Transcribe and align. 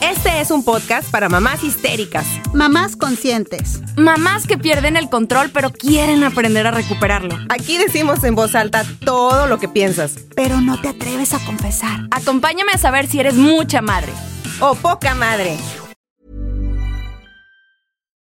Este 0.00 0.40
es 0.40 0.50
un 0.50 0.64
podcast 0.64 1.10
para 1.10 1.28
mamás 1.28 1.62
histéricas, 1.62 2.26
Mamás 2.54 2.96
conscientes. 2.96 3.82
Mamás 3.96 4.46
que 4.46 4.56
pierden 4.56 4.96
el 4.96 5.10
control 5.10 5.50
pero 5.52 5.70
quieren 5.70 6.24
aprender 6.24 6.66
a 6.66 6.70
recuperarlo. 6.70 7.36
Aquí 7.50 7.76
decimos 7.76 8.24
en 8.24 8.34
voz 8.34 8.54
alta 8.54 8.82
todo 9.04 9.46
lo 9.46 9.58
que 9.58 9.68
piensas. 9.68 10.16
Pero 10.34 10.60
no 10.62 10.80
te 10.80 10.88
atreves 10.88 11.34
a 11.34 11.44
confesar. 11.44 12.00
Acompáñame 12.10 12.72
a 12.72 12.78
saber 12.78 13.06
si 13.08 13.20
eres 13.20 13.34
mucha 13.34 13.82
madre. 13.82 14.12
O 14.60 14.74
poca 14.74 15.14
madre. 15.14 15.58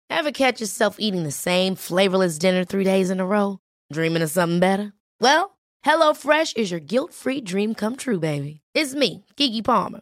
Ever 0.09 0.33
catch 0.33 0.59
yourself 0.59 0.97
eating 0.99 1.23
the 1.23 1.31
same 1.31 1.75
flavorless 1.75 2.37
dinner 2.37 2.65
three 2.65 2.83
days 2.83 3.09
in 3.09 3.21
a 3.21 3.25
row? 3.25 3.59
Dreaming 3.93 4.21
of 4.21 4.29
something 4.29 4.59
better? 4.59 4.91
Well, 5.21 5.57
HelloFresh 5.85 6.57
is 6.57 6.69
your 6.69 6.81
guilt-free 6.81 7.41
dream 7.41 7.73
come 7.73 7.95
true, 7.95 8.19
baby. 8.19 8.59
It's 8.75 8.93
me, 8.93 9.25
Kiki 9.37 9.61
Palmer. 9.61 10.01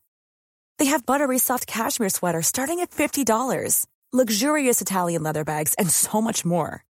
They 0.81 0.87
have 0.87 1.05
buttery 1.05 1.37
soft 1.37 1.67
cashmere 1.67 2.09
sweaters 2.09 2.47
starting 2.47 2.79
at 2.79 2.89
$50, 2.89 3.85
luxurious 4.11 4.81
Italian 4.81 5.21
leather 5.21 5.43
bags, 5.43 5.75
and 5.75 5.87
so 5.91 6.21
much 6.21 6.43
more. 6.43 6.83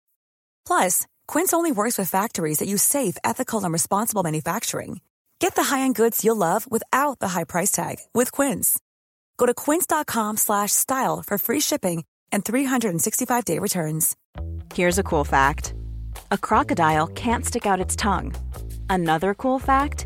Plus, 0.63 1.07
Quince 1.27 1.53
only 1.53 1.71
works 1.71 1.97
with 1.97 2.07
factories 2.07 2.59
that 2.59 2.67
use 2.67 2.83
safe, 2.83 3.17
ethical, 3.23 3.63
and 3.63 3.73
responsible 3.73 4.21
manufacturing. 4.21 5.01
Get 5.39 5.55
the 5.55 5.63
high-end 5.63 5.95
goods 5.95 6.23
you'll 6.23 6.35
love 6.35 6.71
without 6.71 7.17
the 7.17 7.29
high 7.29 7.45
price 7.45 7.71
tag 7.71 7.95
with 8.13 8.31
Quince. 8.31 8.79
Go 9.39 9.47
to 9.47 9.55
quince.com 9.55 10.37
slash 10.37 10.71
style 10.71 11.23
for 11.25 11.39
free 11.39 11.59
shipping 11.59 12.03
and 12.31 12.45
365-day 12.45 13.57
returns. 13.57 14.15
Here's 14.75 14.99
a 14.99 15.03
cool 15.03 15.25
fact 15.25 15.73
a 16.29 16.37
crocodile 16.37 17.07
can't 17.07 17.43
stick 17.43 17.65
out 17.65 17.81
its 17.81 17.95
tongue. 17.95 18.35
Another 18.87 19.33
cool 19.33 19.57
fact 19.57 20.05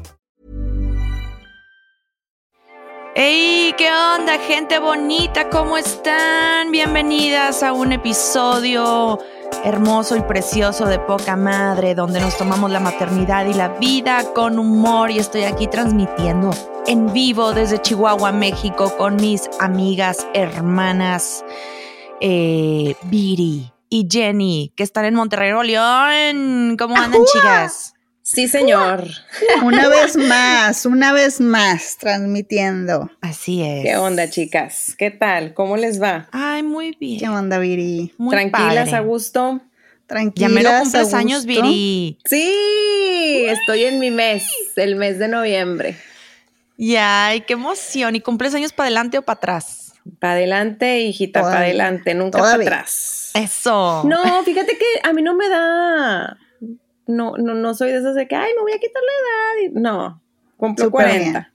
¡Hey! 3.13 3.75
¿Qué 3.77 3.89
onda, 3.91 4.37
gente 4.39 4.79
bonita? 4.79 5.49
¿Cómo 5.49 5.77
están? 5.77 6.71
Bienvenidas 6.71 7.61
a 7.61 7.73
un 7.73 7.91
episodio 7.91 9.19
hermoso 9.65 10.15
y 10.15 10.21
precioso 10.21 10.85
de 10.85 10.97
Poca 10.97 11.35
Madre, 11.35 11.93
donde 11.93 12.21
nos 12.21 12.37
tomamos 12.37 12.71
la 12.71 12.79
maternidad 12.79 13.45
y 13.47 13.53
la 13.53 13.67
vida 13.67 14.23
con 14.33 14.57
humor 14.57 15.11
y 15.11 15.19
estoy 15.19 15.43
aquí 15.43 15.67
transmitiendo 15.67 16.51
en 16.87 17.11
vivo 17.11 17.51
desde 17.51 17.81
Chihuahua, 17.81 18.31
México, 18.31 18.95
con 18.97 19.17
mis 19.17 19.49
amigas, 19.59 20.25
hermanas, 20.33 21.43
eh, 22.21 22.95
Viri 23.03 23.73
y 23.89 24.07
Jenny, 24.09 24.71
que 24.77 24.83
están 24.83 25.03
en 25.03 25.15
Monterrey, 25.15 25.51
León. 25.65 26.77
¿Cómo 26.77 26.95
andan, 26.95 27.25
chicas? 27.25 27.93
Sí, 28.33 28.47
señor. 28.47 29.07
Una 29.61 29.89
vez 29.89 30.15
más, 30.15 30.85
una 30.85 31.11
vez 31.11 31.41
más, 31.41 31.97
transmitiendo. 31.97 33.11
Así 33.19 33.61
es. 33.61 33.83
¿Qué 33.83 33.97
onda, 33.97 34.29
chicas? 34.29 34.95
¿Qué 34.97 35.11
tal? 35.11 35.53
¿Cómo 35.53 35.75
les 35.75 36.01
va? 36.01 36.29
Ay, 36.31 36.63
muy 36.63 36.95
bien. 36.97 37.19
¿Qué 37.19 37.27
onda, 37.27 37.59
Viri? 37.59 38.13
Muy 38.17 38.31
¿Tranquilas, 38.31 38.85
padre. 38.85 38.95
a 38.95 38.99
gusto? 39.01 39.59
Tranquila. 40.07 40.47
Ya 40.47 40.53
me 40.53 40.63
lo 40.63 40.69
cumples 40.79 41.13
años, 41.13 41.45
Viri. 41.45 42.19
Sí, 42.23 43.45
estoy 43.49 43.83
en 43.83 43.99
mi 43.99 44.11
mes, 44.11 44.45
el 44.77 44.95
mes 44.95 45.19
de 45.19 45.27
noviembre. 45.27 45.97
Y 46.77 46.95
ay, 46.95 47.41
qué 47.41 47.53
emoción. 47.53 48.15
¿Y 48.15 48.21
cumples 48.21 48.55
años 48.55 48.71
para 48.71 48.87
adelante 48.87 49.17
o 49.17 49.23
para 49.23 49.37
atrás? 49.39 49.93
Para 50.19 50.33
adelante, 50.33 51.01
hijita, 51.01 51.41
para 51.41 51.59
adelante, 51.59 52.13
nunca 52.13 52.39
para 52.39 52.53
atrás. 52.53 53.31
Eso. 53.33 54.03
No, 54.05 54.41
fíjate 54.43 54.77
que 54.77 54.85
a 55.03 55.11
mí 55.11 55.21
no 55.21 55.35
me 55.35 55.49
da. 55.49 56.37
No, 57.15 57.37
no, 57.37 57.53
no 57.53 57.73
soy 57.73 57.91
de 57.91 57.99
esas 57.99 58.15
de 58.15 58.27
que, 58.27 58.35
ay, 58.35 58.51
me 58.55 58.61
voy 58.61 58.73
a 58.73 58.79
quitar 58.79 59.01
la 59.03 59.65
edad. 59.67 59.71
y- 59.75 59.79
No, 59.81 60.21
cumplo 60.57 60.85
Súper 60.85 61.05
40. 61.05 61.47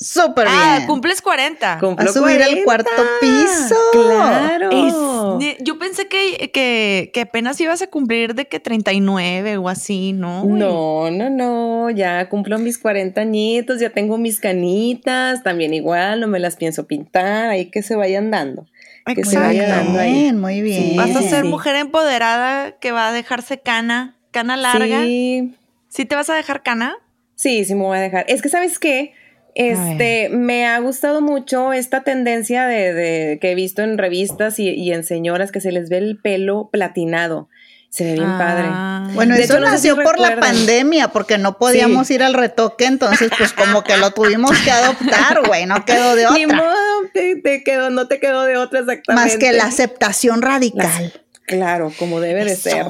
Súper 0.00 0.46
Ah, 0.48 0.74
bien. 0.76 0.86
cumples 0.86 1.20
40. 1.20 1.78
Cumplo 1.80 2.08
A 2.08 2.12
subir 2.12 2.40
al 2.40 2.62
40. 2.62 2.64
cuarto 2.64 2.90
piso. 3.20 3.74
Claro. 3.92 4.70
Es- 4.70 5.56
yo 5.60 5.76
pensé 5.78 6.06
que, 6.06 6.50
que, 6.52 7.10
que 7.12 7.20
apenas 7.22 7.60
ibas 7.60 7.82
a 7.82 7.88
cumplir 7.88 8.34
de 8.36 8.46
que 8.46 8.60
39 8.60 9.56
o 9.56 9.68
así, 9.68 10.12
¿no? 10.12 10.44
No, 10.44 11.10
no, 11.10 11.30
no, 11.30 11.90
ya 11.90 12.28
cumplo 12.28 12.58
mis 12.58 12.78
40 12.78 13.20
añitos, 13.22 13.80
ya 13.80 13.90
tengo 13.90 14.18
mis 14.18 14.38
canitas, 14.38 15.42
también 15.42 15.74
igual, 15.74 16.20
no 16.20 16.28
me 16.28 16.38
las 16.38 16.54
pienso 16.56 16.86
pintar, 16.86 17.50
ahí 17.50 17.66
que 17.70 17.82
se 17.82 17.96
vayan 17.96 18.30
dando. 18.30 18.66
que 19.06 19.24
se 19.24 19.38
Muy 19.38 19.46
vaya 19.46 19.62
Exacto. 19.64 19.84
dando 19.86 20.00
ahí. 20.00 20.12
bien, 20.12 20.38
muy 20.38 20.60
bien. 20.60 20.96
Vas 20.96 21.16
a 21.16 21.22
ser 21.22 21.42
sí. 21.42 21.48
mujer 21.48 21.76
empoderada 21.76 22.72
que 22.78 22.92
va 22.92 23.08
a 23.08 23.12
dejarse 23.12 23.58
cana, 23.58 24.17
cana 24.30 24.56
larga. 24.56 25.02
¿Sí, 25.02 25.54
Sí, 25.88 26.04
te 26.04 26.14
vas 26.14 26.28
a 26.30 26.34
dejar 26.34 26.62
cana? 26.62 26.96
sí, 27.34 27.64
sí 27.64 27.74
me 27.74 27.82
voy 27.84 27.98
a 27.98 28.00
dejar. 28.00 28.24
Es 28.28 28.42
que, 28.42 28.48
¿sabes 28.48 28.78
qué? 28.78 29.12
Este, 29.54 30.28
me 30.28 30.66
ha 30.66 30.78
gustado 30.78 31.20
mucho 31.20 31.72
esta 31.72 32.02
tendencia 32.04 32.66
de, 32.66 32.92
de- 32.92 33.38
que 33.40 33.50
he 33.52 33.54
visto 33.54 33.82
en 33.82 33.98
revistas 33.98 34.58
y, 34.58 34.68
y 34.68 34.92
en 34.92 35.02
señoras 35.04 35.50
que 35.50 35.60
se 35.60 35.72
les 35.72 35.88
ve 35.88 35.98
el 35.98 36.18
pelo 36.18 36.68
platinado. 36.70 37.48
Se 37.90 38.04
ve 38.04 38.12
bien 38.14 38.36
padre. 38.38 38.66
Ah. 38.68 39.08
Bueno, 39.14 39.34
De 39.34 39.42
eso 39.42 39.54
hecho, 39.54 39.60
no 39.64 39.70
sé 39.70 39.78
si 39.78 39.88
nació 39.88 40.04
por 40.04 40.20
la 40.20 40.38
pandemia, 40.38 41.08
porque 41.08 41.38
no 41.38 41.56
podíamos 41.58 42.10
ir 42.10 42.22
al 42.22 42.34
retoque, 42.34 42.84
entonces 42.84 43.30
pues 43.36 43.52
como 43.54 43.82
que 43.82 43.96
lo 43.96 44.10
tuvimos 44.10 44.50
que 44.60 44.70
adoptar, 44.70 45.40
güey, 45.46 45.64
no 45.64 45.84
quedó 45.86 46.14
de 46.14 46.26
Ni 46.34 46.44
otra. 46.44 46.56
modo, 46.58 46.76
te, 47.14 47.36
te 47.36 47.64
quedó, 47.64 47.88
no 47.90 48.06
te 48.06 48.20
quedó 48.20 48.44
de 48.44 48.58
otra 48.58 48.80
exactamente. 48.80 49.14
Más 49.28 49.36
que 49.38 49.52
la 49.54 49.64
aceptación 49.64 50.42
radical. 50.42 51.14
Claro, 51.48 51.90
como 51.98 52.20
debe 52.20 52.44
de 52.44 52.54
ser. 52.54 52.86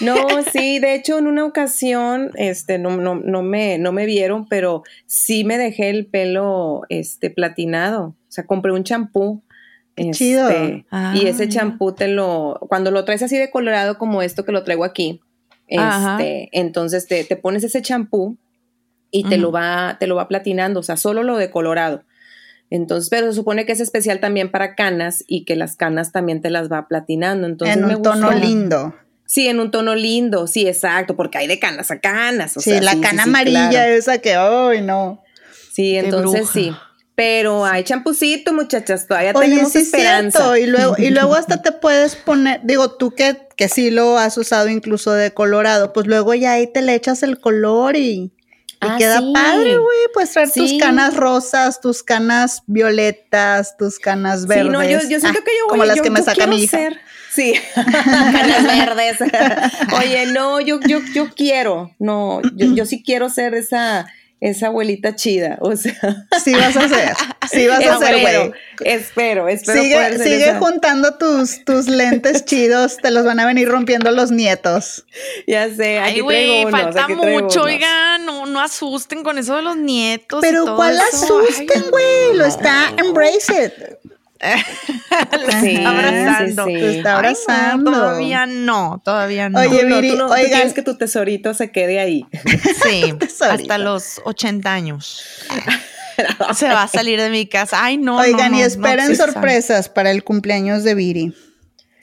No, 0.00 0.16
sí, 0.52 0.78
de 0.78 0.94
hecho 0.94 1.18
en 1.18 1.26
una 1.26 1.44
ocasión, 1.44 2.30
este, 2.34 2.78
no, 2.78 2.96
no, 2.96 3.14
no 3.14 3.42
me, 3.42 3.78
no 3.78 3.92
me 3.92 4.06
vieron, 4.06 4.48
pero 4.48 4.82
sí 5.06 5.44
me 5.44 5.58
dejé 5.58 5.90
el 5.90 6.06
pelo, 6.06 6.82
este, 6.88 7.30
platinado. 7.30 8.16
O 8.28 8.32
sea, 8.32 8.46
compré 8.46 8.72
un 8.72 8.84
champú. 8.84 9.42
Este, 9.96 10.12
chido. 10.12 10.48
Ah, 10.90 11.14
y 11.14 11.26
ese 11.26 11.46
mira. 11.46 11.60
champú 11.60 11.92
te 11.92 12.08
lo, 12.08 12.58
cuando 12.68 12.90
lo 12.90 13.04
traes 13.04 13.22
así 13.22 13.36
de 13.36 13.50
colorado 13.50 13.96
como 13.98 14.22
esto 14.22 14.44
que 14.44 14.50
lo 14.50 14.64
traigo 14.64 14.84
aquí, 14.84 15.20
Ajá. 15.76 16.16
este, 16.18 16.48
entonces 16.52 17.06
te, 17.06 17.22
te 17.22 17.36
pones 17.36 17.62
ese 17.62 17.80
champú 17.80 18.36
y 19.12 19.22
te 19.28 19.36
lo 19.36 19.52
va, 19.52 19.96
te 20.00 20.08
lo 20.08 20.16
va 20.16 20.26
platinando, 20.26 20.80
o 20.80 20.82
sea, 20.82 20.96
solo 20.96 21.22
lo 21.22 21.36
de 21.36 21.50
colorado. 21.50 22.02
Entonces, 22.70 23.10
pero 23.10 23.26
se 23.28 23.34
supone 23.34 23.66
que 23.66 23.72
es 23.72 23.80
especial 23.80 24.20
también 24.20 24.50
para 24.50 24.74
canas 24.74 25.22
y 25.26 25.44
que 25.44 25.54
las 25.56 25.76
canas 25.76 26.12
también 26.12 26.40
te 26.42 26.50
las 26.50 26.70
va 26.70 26.88
platinando. 26.88 27.46
Entonces, 27.46 27.76
en 27.76 27.86
me 27.86 27.96
un 27.96 28.02
tono 28.02 28.30
gustó. 28.32 28.40
lindo. 28.46 28.94
Sí, 29.26 29.48
en 29.48 29.58
un 29.60 29.70
tono 29.70 29.94
lindo, 29.94 30.46
sí, 30.46 30.66
exacto, 30.68 31.16
porque 31.16 31.38
hay 31.38 31.46
de 31.46 31.58
canas 31.58 31.90
a 31.90 31.98
canas. 32.00 32.56
O 32.56 32.60
sí, 32.60 32.70
sea, 32.70 32.80
la 32.82 32.92
sí, 32.92 33.00
cana 33.00 33.22
sí, 33.22 33.24
sí, 33.24 33.28
amarilla 33.30 33.70
claro. 33.70 33.92
esa 33.94 34.18
que, 34.18 34.34
ay, 34.34 34.82
no. 34.82 35.22
Sí, 35.72 35.92
Qué 35.92 35.98
entonces 36.00 36.40
bruja. 36.42 36.52
sí. 36.52 36.72
Pero 37.16 37.64
hay 37.64 37.84
champucito, 37.84 38.52
muchachas, 38.52 39.06
todavía 39.06 39.32
Oye, 39.36 39.48
tenemos 39.50 39.70
sí 39.72 39.78
es 39.78 39.84
esperanza. 39.86 40.38
cierto. 40.38 40.56
Y 40.56 40.66
luego, 40.66 40.94
y 40.98 41.10
luego 41.10 41.34
hasta 41.36 41.62
te 41.62 41.70
puedes 41.72 42.16
poner, 42.16 42.60
digo, 42.64 42.90
tú 42.96 43.12
que, 43.12 43.38
que 43.56 43.68
sí 43.68 43.90
lo 43.92 44.18
has 44.18 44.36
usado 44.36 44.68
incluso 44.68 45.12
de 45.12 45.32
colorado, 45.32 45.92
pues 45.92 46.06
luego 46.08 46.34
ya 46.34 46.52
ahí 46.54 46.66
te 46.66 46.82
le 46.82 46.94
echas 46.94 47.22
el 47.22 47.38
color 47.40 47.96
y, 47.96 48.32
y 48.86 48.88
Ah, 48.90 48.96
queda 48.98 49.18
sí. 49.20 49.30
padre, 49.34 49.76
güey. 49.78 49.98
Pues 50.12 50.30
traer 50.32 50.50
tus 50.52 50.72
canas 50.78 51.16
rosas, 51.16 51.80
tus 51.80 52.02
canas 52.02 52.62
violetas, 52.66 53.76
tus 53.76 53.98
canas 53.98 54.46
verdes. 54.46 54.64
Sí, 54.66 54.70
no, 54.70 54.82
yo, 54.84 54.98
yo 55.08 55.20
siento 55.20 55.28
Ah, 55.40 55.44
que 55.44 55.50
yo 55.58 55.66
Como 55.68 55.78
voy- 55.80 55.88
las 55.88 55.96
yo- 55.96 56.02
que 56.02 56.10
me 56.10 56.22
saca 56.22 56.46
mi 56.46 56.62
hija. 56.62 56.76
ser- 56.78 57.00
Sí, 57.32 57.52
canas 57.74 58.64
verdes. 58.64 59.16
Oye, 59.98 60.26
no, 60.26 60.60
yo, 60.60 60.78
yo, 60.86 61.00
yo 61.14 61.30
quiero, 61.34 61.90
no, 61.98 62.40
yo, 62.54 62.72
yo 62.74 62.86
sí 62.86 63.02
quiero 63.04 63.28
ser 63.28 63.54
esa, 63.54 64.06
esa 64.40 64.66
abuelita 64.66 65.14
chida, 65.16 65.56
o 65.60 65.74
sea, 65.76 65.94
Sí 66.44 66.52
vas 66.54 66.76
a 66.76 66.84
hacer. 66.84 67.14
Sí 67.50 67.66
vas 67.66 67.84
a 67.86 67.96
hacer, 67.96 68.14
espero, 68.14 68.48
güey. 68.48 68.60
espero, 68.84 69.48
espero 69.48 69.82
Sigue, 69.82 69.94
poder 69.94 70.16
ser 70.18 70.24
sigue 70.26 70.44
esa. 70.50 70.58
juntando 70.58 71.14
tus, 71.18 71.64
tus 71.64 71.88
lentes 71.88 72.44
chidos, 72.44 72.96
te 72.98 73.10
los 73.10 73.24
van 73.24 73.40
a 73.40 73.46
venir 73.46 73.68
rompiendo 73.68 74.10
los 74.10 74.30
nietos. 74.30 75.04
Ya 75.46 75.68
sé, 75.74 75.98
aquí 75.98 76.14
Ay, 76.16 76.20
güey, 76.20 76.46
traigo 76.46 76.68
unos, 76.68 76.80
falta 76.80 77.04
aquí 77.04 77.14
mucho, 77.14 77.36
unos. 77.36 77.56
oigan, 77.56 78.26
no, 78.26 78.46
no 78.46 78.60
asusten 78.60 79.22
con 79.22 79.38
eso 79.38 79.56
de 79.56 79.62
los 79.62 79.76
nietos. 79.76 80.42
y 80.42 80.46
Pero 80.46 80.64
todo 80.64 80.76
¿cuál 80.76 80.98
eso. 81.12 81.38
asusten, 81.40 81.84
güey? 81.90 82.34
Lo 82.36 82.44
está 82.44 82.92
embrace 82.98 83.64
it. 83.66 84.03
Sí, 85.60 85.76
está 85.76 85.90
abrazando. 85.90 86.66
sí, 86.66 86.74
está 86.74 86.88
Ay, 86.88 87.02
no, 87.02 87.10
abrazando. 87.10 87.90
todavía 87.92 88.46
no, 88.46 89.00
todavía 89.04 89.48
no. 89.48 89.60
Oye, 89.60 89.84
no, 89.84 89.96
Viri, 89.96 90.10
tú 90.10 90.16
no, 90.16 90.26
tú 90.26 90.32
oigan. 90.34 90.50
quieres 90.50 90.72
que 90.74 90.82
tu 90.82 90.96
tesorito 90.96 91.54
se 91.54 91.70
quede 91.70 92.00
ahí. 92.00 92.26
sí, 92.82 93.14
hasta 93.40 93.78
los 93.78 94.20
80 94.24 94.72
años. 94.72 95.24
Se 96.54 96.68
va 96.68 96.84
a 96.84 96.88
salir 96.88 97.20
de 97.20 97.28
mi 97.30 97.46
casa. 97.46 97.84
Ay, 97.84 97.96
no. 97.96 98.18
Oigan, 98.18 98.52
no, 98.52 98.58
y 98.58 98.62
esperen 98.62 99.06
no, 99.06 99.10
sí, 99.10 99.16
sorpresas 99.16 99.88
para 99.88 100.12
el 100.12 100.22
cumpleaños 100.22 100.84
de 100.84 100.94
Viri. 100.94 101.34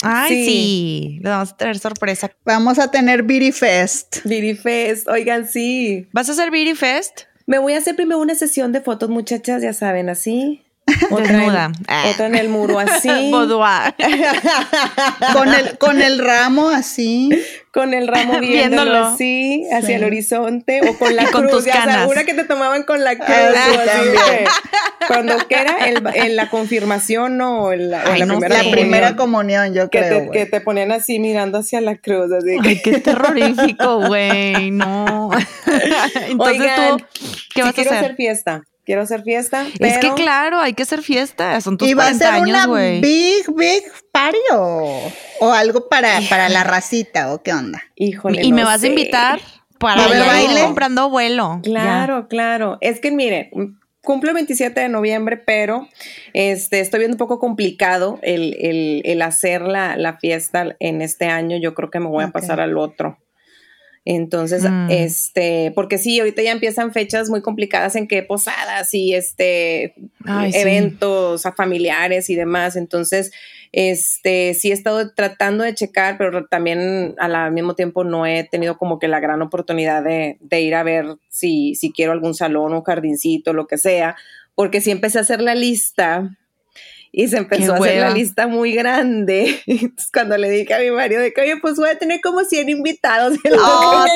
Ay, 0.01 0.29
Sí. 0.35 0.45
sí. 0.45 1.19
Le 1.23 1.29
vamos 1.29 1.51
a 1.51 1.57
traer 1.57 1.79
sorpresa. 1.79 2.29
Vamos 2.43 2.77
a 2.79 2.91
tener 2.91 3.23
Viri 3.23 3.53
Fest. 3.53 4.17
Diri 4.25 4.53
Fest, 4.55 5.07
oigan, 5.07 5.47
sí. 5.47 6.09
¿Vas 6.11 6.27
a 6.27 6.33
hacer 6.33 6.51
Beauty 6.51 6.75
Fest? 6.75 7.21
Me 7.45 7.57
voy 7.59 7.73
a 7.73 7.77
hacer 7.77 7.95
primero 7.95 8.19
una 8.19 8.35
sesión 8.35 8.71
de 8.73 8.81
fotos, 8.81 9.09
muchachas, 9.09 9.61
ya 9.61 9.71
saben, 9.73 10.09
así. 10.09 10.61
Desnuda. 11.09 11.65
En, 11.65 11.73
Ah. 11.87 12.03
Otra 12.13 12.27
en 12.27 12.35
el 12.35 12.49
muro 12.49 12.79
así. 12.79 13.09
Boudoir. 13.31 13.93
Con 15.33 15.53
el, 15.53 15.77
con 15.77 16.01
el 16.01 16.19
ramo 16.19 16.69
así. 16.69 17.29
con 17.71 17.93
el 17.93 18.07
ramo 18.07 18.33
viéndolo, 18.39 18.83
Viéndolo. 18.91 19.05
así, 19.07 19.65
hacia 19.71 19.87
Sí. 19.87 19.93
el 19.93 20.03
horizonte, 20.03 20.81
o 20.89 20.97
con 20.97 21.15
la 21.15 21.23
Y 21.23 21.25
con 21.27 21.47
cruz, 21.47 21.63
tus 21.63 21.73
canas. 21.73 22.07
que 22.25 22.33
te 22.33 22.43
tomaban 22.43 22.83
con 22.83 23.03
la 23.03 23.15
cruz, 23.15 23.27
Ah, 23.29 24.01
de- 24.03 24.45
cuando 25.07 25.37
que 25.47 25.55
era 25.55 25.77
el, 25.87 26.03
el- 26.15 26.35
la 26.35 26.49
confirmación 26.49 27.39
o 27.41 27.71
el- 27.71 27.93
o 27.93 27.97
Ay, 28.05 28.19
la 28.19 28.25
no 28.25 28.39
primera 28.39 28.59
sé. 28.59 28.65
La 28.65 28.71
primera 28.71 29.15
comunión, 29.15 29.73
yo 29.73 29.89
que, 29.89 29.99
creo. 29.99 30.09
te, 30.09 30.25
güey. 30.25 30.31
que 30.31 30.45
te 30.47 30.61
ponían 30.61 30.91
así 30.91 31.19
mirando 31.19 31.59
hacia 31.59 31.79
la 31.81 31.95
cruz, 31.97 32.31
así 32.31 32.57
que- 32.61 32.69
Ay, 32.69 32.81
qué 32.83 32.99
terrorífico, 32.99 34.07
güey. 34.07 34.71
No. 34.71 35.29
Entonces 36.27 36.59
Oigan, 36.61 36.97
tú, 36.97 37.05
¿qué 37.53 37.61
sí 37.61 37.61
vas 37.61 37.77
a 37.77 37.81
hacer? 37.81 37.93
hacer 37.97 38.15
fiesta, 38.15 38.63
quiero 38.91 39.03
hacer 39.03 39.23
fiesta, 39.23 39.65
Es 39.79 39.97
que 39.99 40.11
claro, 40.15 40.59
hay 40.59 40.73
que 40.73 40.83
hacer 40.83 41.01
fiesta. 41.01 41.61
Son 41.61 41.77
tus 41.77 41.87
Y 41.87 41.93
va 41.93 42.03
a 42.03 42.07
40 42.07 42.25
ser 42.25 42.33
años, 42.33 42.67
güey. 42.67 42.99
big, 42.99 43.45
big 43.55 43.83
party 44.11 44.37
o, 44.53 45.01
o 45.39 45.51
algo 45.53 45.87
para, 45.87 46.19
para 46.29 46.49
la 46.49 46.65
racita 46.65 47.33
o 47.33 47.41
qué 47.41 47.53
onda. 47.53 47.81
Híjole, 47.95 48.43
Y 48.43 48.51
me 48.51 48.65
vas 48.65 48.81
sé. 48.81 48.87
a 48.87 48.89
invitar 48.89 49.39
para 49.79 49.95
¿Va 49.95 50.03
a 50.03 50.05
haber 50.07 50.19
ya 50.25 50.41
ir 50.41 50.47
baile? 50.47 50.61
comprando 50.63 51.09
vuelo. 51.09 51.61
Claro, 51.63 52.27
claro. 52.27 52.77
Es 52.81 52.99
que 52.99 53.11
mire, 53.11 53.49
cumplo 54.03 54.31
el 54.31 54.35
27 54.35 54.77
de 54.81 54.89
noviembre, 54.89 55.37
pero 55.37 55.87
este, 56.33 56.81
estoy 56.81 56.99
viendo 56.99 57.15
un 57.15 57.19
poco 57.19 57.39
complicado 57.39 58.19
el, 58.23 58.57
el- 58.59 59.01
el 59.05 59.21
hacer 59.21 59.61
la, 59.61 59.95
la 59.95 60.17
fiesta 60.17 60.75
en 60.79 61.01
este 61.01 61.27
año. 61.27 61.57
Yo 61.57 61.73
creo 61.75 61.89
que 61.89 62.01
me 62.01 62.07
voy 62.07 62.25
a 62.25 62.31
pasar 62.31 62.59
al 62.59 62.77
otro. 62.77 63.17
Entonces, 64.03 64.63
Mm. 64.63 64.87
este, 64.89 65.71
porque 65.75 65.97
sí, 65.99 66.19
ahorita 66.19 66.41
ya 66.41 66.51
empiezan 66.51 66.91
fechas 66.91 67.29
muy 67.29 67.41
complicadas 67.41 67.95
en 67.95 68.07
que 68.07 68.23
posadas 68.23 68.93
y 68.93 69.13
este 69.13 69.93
Ay, 70.25 70.51
sí. 70.51 70.59
eventos 70.59 71.45
a 71.45 71.51
familiares 71.51 72.29
y 72.31 72.35
demás. 72.35 72.75
Entonces, 72.75 73.31
este, 73.71 74.53
sí 74.55 74.71
he 74.71 74.73
estado 74.73 75.13
tratando 75.13 75.63
de 75.63 75.75
checar, 75.75 76.17
pero 76.17 76.45
también 76.47 77.15
al 77.19 77.51
mismo 77.51 77.75
tiempo 77.75 78.03
no 78.03 78.25
he 78.25 78.43
tenido 78.43 78.77
como 78.77 78.99
que 78.99 79.07
la 79.07 79.19
gran 79.19 79.41
oportunidad 79.41 80.03
de, 80.03 80.37
de 80.41 80.61
ir 80.61 80.75
a 80.75 80.83
ver 80.83 81.05
si, 81.29 81.75
si 81.75 81.91
quiero 81.91 82.11
algún 82.11 82.33
salón 82.33 82.73
o 82.73 82.81
jardincito, 82.83 83.53
lo 83.53 83.67
que 83.67 83.77
sea, 83.77 84.15
porque 84.55 84.81
sí 84.81 84.91
empecé 84.91 85.19
a 85.19 85.21
hacer 85.21 85.41
la 85.41 85.55
lista 85.55 86.37
y 87.13 87.27
se 87.27 87.37
empezó 87.37 87.73
a 87.73 87.77
hacer 87.77 87.97
la 87.99 88.09
lista 88.11 88.47
muy 88.47 88.73
grande. 88.73 89.61
Entonces, 89.67 90.09
cuando 90.13 90.37
le 90.37 90.49
dije 90.49 90.73
a 90.73 90.79
mi 90.79 90.91
marido 90.91 91.21
de 91.21 91.33
que, 91.33 91.41
oye, 91.41 91.57
pues 91.57 91.75
voy 91.75 91.89
a 91.89 91.97
tener 91.97 92.21
como 92.21 92.41
100 92.43 92.69
invitados. 92.69 93.33
Él, 93.43 93.53
Oh, 93.59 94.05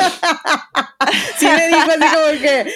sí 1.38 1.46
me 1.46 1.66
dijo 1.68 1.90
así 1.90 2.14
como 2.14 2.40
que 2.40 2.66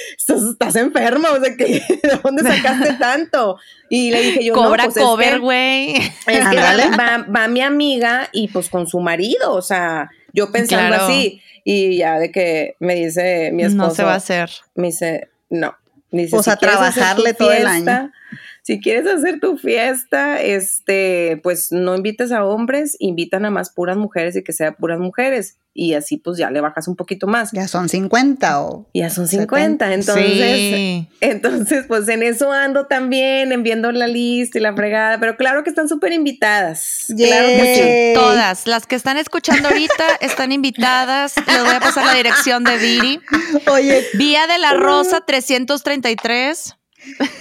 estás, 0.50 0.76
enferma, 0.76 1.30
o 1.32 1.40
sea, 1.42 1.56
que 1.56 1.64
¿de 1.64 2.20
dónde 2.22 2.42
sacaste 2.42 2.94
tanto? 2.94 3.56
Y 3.88 4.10
le 4.10 4.22
dije 4.22 4.44
yo, 4.44 4.54
Cobra 4.54 4.84
no, 4.84 4.90
pues 4.90 4.96
es 4.96 5.02
cover, 5.02 5.40
güey. 5.40 5.96
es 5.96 6.12
que 6.26 6.36
Ándale. 6.38 6.84
va, 6.96 7.26
va 7.34 7.48
mi 7.48 7.60
amiga 7.60 8.28
y 8.32 8.48
pues 8.48 8.68
con 8.68 8.86
su 8.86 9.00
marido, 9.00 9.52
o 9.54 9.62
sea, 9.62 10.10
yo 10.32 10.50
pensando 10.50 10.88
Claro. 10.88 11.04
así, 11.06 11.40
y 11.64 11.98
ya 11.98 12.18
de 12.18 12.30
que 12.30 12.76
me 12.80 12.94
dice 12.94 13.50
mi 13.52 13.62
esposo, 13.64 13.88
No 13.88 13.94
se 13.94 14.02
va 14.04 14.12
a 14.14 14.16
hacer. 14.16 14.50
me 14.74 14.88
dice, 14.88 15.28
no, 15.50 15.74
dice, 16.22 16.36
a 16.36 16.56
quieres 16.56 16.76
hacer 16.76 16.94
trabajarle 16.94 17.34
todo 17.34 17.52
el 17.52 17.66
año. 17.66 18.12
Si 18.66 18.80
quieres 18.80 19.06
hacer 19.06 19.40
tu 19.40 19.58
fiesta, 19.58 20.40
este, 20.40 21.38
pues 21.42 21.70
no 21.70 21.94
invites 21.94 22.32
a 22.32 22.46
hombres, 22.46 22.96
invitan 22.98 23.44
a 23.44 23.50
más 23.50 23.68
puras 23.70 23.98
mujeres 23.98 24.36
y 24.36 24.42
que 24.42 24.54
sea 24.54 24.72
puras 24.72 24.98
mujeres. 24.98 25.58
Y 25.74 25.92
así 25.92 26.16
pues 26.16 26.38
ya 26.38 26.50
le 26.50 26.62
bajas 26.62 26.88
un 26.88 26.96
poquito 26.96 27.26
más. 27.26 27.50
Ya 27.52 27.68
son 27.68 27.90
50 27.90 28.62
o... 28.62 28.86
Ya 28.94 29.10
son 29.10 29.28
50, 29.28 29.92
entonces, 29.92 30.24
Sí. 30.56 31.08
entonces 31.20 31.84
pues 31.86 32.08
en 32.08 32.22
eso 32.22 32.52
ando 32.52 32.86
también, 32.86 33.52
en 33.52 33.62
viendo 33.64 33.92
la 33.92 34.06
lista 34.06 34.56
y 34.58 34.62
la 34.62 34.72
fregada, 34.74 35.20
pero 35.20 35.36
claro 35.36 35.62
que 35.62 35.68
están 35.68 35.88
súper 35.88 36.14
invitadas. 36.14 37.04
Claro 37.14 37.48
que 37.48 37.74
sí. 37.74 37.80
Yay. 37.82 38.14
Todas 38.14 38.66
las 38.66 38.86
que 38.86 38.96
están 38.96 39.18
escuchando 39.18 39.68
ahorita 39.68 40.04
están 40.22 40.52
invitadas. 40.52 41.34
Les 41.36 41.64
voy 41.64 41.74
a 41.74 41.80
pasar 41.80 42.06
la 42.06 42.14
dirección 42.14 42.64
de 42.64 42.78
Viri. 42.78 43.20
Oye, 43.70 44.06
Vía 44.14 44.46
de 44.46 44.56
la 44.58 44.72
Rosa 44.72 45.20
333. 45.26 46.76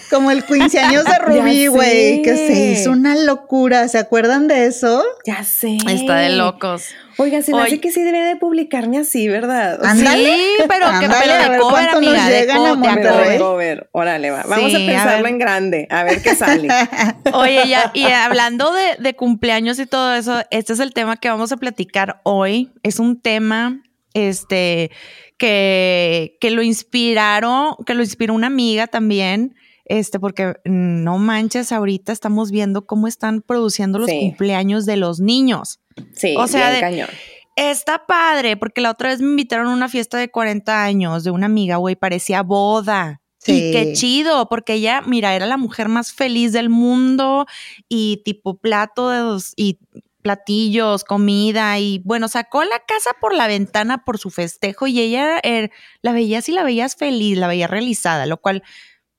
Como 0.10 0.32
el 0.32 0.44
quinceaños 0.44 1.06
de 1.06 1.18
Rubí, 1.20 1.68
güey, 1.68 2.22
que 2.22 2.36
se 2.36 2.54
hizo 2.72 2.92
una 2.92 3.16
locura. 3.16 3.88
¿Se 3.88 3.98
acuerdan 3.98 4.48
de 4.48 4.66
eso? 4.66 5.04
Ya 5.26 5.44
sé. 5.44 5.78
Está 5.88 6.18
de 6.18 6.30
locos. 6.30 6.88
Oiga, 7.18 7.42
se 7.44 7.52
me 7.52 7.58
Oye. 7.58 7.68
hace 7.68 7.80
que 7.80 7.92
sí 7.92 8.02
debería 8.02 8.26
de 8.26 8.36
publicarme 8.38 8.98
así, 8.98 9.28
¿verdad? 9.28 9.80
O 9.80 9.84
sea, 9.84 9.92
Ándale. 9.92 10.26
Sí, 10.36 10.64
pero 10.68 10.88
que 11.00 11.06
a 11.06 11.44
de 11.44 11.50
ver 11.50 11.60
cover, 11.60 11.72
cuánto 11.72 12.02
nos 12.02 12.10
amiga, 12.10 12.28
de 12.30 12.40
llegan 12.40 12.66
a 12.66 12.76
Monterrey. 12.76 13.04
cover. 13.06 13.30
de 13.32 13.38
cover. 13.40 13.90
Órale, 13.92 14.32
va. 14.32 14.44
Vamos 14.48 14.72
Sí, 14.72 14.76
a 14.76 14.80
a 14.80 14.88
pensarlo 14.88 15.24
ver. 15.24 15.32
en 15.34 15.38
grande, 15.40 15.88
a 15.92 16.04
ver 16.04 16.22
qué 16.24 16.36
sale. 16.36 16.68
Oye, 17.34 17.68
ya, 17.68 17.92
y 17.94 18.06
hablando 18.06 18.72
de, 18.74 18.96
de 19.00 19.16
cumpleaños 19.16 19.78
y 19.80 19.86
todo 19.86 20.14
eso, 20.16 20.42
este 20.50 20.74
es 20.74 20.80
el 20.80 20.94
tema 20.94 21.18
que 21.18 21.30
vamos 21.30 21.52
a 21.52 21.58
platicar 21.58 22.20
hoy. 22.24 22.72
Es 22.82 22.98
un 22.98 23.22
tema, 23.22 23.84
este, 24.16 24.90
que, 25.38 26.38
que 26.40 26.52
lo 26.52 26.62
inspiraron, 26.64 27.76
que 27.86 27.94
lo 27.94 28.02
inspiró 28.04 28.34
una 28.34 28.48
amiga 28.48 28.88
también. 28.88 29.56
Este, 29.86 30.18
porque 30.20 30.54
no 30.64 31.18
manches, 31.18 31.72
ahorita 31.74 32.14
estamos 32.14 32.52
viendo 32.52 32.86
cómo 32.86 33.08
están 33.08 33.42
produciendo 33.42 34.00
los 34.00 34.10
Sí. 34.10 34.18
cumpleaños 34.20 34.86
de 34.86 34.96
los 34.98 35.20
niños. 35.20 35.82
Sí, 36.16 36.36
O 36.38 36.48
sea, 36.48 36.70
bien 36.70 36.76
de- 36.76 36.80
cañón. 36.82 37.10
Está 37.56 38.06
padre, 38.08 38.58
porque 38.58 38.82
la 38.82 38.90
otra 38.92 39.10
vez 39.10 39.20
me 39.20 39.28
invitaron 39.28 39.68
a 39.68 39.74
una 39.74 39.90
fiesta 39.90 40.18
de 40.18 40.32
40 40.32 40.84
años 40.84 41.24
de 41.24 41.32
una 41.32 41.46
amiga, 41.46 41.76
güey, 41.76 41.96
parecía 41.96 42.42
boda. 42.42 43.22
Sí. 43.38 43.52
Y 43.52 43.72
qué 43.74 43.94
chido, 43.94 44.48
porque 44.48 44.76
ella, 44.76 45.02
mira, 45.06 45.36
era 45.36 45.46
la 45.46 45.58
mujer 45.58 45.90
más 45.90 46.14
feliz 46.14 46.54
del 46.54 46.70
mundo 46.70 47.46
y 47.90 48.22
tipo 48.24 48.56
platos 48.58 49.52
y 49.58 49.78
platillos, 50.24 51.04
comida 51.04 51.78
y 51.78 52.02
bueno, 52.06 52.28
sacó 52.28 52.64
la 52.64 52.80
casa 52.80 53.12
por 53.22 53.36
la 53.36 53.48
ventana 53.48 54.04
por 54.04 54.18
su 54.18 54.32
festejo 54.32 54.88
y 54.88 55.00
ella 55.00 55.40
eh, 55.44 55.70
la 56.02 56.14
veías 56.14 56.50
y 56.50 56.54
la 56.54 56.64
veías 56.64 56.96
feliz, 56.96 57.38
la 57.38 57.48
veías 57.48 57.70
realizada, 57.70 58.26
lo 58.26 58.38
cual 58.38 58.64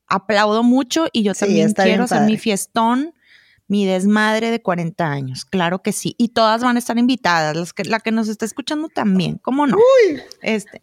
aplaudo 0.08 0.62
mucho 0.62 1.06
y 1.12 1.22
yo 1.22 1.34
Sí, 1.34 1.40
también 1.40 1.72
quiero 1.72 2.04
hacer 2.04 2.22
mi 2.22 2.36
fiestón, 2.36 3.14
mi 3.68 3.86
desmadre 3.86 4.50
de 4.50 4.60
40 4.60 5.06
años, 5.06 5.44
claro 5.44 5.82
que 5.82 5.92
sí, 5.92 6.16
y 6.18 6.28
todas 6.30 6.62
van 6.62 6.76
a 6.76 6.78
estar 6.78 6.98
invitadas, 6.98 7.56
las 7.56 7.72
que, 7.72 7.84
la 7.84 8.00
que 8.00 8.10
nos 8.10 8.28
está 8.28 8.44
escuchando 8.44 8.88
también, 8.88 9.38
¿cómo 9.38 9.66
no? 9.66 9.78
Este, 10.42 10.82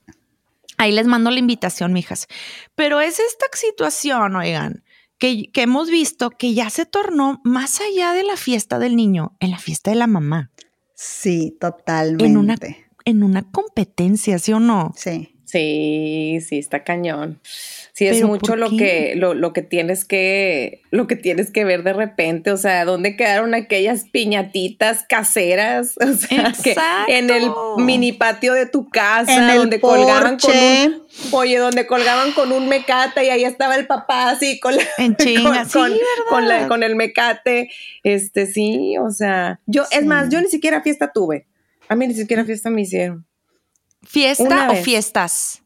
ahí 0.78 0.92
les 0.92 1.08
mando 1.08 1.30
la 1.32 1.40
invitación, 1.40 1.94
mijas. 1.94 2.28
Pero 2.75 3.01
es 3.01 3.20
esta 3.20 3.46
situación, 3.54 4.36
oigan, 4.36 4.84
que, 5.22 5.51
que 5.54 5.62
hemos 5.62 5.90
visto 5.92 6.32
que 6.32 6.56
ya 6.56 6.70
se 6.72 6.88
tornó 6.88 7.40
más 7.44 7.80
allá 7.80 8.12
de 8.12 8.24
la 8.24 8.36
fiesta 8.36 8.80
del 8.80 8.96
niño, 8.96 9.38
en 9.40 9.51
la 9.51 9.60
fiesta 9.60 9.92
de 9.92 9.96
la 9.98 10.08
mamá, 10.08 10.51
Sí, 10.96 11.56
totalmente. 11.60 12.25
en 12.25 12.38
una, 12.38 12.56
en 13.06 13.24
una 13.24 13.44
competencia, 13.51 14.38
¿sí 14.40 14.51
o 14.51 14.60
no? 14.60 14.94
Sí. 14.96 15.36
Sí, 15.46 16.40
sí, 16.48 16.58
está 16.58 16.84
cañón. 16.84 17.40
Sí, 17.94 18.08
es 18.08 18.16
¿Pero 18.18 18.28
mucho 18.30 18.56
lo 18.56 18.70
que, 18.70 19.14
lo, 19.18 19.34
lo 19.34 19.52
que 19.52 19.62
tienes 19.62 20.06
que, 20.06 20.82
lo 20.92 21.08
que 21.08 21.18
tienes 21.18 21.52
que 21.52 21.66
ver 21.66 21.84
de 21.84 21.92
repente. 21.92 22.52
O 22.52 22.58
sea, 22.58 22.86
¿dónde 22.86 23.18
quedaron 23.18 23.54
aquellas 23.54 24.06
piñatitas 24.12 25.04
caseras? 25.08 25.96
O 26.02 26.14
sea, 26.14 26.54
que 26.64 26.76
en 27.08 27.30
el 27.30 27.52
mini 27.78 28.14
patio 28.14 28.54
de 28.54 28.66
tu 28.66 28.90
casa, 28.90 29.52
En 29.52 29.58
donde 29.58 29.82
colgaban 29.82 30.38
con 30.40 30.52
un, 30.58 31.04
oye, 31.32 31.58
donde 31.58 31.86
colgaban 31.86 32.32
con 32.32 32.52
un 32.54 32.70
mecate 32.70 33.26
y 33.26 33.30
ahí 33.30 33.44
estaba 33.44 33.76
el 33.76 33.88
papá 33.88 34.30
así 34.30 34.60
con 34.60 34.76
la, 34.76 34.84
En 34.98 35.16
chinga, 35.18 35.66
sí, 35.66 35.72
con, 35.74 35.92
con 36.30 36.48
la- 36.48 36.68
con 36.68 36.84
el 36.84 36.96
mecate. 36.96 37.70
Este, 38.04 38.48
sí, 38.48 38.96
o 38.98 39.12
sea, 39.12 39.60
yo, 39.66 39.84
es 39.92 40.06
más, 40.06 40.30
yo 40.30 40.40
ni 40.42 40.48
siquiera 40.48 40.82
fiesta 40.82 41.12
tuve. 41.14 41.46
A 41.90 41.96
mí 41.96 42.08
ni 42.08 42.14
siquiera 42.14 42.46
fiesta 42.46 42.70
me 42.70 42.82
hicieron. 42.84 43.26
¿Fiesta 44.04 44.70
o 44.72 44.76
fiestas? 44.76 45.61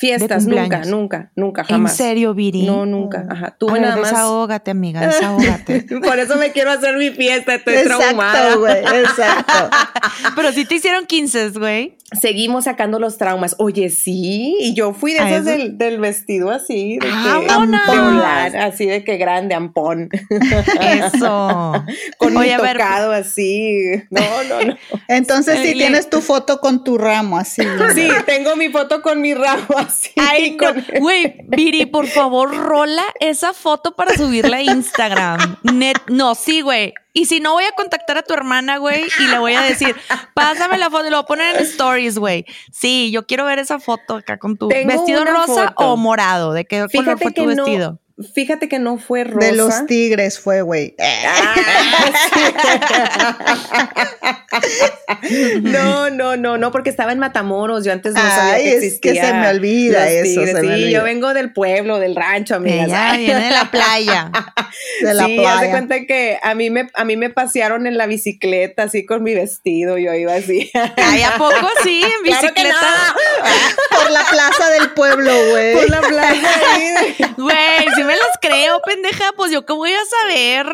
Fiestas, 0.00 0.46
nunca, 0.46 0.80
nunca, 0.86 1.30
nunca, 1.36 1.62
jamás. 1.64 1.92
¿En 1.92 1.96
serio, 1.98 2.32
Viri? 2.32 2.62
No, 2.62 2.86
nunca. 2.86 3.26
Ajá. 3.28 3.54
Tuve 3.58 3.74
ver, 3.74 3.82
nada 3.82 3.96
más. 3.98 4.10
desahógate, 4.10 4.70
amiga, 4.70 5.06
desahógate. 5.06 5.82
Por 6.02 6.18
eso 6.18 6.36
me 6.36 6.52
quiero 6.52 6.70
hacer 6.70 6.96
mi 6.96 7.10
fiesta, 7.10 7.56
estoy 7.56 7.74
Exacto, 7.74 7.98
traumada. 7.98 8.54
güey, 8.56 8.78
exacto. 8.78 9.52
Pero 10.36 10.52
sí 10.52 10.64
te 10.64 10.76
hicieron 10.76 11.04
15, 11.04 11.50
güey. 11.50 11.98
Seguimos 12.18 12.64
sacando 12.64 12.98
los 12.98 13.18
traumas. 13.18 13.54
Oye, 13.58 13.90
sí, 13.90 14.56
y 14.58 14.72
yo 14.74 14.94
fui 14.94 15.12
de 15.12 15.20
¿A 15.20 15.28
esas 15.30 15.44
del, 15.44 15.76
del 15.78 16.00
vestido 16.00 16.50
así, 16.50 16.98
de 16.98 17.08
Ah, 17.12 17.38
que 17.40 17.92
de 17.92 18.00
volar, 18.00 18.56
así 18.56 18.86
de 18.86 19.04
que 19.04 19.16
grande, 19.18 19.54
ampón, 19.54 20.08
Eso. 20.80 21.72
con 22.18 22.36
Oye, 22.36 22.56
mi 22.56 22.62
ver. 22.62 22.72
tocado 22.78 23.12
así. 23.12 24.02
No, 24.10 24.20
no, 24.48 24.64
no. 24.66 24.76
Entonces 25.08 25.58
sí 25.60 25.74
Le- 25.74 25.84
tienes 25.84 26.10
tu 26.10 26.20
foto 26.20 26.60
con 26.60 26.84
tu 26.84 26.98
ramo 26.98 27.36
así. 27.38 27.62
güey. 27.64 27.94
Sí, 27.94 28.08
tengo 28.26 28.56
mi 28.56 28.68
foto 28.70 29.02
con 29.02 29.20
mi 29.20 29.34
ramo 29.34 29.76
así. 29.90 30.10
Ay, 30.16 30.56
no. 30.60 30.72
Güey, 31.00 31.36
Viri, 31.48 31.86
por 31.86 32.06
favor, 32.06 32.54
rola 32.56 33.04
esa 33.20 33.52
foto 33.52 33.94
para 33.94 34.14
subirla 34.16 34.58
a 34.58 34.62
Instagram. 34.62 35.56
Net- 35.62 36.02
no, 36.08 36.34
sí, 36.34 36.60
güey. 36.60 36.94
Y 37.12 37.24
si 37.26 37.40
no, 37.40 37.52
voy 37.54 37.64
a 37.64 37.72
contactar 37.72 38.18
a 38.18 38.22
tu 38.22 38.32
hermana, 38.34 38.78
güey, 38.78 39.04
y 39.18 39.26
le 39.26 39.38
voy 39.38 39.54
a 39.54 39.62
decir, 39.62 39.96
pásame 40.34 40.78
la 40.78 40.90
foto, 40.90 41.06
y 41.06 41.10
lo 41.10 41.16
voy 41.16 41.24
a 41.24 41.26
poner 41.26 41.56
en 41.56 41.62
stories, 41.62 42.18
güey. 42.18 42.44
Sí, 42.72 43.10
yo 43.10 43.26
quiero 43.26 43.44
ver 43.44 43.58
esa 43.58 43.80
foto 43.80 44.16
acá 44.16 44.38
con 44.38 44.56
tu 44.56 44.68
Tengo 44.68 44.88
vestido 44.92 45.24
rosa 45.24 45.68
foto. 45.70 45.74
o 45.92 45.96
morado. 45.96 46.52
¿De 46.52 46.64
qué 46.64 46.86
color 46.94 47.18
fue 47.18 47.32
tu 47.32 47.42
no, 47.46 47.48
vestido? 47.48 47.98
Fíjate 48.34 48.68
que 48.68 48.78
no 48.78 48.98
fue 48.98 49.24
rosa. 49.24 49.46
De 49.46 49.52
los 49.52 49.86
tigres 49.86 50.38
fue, 50.38 50.62
güey. 50.62 50.94
No, 55.62 56.10
no, 56.10 56.36
no, 56.36 56.58
no, 56.58 56.70
porque 56.72 56.90
estaba 56.90 57.12
en 57.12 57.18
Matamoros. 57.18 57.84
Yo 57.84 57.92
antes 57.92 58.14
no 58.14 58.20
sabía 58.20 58.54
Ay, 58.54 58.62
que 58.64 58.70
es 58.70 58.80
que 58.80 58.86
existía. 59.10 59.26
se 59.26 59.34
me 59.34 59.48
olvida 59.48 60.00
los 60.04 60.08
eso, 60.12 60.44
se 60.46 60.54
me 60.54 60.60
sí, 60.60 60.66
olvida. 60.66 60.90
yo 60.90 61.02
vengo 61.04 61.34
del 61.34 61.52
pueblo, 61.52 61.98
del 61.98 62.16
rancho, 62.16 62.56
amigas. 62.56 62.86
Ella 62.88 63.16
viene 63.16 63.44
de 63.44 63.50
la 63.50 63.64
playa. 63.70 64.30
De 65.02 65.14
la 65.14 65.24
sí, 65.26 65.44
haz 65.44 65.60
de 65.60 65.66
playa. 65.66 65.70
cuenta 65.70 66.00
que 66.06 66.38
a 66.42 66.54
mí 66.54 66.70
me 66.70 66.88
a 66.94 67.04
mí 67.04 67.16
me 67.16 67.30
pasearon 67.30 67.86
en 67.86 67.96
la 67.96 68.06
bicicleta 68.06 68.84
así 68.84 69.04
con 69.06 69.22
mi 69.22 69.34
vestido, 69.34 69.98
yo 69.98 70.12
iba 70.14 70.34
así. 70.34 70.70
Ay, 70.96 71.22
¿a 71.22 71.32
poco 71.38 71.68
sí? 71.82 72.02
En 72.02 72.10
Claro 72.24 72.48
que 72.54 72.62
bicicleta. 72.62 73.14
Por 73.90 74.10
la 74.10 74.24
plaza 74.30 74.70
del 74.70 74.90
pueblo, 74.90 75.32
güey. 75.50 75.74
Por 75.74 75.90
la 75.90 76.00
plaza 76.00 76.48
ahí. 76.74 76.94
Güey, 77.36 77.86
si 77.94 78.02
me 78.10 78.16
las 78.16 78.38
creo, 78.40 78.80
pendeja, 78.82 79.24
pues 79.36 79.50
yo 79.52 79.64
qué 79.64 79.72
voy 79.72 79.92
a 79.92 80.04
saber. 80.04 80.66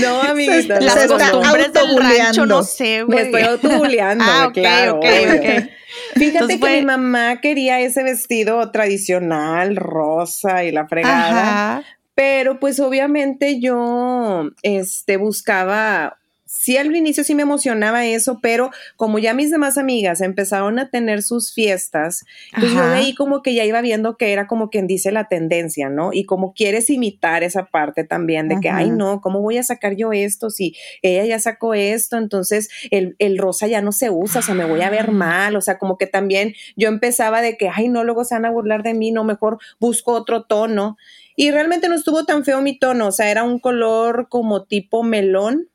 No, 0.00 0.20
amiguita, 0.22 0.78
Se 0.78 0.84
Las 0.84 1.06
costumbres 1.06 1.72
del 1.72 1.96
rancho, 1.98 2.46
no 2.46 2.62
sé, 2.62 2.98
Me 2.98 3.04
güey. 3.04 3.24
estoy 3.26 3.42
autobuleando, 3.42 4.24
Ah, 4.28 4.46
ok, 4.48 4.54
claro. 4.54 4.96
ok, 4.96 5.04
obvio. 5.04 5.34
ok. 5.34 5.68
Fíjate 6.14 6.26
Entonces 6.38 6.56
que 6.56 6.60
fue- 6.60 6.80
mi 6.80 6.86
mamá 6.86 7.40
quería 7.40 7.80
ese 7.80 8.02
vestido 8.02 8.70
tradicional, 8.70 9.76
rosa 9.76 10.64
y 10.64 10.72
la 10.72 10.86
fregada. 10.86 11.76
Ajá. 11.78 11.82
Pero 12.14 12.58
pues 12.60 12.80
obviamente 12.80 13.60
yo 13.60 14.50
este, 14.62 15.16
buscaba, 15.18 16.18
sí 16.66 16.76
al 16.76 16.94
inicio 16.96 17.22
sí 17.22 17.36
me 17.36 17.42
emocionaba 17.42 18.06
eso, 18.06 18.40
pero 18.42 18.72
como 18.96 19.20
ya 19.20 19.34
mis 19.34 19.52
demás 19.52 19.78
amigas 19.78 20.20
empezaron 20.20 20.80
a 20.80 20.90
tener 20.90 21.22
sus 21.22 21.54
fiestas, 21.54 22.24
pues 22.58 22.72
yo 22.72 22.80
Ajá. 22.80 22.94
veí 22.94 23.14
como 23.14 23.40
que 23.40 23.54
ya 23.54 23.64
iba 23.64 23.80
viendo 23.82 24.16
que 24.16 24.32
era 24.32 24.48
como 24.48 24.68
quien 24.68 24.88
dice 24.88 25.12
la 25.12 25.28
tendencia, 25.28 25.90
¿no? 25.90 26.12
Y 26.12 26.24
como 26.24 26.54
quieres 26.54 26.90
imitar 26.90 27.44
esa 27.44 27.66
parte 27.66 28.02
también 28.02 28.48
de 28.48 28.58
que, 28.60 28.68
ay 28.68 28.90
no, 28.90 29.20
¿cómo 29.20 29.42
voy 29.42 29.58
a 29.58 29.62
sacar 29.62 29.94
yo 29.94 30.12
esto 30.12 30.50
si 30.50 30.74
ella 31.02 31.24
ya 31.24 31.38
sacó 31.38 31.72
esto? 31.72 32.16
Entonces 32.16 32.68
el, 32.90 33.14
el 33.20 33.38
rosa 33.38 33.68
ya 33.68 33.80
no 33.80 33.92
se 33.92 34.10
usa, 34.10 34.40
o 34.40 34.42
sea, 34.42 34.56
me 34.56 34.64
voy 34.64 34.80
a 34.80 34.90
ver 34.90 35.12
mal, 35.12 35.54
o 35.54 35.60
sea, 35.60 35.78
como 35.78 35.96
que 35.96 36.08
también 36.08 36.54
yo 36.74 36.88
empezaba 36.88 37.42
de 37.42 37.56
que, 37.56 37.68
ay 37.72 37.88
no, 37.88 38.02
luego 38.02 38.24
se 38.24 38.34
van 38.34 38.44
a 38.44 38.50
burlar 38.50 38.82
de 38.82 38.94
mí, 38.94 39.12
no, 39.12 39.22
mejor 39.22 39.58
busco 39.78 40.14
otro 40.14 40.46
tono. 40.46 40.96
Y 41.36 41.52
realmente 41.52 41.88
no 41.88 41.94
estuvo 41.94 42.24
tan 42.24 42.44
feo 42.44 42.60
mi 42.60 42.76
tono, 42.76 43.06
o 43.06 43.12
sea, 43.12 43.30
era 43.30 43.44
un 43.44 43.60
color 43.60 44.26
como 44.28 44.64
tipo 44.64 45.04
melón. 45.04 45.68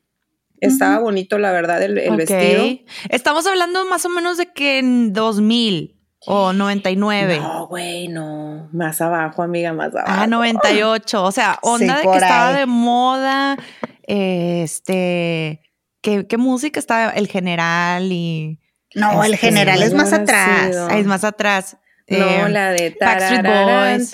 Estaba 0.61 0.99
bonito, 0.99 1.37
la 1.37 1.51
verdad, 1.51 1.81
el, 1.83 1.97
el 1.97 2.11
Ok. 2.13 2.17
vestido. 2.19 2.65
Estamos 3.09 3.45
hablando 3.47 3.83
más 3.85 4.05
o 4.05 4.09
menos 4.09 4.37
de 4.37 4.53
que 4.53 4.79
en 4.79 5.11
2000 5.11 5.97
o 6.27 6.53
99. 6.53 7.39
No, 7.39 7.67
güey, 7.67 8.07
no. 8.07 8.69
Más 8.71 9.01
abajo, 9.01 9.41
amiga, 9.43 9.73
más 9.73 9.89
abajo. 9.95 10.05
Ah, 10.07 10.27
98. 10.27 11.23
O 11.23 11.31
sea, 11.31 11.57
onda 11.63 11.97
de 11.97 12.03
que 12.03 12.15
estaba 12.17 12.53
de 12.53 12.65
moda. 12.67 13.57
Este. 14.03 15.61
¿qué, 16.01 16.27
qué 16.27 16.37
música 16.37 16.79
estaba? 16.79 17.09
El 17.11 17.27
general 17.27 18.11
y. 18.11 18.59
No, 18.93 19.23
el 19.23 19.33
Este, 19.33 19.47
general 19.47 19.81
es 19.81 19.93
más 19.93 20.11
atrás. 20.13 20.67
sido? 20.69 20.87
ah, 20.91 20.97
es 20.97 21.05
más 21.07 21.23
atrás. 21.23 21.77
No, 22.19 22.47
eh, 22.47 22.49
la 22.49 22.71
de 22.71 22.95
Backstreet 22.99 23.41
Boys. 23.45 24.11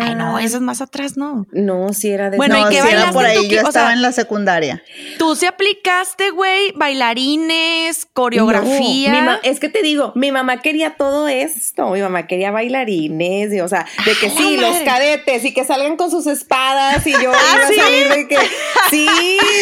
Ay, 0.00 0.14
no, 0.16 0.38
eso 0.38 0.56
es 0.56 0.62
más 0.62 0.80
atrás, 0.80 1.16
¿no? 1.16 1.46
No, 1.52 1.92
sí 1.92 2.10
era 2.10 2.30
de 2.30 2.36
Bueno, 2.36 2.58
no, 2.60 2.66
¿y 2.70 2.74
qué 2.74 2.82
sí 2.82 2.88
era 2.90 3.12
por 3.12 3.22
tú? 3.24 3.28
ahí. 3.30 3.48
Yo 3.48 3.62
O 3.62 3.68
estaba 3.68 3.86
sea, 3.88 3.92
en 3.92 4.02
la 4.02 4.12
secundaria. 4.12 4.82
Tú 5.18 5.34
sí 5.36 5.46
aplicaste, 5.46 6.30
güey, 6.30 6.72
bailarines, 6.76 8.06
coreografía. 8.12 9.22
No, 9.22 9.38
es 9.42 9.60
que 9.60 9.68
te 9.68 9.82
digo, 9.82 10.12
mi 10.14 10.32
mamá 10.32 10.60
quería 10.60 10.96
todo 10.96 11.28
esto. 11.28 11.90
Mi 11.90 12.00
mamá 12.00 12.26
quería 12.26 12.50
bailarines, 12.50 13.52
y, 13.52 13.60
o 13.60 13.68
sea, 13.68 13.86
de 14.04 14.14
que 14.14 14.26
¡A 14.26 14.30
sí, 14.30 14.56
los 14.56 14.76
cadetes 14.78 15.44
y 15.44 15.52
que 15.54 15.64
salgan 15.64 15.96
con 15.96 16.10
sus 16.10 16.26
espadas 16.26 17.06
y 17.06 17.12
yo 17.12 17.32
¿Ah, 17.34 17.56
iba 17.56 17.68
sí? 17.68 17.80
a 17.80 17.84
salir 17.84 18.08
de 18.08 18.28
que 18.28 18.36
sí, 18.90 19.06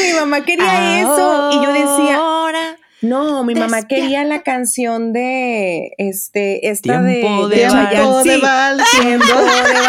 mi 0.08 0.18
mamá 0.18 0.44
quería 0.44 1.00
eso. 1.00 1.50
Y 1.52 1.64
yo 1.64 1.72
decía, 1.72 2.16
Ahora. 2.16 2.69
No, 3.02 3.44
mi 3.44 3.54
mamá 3.54 3.78
Despierta. 3.78 3.88
quería 3.88 4.24
la 4.24 4.42
canción 4.42 5.12
de 5.12 5.92
este, 5.98 6.68
esta 6.68 7.00
de, 7.02 7.20
Tiempo 7.20 7.48
de 7.48 7.56
de 7.56 7.62
Tiempo 7.62 7.82
Chayanne. 7.82 8.24
de 8.24 8.34
Sí. 8.34 8.40
vals. 8.40 8.84
Tiempo 9.00 9.26
de 9.26 9.34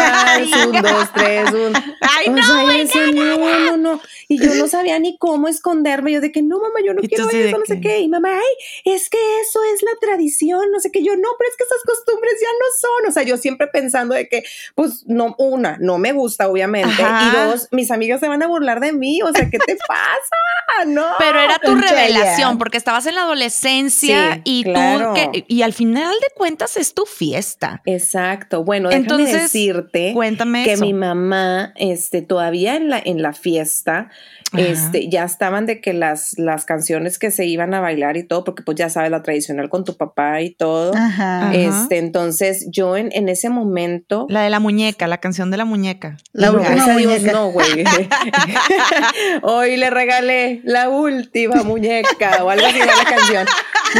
vals, 0.00 0.66
un, 0.66 0.82
dos, 0.82 1.12
tres, 1.14 1.50
un. 1.52 1.72
Ay, 2.00 2.28
O 2.28 2.32
no, 2.32 2.42
sea, 2.42 2.76
decía, 2.78 3.06
no, 3.12 3.36
no, 3.36 3.76
no. 3.76 4.00
Y 4.28 4.38
yo 4.42 4.54
no 4.54 4.66
sabía 4.68 4.98
ni 4.98 5.18
cómo 5.18 5.48
esconderme. 5.48 6.12
Yo 6.12 6.20
de 6.20 6.32
que 6.32 6.42
no, 6.42 6.58
mamá, 6.58 6.80
yo 6.84 6.94
no 6.94 7.02
quiero 7.02 7.28
sí 7.28 7.36
de 7.36 7.48
eso, 7.48 7.58
no 7.58 7.66
sé 7.66 7.80
qué. 7.80 8.00
Y 8.00 8.08
mamá, 8.08 8.30
ay, 8.34 8.92
es 8.94 9.10
que 9.10 9.18
eso 9.40 9.60
es 9.74 9.82
la 9.82 9.92
tradición, 10.00 10.70
no 10.72 10.80
sé 10.80 10.90
qué. 10.90 11.04
Yo 11.04 11.14
no, 11.16 11.28
pero 11.38 11.50
es 11.50 11.56
que 11.56 11.64
esas 11.64 11.82
costumbres 11.84 12.34
ya 12.40 12.48
no 12.48 12.66
son. 12.80 13.08
O 13.10 13.12
sea, 13.12 13.22
yo 13.24 13.36
siempre 13.36 13.66
pensando 13.66 14.14
de 14.14 14.28
que, 14.28 14.42
pues, 14.74 15.04
no, 15.06 15.34
una, 15.38 15.76
no 15.80 15.98
me 15.98 16.12
gusta, 16.12 16.48
obviamente. 16.48 17.02
Ajá. 17.02 17.28
Y 17.28 17.50
dos, 17.50 17.68
mis 17.72 17.90
amigas 17.90 18.20
se 18.20 18.28
van 18.28 18.42
a 18.42 18.46
burlar 18.46 18.80
de 18.80 18.92
mí. 18.92 19.20
O 19.22 19.30
sea, 19.32 19.48
¿qué 19.50 19.58
te 19.58 19.76
pasa? 19.86 19.96
No. 20.86 21.04
Pero 21.18 21.38
era 21.38 21.58
tu 21.58 21.74
revelación, 21.76 22.56
porque 22.58 22.78
estabas 22.78 23.01
en 23.06 23.14
la 23.16 23.22
adolescencia 23.22 24.34
Sí, 24.34 24.40
y 24.44 24.64
claro. 24.64 25.14
tú, 25.14 25.30
que, 25.32 25.44
y 25.48 25.62
al 25.62 25.72
final 25.72 26.12
de 26.20 26.26
cuentas 26.36 26.76
es 26.76 26.94
tu 26.94 27.04
fiesta. 27.06 27.82
Exacto. 27.86 28.64
Bueno, 28.64 28.88
déjame 28.88 29.04
Entonces, 29.04 29.42
decirte 29.42 30.12
Cuéntame 30.14 30.64
que 30.64 30.72
eso. 30.74 30.84
mi 30.84 30.92
mamá, 30.94 31.72
este, 31.76 32.22
todavía 32.22 32.76
en 32.76 32.88
la, 32.90 33.00
en 33.04 33.22
la 33.22 33.32
fiesta, 33.32 34.10
Ajá. 34.52 34.62
este, 34.62 35.08
ya 35.08 35.24
estaban 35.24 35.66
de 35.66 35.80
que 35.80 35.92
las, 35.92 36.38
las 36.38 36.64
canciones 36.64 37.18
que 37.18 37.30
se 37.30 37.46
iban 37.46 37.74
a 37.74 37.80
bailar 37.80 38.16
y 38.16 38.24
todo, 38.24 38.44
porque 38.44 38.62
pues 38.62 38.76
ya 38.76 38.88
sabes, 38.90 39.10
la 39.10 39.22
tradicional 39.22 39.68
con 39.68 39.84
tu 39.84 39.96
papá 39.96 40.40
y 40.42 40.50
todo. 40.50 40.92
Ajá. 40.94 41.52
Este, 41.54 41.98
entonces 41.98 42.66
yo 42.70 42.96
en, 42.96 43.10
en 43.12 43.28
ese 43.28 43.48
momento. 43.48 44.26
La 44.28 44.42
de 44.42 44.50
la 44.50 44.60
muñeca, 44.60 45.06
la 45.06 45.18
canción 45.18 45.50
de 45.50 45.56
la 45.56 45.64
muñeca. 45.64 46.16
La 46.32 46.50
no, 46.50 46.58
Dios, 46.58 46.86
muñeca. 46.88 47.32
no, 47.32 47.50
güey. 47.50 47.84
Hoy 49.42 49.76
le 49.76 49.90
regalé 49.90 50.60
la 50.64 50.88
última 50.90 51.62
muñeca 51.62 52.44
o 52.44 52.50
algo 52.50 52.66
así 52.66 52.78
la 52.96 53.04
canción. 53.16 53.46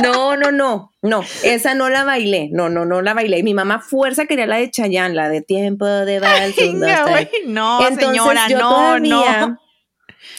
No, 0.03 0.37
no, 0.37 0.51
no, 0.53 0.91
no, 1.03 1.23
esa 1.45 1.75
no 1.75 1.91
la 1.91 2.05
bailé, 2.05 2.49
no, 2.51 2.71
no, 2.71 2.85
no 2.87 3.03
la 3.03 3.13
bailé. 3.13 3.43
Mi 3.43 3.53
mamá 3.53 3.81
fuerza 3.81 4.25
quería 4.25 4.47
la 4.47 4.57
de 4.57 4.71
Chayanne, 4.71 5.15
la 5.15 5.29
de 5.29 5.43
tiempo 5.43 5.85
de 5.87 6.19
vals. 6.19 6.57
No, 7.47 7.79
Entonces, 7.87 8.09
señora, 8.09 8.49
yo 8.49 8.59
no, 8.59 8.69
todavía, 8.71 9.47
no. 9.49 9.59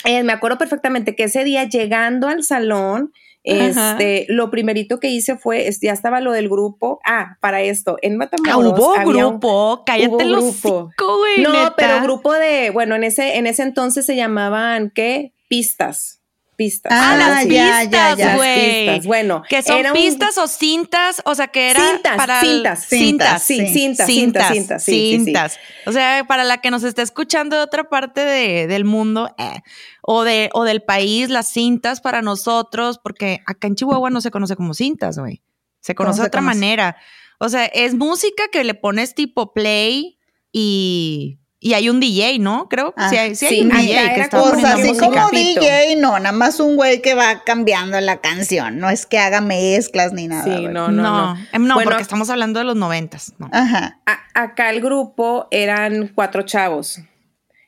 eh, 0.06 0.24
me 0.24 0.34
acuerdo 0.34 0.58
perfectamente 0.58 1.16
que 1.16 1.26
ese 1.26 1.44
día 1.44 1.66
llegando 1.66 2.28
al 2.30 2.44
salón, 2.44 3.12
Ajá. 3.48 3.92
este, 3.92 4.26
lo 4.30 4.50
primerito 4.50 5.00
que 5.00 5.10
hice 5.10 5.38
fue, 5.38 5.70
ya 5.82 5.92
estaba 5.94 6.20
lo 6.20 6.32
del 6.32 6.50
grupo. 6.50 7.00
Ah, 7.06 7.38
para 7.40 7.62
esto, 7.62 7.98
en 8.02 8.14
Ah, 8.14 8.18
Matamoros. 8.32 8.74
hubo 8.80 8.96
había 8.96 9.28
un- 9.28 9.34
grupo, 9.34 9.84
cállate 9.86 10.10
hubo 10.10 10.22
los 10.24 10.62
grupo. 10.62 10.92
güey. 11.20 11.42
No, 11.44 11.52
neta. 11.54 11.74
pero 11.76 12.02
grupo 12.02 12.34
de, 12.34 12.72
bueno, 12.72 12.96
en 12.96 13.04
ese, 13.04 13.38
en 13.38 13.46
ese 13.46 13.62
entonces 13.62 14.06
se 14.06 14.16
llamaban, 14.16 14.92
¿qué? 14.96 15.34
Pistas. 15.48 16.22
Pistas. 16.56 16.92
Ah, 16.94 17.12
Ah, 17.14 17.16
las 17.18 17.46
pistas, 17.46 17.90
ya, 17.90 18.16
ya. 18.16 18.36
güey. 18.36 19.00
Bueno, 19.02 19.44
Que 19.50 19.62
son 19.64 19.78
era 19.78 19.92
un- 19.92 19.98
pistas 19.98 20.38
o 20.38 20.48
cintas, 20.48 21.22
o 21.26 21.34
sea, 21.36 21.48
que 21.48 21.72
era 21.72 21.80
Cintas, 21.92 22.16
para 22.18 22.42
el- 22.42 22.48
cintas, 22.48 22.86
cintas, 22.86 23.44
cintas, 23.44 24.08
cintas, 24.08 24.08
cintas, 24.08 24.84
sí, 24.84 24.92
sí, 24.92 25.18
sí. 25.20 25.26
cintas. 25.26 25.60
O 25.86 25.92
sea, 25.92 26.26
para 26.28 26.44
la 26.44 26.60
que 26.62 26.70
nos 26.72 26.84
está 26.84 27.02
escuchando 27.02 27.56
de 27.58 27.62
otra 27.64 27.86
parte 27.90 28.22
de- 28.22 28.68
del 28.68 28.86
mundo 28.86 29.34
eh, 29.38 29.62
o, 30.02 30.24
de, 30.24 30.50
o 30.54 30.64
del 30.64 30.82
país, 30.84 31.30
las 31.30 31.48
cintas 31.50 32.02
para 32.02 32.22
nosotros, 32.22 33.00
porque 33.04 33.40
acá 33.46 33.68
en 33.68 33.76
Chihuahua 33.76 34.10
no 34.10 34.22
se 34.22 34.32
conoce 34.32 34.56
como 34.56 34.74
cintas, 34.74 35.18
güey. 35.18 35.42
Se 35.82 35.96
¿Cómo 35.96 36.08
conoce 36.08 36.22
de 36.22 36.28
otra 36.28 36.42
conoce? 36.42 36.56
manera. 36.60 36.98
O 37.40 37.50
sea, 37.50 37.66
es 37.66 37.94
música 37.96 38.44
que 38.52 38.64
le 38.64 38.74
pones 38.74 39.16
tipo 39.16 39.54
play 39.54 40.18
y, 40.52 41.40
Y 41.66 41.76
hay 41.76 41.88
un 41.90 42.02
DJ, 42.02 42.40
¿no? 42.40 42.68
Creo. 42.68 42.94
Ah, 42.98 43.10
sí, 43.10 43.16
hay, 43.16 43.36
sí 43.36 43.46
hay 43.46 43.56
sí, 43.56 43.62
un 43.62 43.70
DJ 43.70 43.86
que 43.88 44.16
era 44.16 44.24
está 44.26 44.40
poniendo 44.42 44.68
así 44.68 44.88
música. 44.90 45.06
como. 45.08 45.30
DJ, 45.30 45.96
no, 45.96 46.20
nada 46.20 46.34
más 46.34 46.60
un 46.60 46.76
güey 46.76 47.02
que 47.02 47.14
va 47.14 47.44
cambiando 47.46 48.00
la 48.02 48.18
canción. 48.20 48.80
No 48.80 48.90
es 48.90 49.06
que 49.06 49.18
haga 49.18 49.40
mezclas 49.40 50.12
ni 50.12 50.28
nada. 50.28 50.44
Sí, 50.44 50.50
güey. 50.50 50.68
no, 50.68 50.90
no, 50.90 51.02
No, 51.04 51.34
no. 51.36 51.42
em, 51.54 51.66
no, 51.66 51.76
Bueno, 51.76 51.90
porque 51.90 52.04
estamos 52.04 52.30
hablando 52.30 52.60
de 52.60 52.66
los 52.66 52.76
noventas. 52.76 53.34
No. 53.38 53.50
Ajá. 53.54 54.02
a- 54.06 54.20
acá 54.44 54.72
el 54.72 54.82
grupo 54.82 55.48
eran 55.52 56.12
cuatro 56.14 56.42
chavos. 56.42 57.00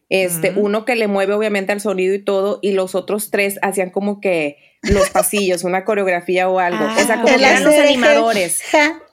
Este, 0.09 0.53
uno 0.55 0.85
que 0.85 0.95
le 0.95 1.07
mueve 1.07 1.33
obviamente 1.33 1.71
al 1.71 1.81
sonido 1.81 2.13
y 2.13 2.19
todo, 2.23 2.59
y 2.61 2.73
los 2.73 2.93
otros 2.95 3.31
tres 3.31 3.57
hacían 3.63 3.89
como 3.89 4.19
que 4.21 4.57
los 4.91 5.09
pasillos, 5.09 5.63
una 5.63 5.83
coreografía 5.85 6.49
o 6.49 6.59
algo. 6.59 6.85
Ah, 6.87 6.95
o 7.01 7.05
sea, 7.05 7.15
como 7.21 7.27
El 7.29 7.39
que 7.39 7.45
eran 7.45 7.63
los 7.63 7.73
animadores. 7.75 8.61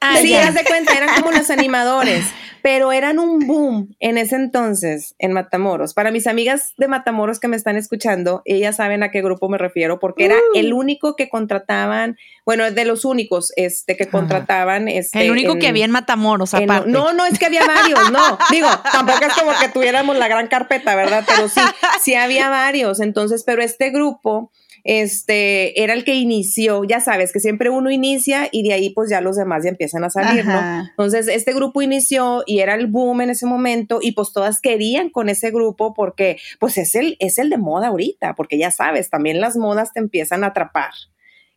Ah, 0.00 0.16
sí, 0.20 0.34
haz 0.34 0.54
de 0.54 0.64
cuenta, 0.64 0.92
eran 0.94 1.14
como 1.20 1.30
los 1.32 1.48
animadores, 1.50 2.24
pero 2.62 2.92
eran 2.92 3.18
un 3.18 3.40
boom 3.46 3.94
en 4.00 4.18
ese 4.18 4.36
entonces 4.36 5.14
en 5.18 5.32
Matamoros. 5.32 5.94
Para 5.94 6.10
mis 6.12 6.26
amigas 6.26 6.74
de 6.76 6.86
Matamoros 6.88 7.40
que 7.40 7.48
me 7.48 7.56
están 7.56 7.76
escuchando, 7.76 8.42
ellas 8.44 8.76
saben 8.76 9.02
a 9.02 9.10
qué 9.10 9.20
grupo 9.22 9.48
me 9.48 9.58
refiero, 9.58 9.98
porque 9.98 10.24
era 10.26 10.36
Uh. 10.36 10.58
el 10.58 10.72
único 10.72 11.16
que 11.16 11.28
contrataban, 11.28 12.16
bueno, 12.46 12.70
de 12.70 12.84
los 12.84 13.04
únicos 13.04 13.52
este, 13.56 13.96
que 13.96 14.06
contrataban. 14.06 14.88
Este, 14.88 15.20
El 15.24 15.30
único 15.32 15.52
en- 15.52 15.58
que 15.58 15.68
había 15.68 15.84
en 15.84 15.90
Matamoros, 15.90 16.54
en- 16.54 16.64
aparte. 16.70 16.90
no, 16.90 17.12
no, 17.12 17.26
es 17.26 17.38
que 17.38 17.46
había 17.46 17.64
varios, 17.66 18.10
no. 18.12 18.38
Digo, 18.50 18.68
tampoco 18.92 19.24
es 19.24 19.34
como 19.34 19.52
que 19.60 19.68
tuviéramos 19.68 20.16
la 20.16 20.28
gran 20.28 20.46
carpeta, 20.48 20.94
¿verdad? 20.94 21.24
Pero 21.26 21.48
sí, 21.48 21.60
sí 22.00 22.14
había 22.14 22.48
varios. 22.48 23.00
Entonces, 23.00 23.42
pero 23.44 23.62
este 23.62 23.90
grupo, 23.90 24.50
este, 24.84 25.82
era 25.82 25.94
el 25.94 26.04
que 26.04 26.14
inició, 26.14 26.84
ya 26.84 27.00
sabes, 27.00 27.32
que 27.32 27.40
siempre 27.40 27.70
uno 27.70 27.90
inicia 27.90 28.48
y 28.52 28.62
de 28.62 28.72
ahí 28.74 28.90
pues 28.90 29.10
ya 29.10 29.20
los 29.20 29.36
demás 29.36 29.64
ya 29.64 29.70
empiezan 29.70 30.04
a 30.04 30.10
salir, 30.10 30.44
¿no? 30.44 30.60
Entonces, 30.90 31.28
este 31.28 31.52
grupo 31.52 31.82
inició 31.82 32.42
y 32.46 32.60
era 32.60 32.74
el 32.74 32.86
boom 32.86 33.20
en 33.22 33.30
ese 33.30 33.46
momento 33.46 33.98
y 34.02 34.12
pues 34.12 34.32
todas 34.32 34.60
querían 34.60 35.10
con 35.10 35.28
ese 35.28 35.50
grupo 35.50 35.94
porque 35.94 36.38
pues 36.60 36.78
es 36.78 36.94
el, 36.94 37.16
es 37.20 37.38
el 37.38 37.50
de 37.50 37.58
moda 37.58 37.88
ahorita, 37.88 38.34
porque 38.34 38.58
ya 38.58 38.70
sabes, 38.70 39.10
también 39.10 39.40
las 39.40 39.56
modas 39.56 39.92
te 39.92 40.00
empiezan 40.00 40.44
a 40.44 40.48
atrapar 40.48 40.92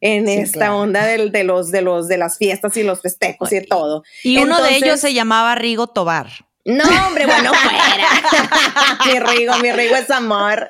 en 0.02 0.28
Sí, 0.28 0.34
esta 0.34 0.60
claro. 0.60 0.80
onda 0.80 1.06
del- 1.06 1.32
de 1.32 1.44
los 1.44 1.72
de 1.72 1.82
los 1.82 2.08
de 2.08 2.18
las 2.18 2.38
fiestas 2.38 2.76
y 2.78 2.84
los 2.84 3.02
festejos 3.02 3.52
y 3.54 3.62
todo. 3.66 4.04
y 4.24 4.38
uno 4.38 4.62
de 4.62 4.76
ellos 4.76 5.00
se 5.00 5.14
llamaba 5.14 5.56
Rigo 5.56 5.88
Tobar. 5.88 6.28
No, 6.68 6.84
hombre, 7.06 7.28
bueno, 7.28 7.52
fuera. 7.54 8.98
mi 9.06 9.20
Rigo, 9.20 9.56
mi 9.60 9.72
Rigo 9.72 9.96
es 9.96 10.10
amor. 10.10 10.68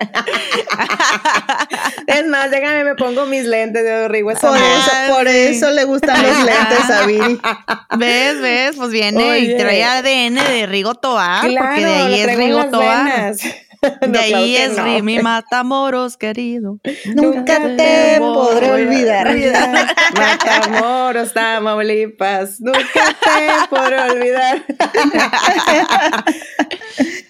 es 2.08 2.26
más, 2.28 2.52
déjame, 2.52 2.84
me 2.84 2.96
pongo 2.96 3.26
mis 3.26 3.46
lentes 3.46 3.82
de 3.84 4.08
Rigo 4.10 4.32
es 4.32 4.40
Por 4.40 4.50
amor. 4.58 4.62
eso, 4.62 5.14
por 5.16 5.28
eso 5.28 5.72
le 5.72 5.84
gustan 5.86 6.22
los 6.22 6.38
lentes 6.44 6.90
a 6.90 7.06
Viri. 7.06 7.40
¿Ves? 7.98 8.42
¿Ves? 8.42 8.76
Pues 8.76 8.92
viene 8.92 9.32
Oye. 9.32 9.40
y 9.54 9.58
trae 9.58 9.84
ADN 9.84 10.36
de 10.36 10.66
Rigo 10.68 10.96
Tobar, 10.96 11.48
Claro, 11.48 11.66
porque 11.68 11.86
de 11.86 11.94
ahí 11.96 12.20
es 12.22 12.36
Rigo 12.38 12.70
venas. 12.72 13.38
De 14.02 14.08
No, 14.08 14.20
ahí 14.20 14.56
es 14.56 14.78
no. 14.78 15.04
Mi 15.04 15.20
Matamoros, 15.20 16.18
querido. 16.18 16.80
Nunca 17.16 17.60
te 17.76 18.18
podré 18.20 18.72
olvidar. 18.72 19.36
Matamoros, 20.16 21.34
Tamaulipas, 21.34 22.60
nunca 22.62 23.16
te 23.24 23.68
podré 23.70 24.00
olvidar. 24.02 24.66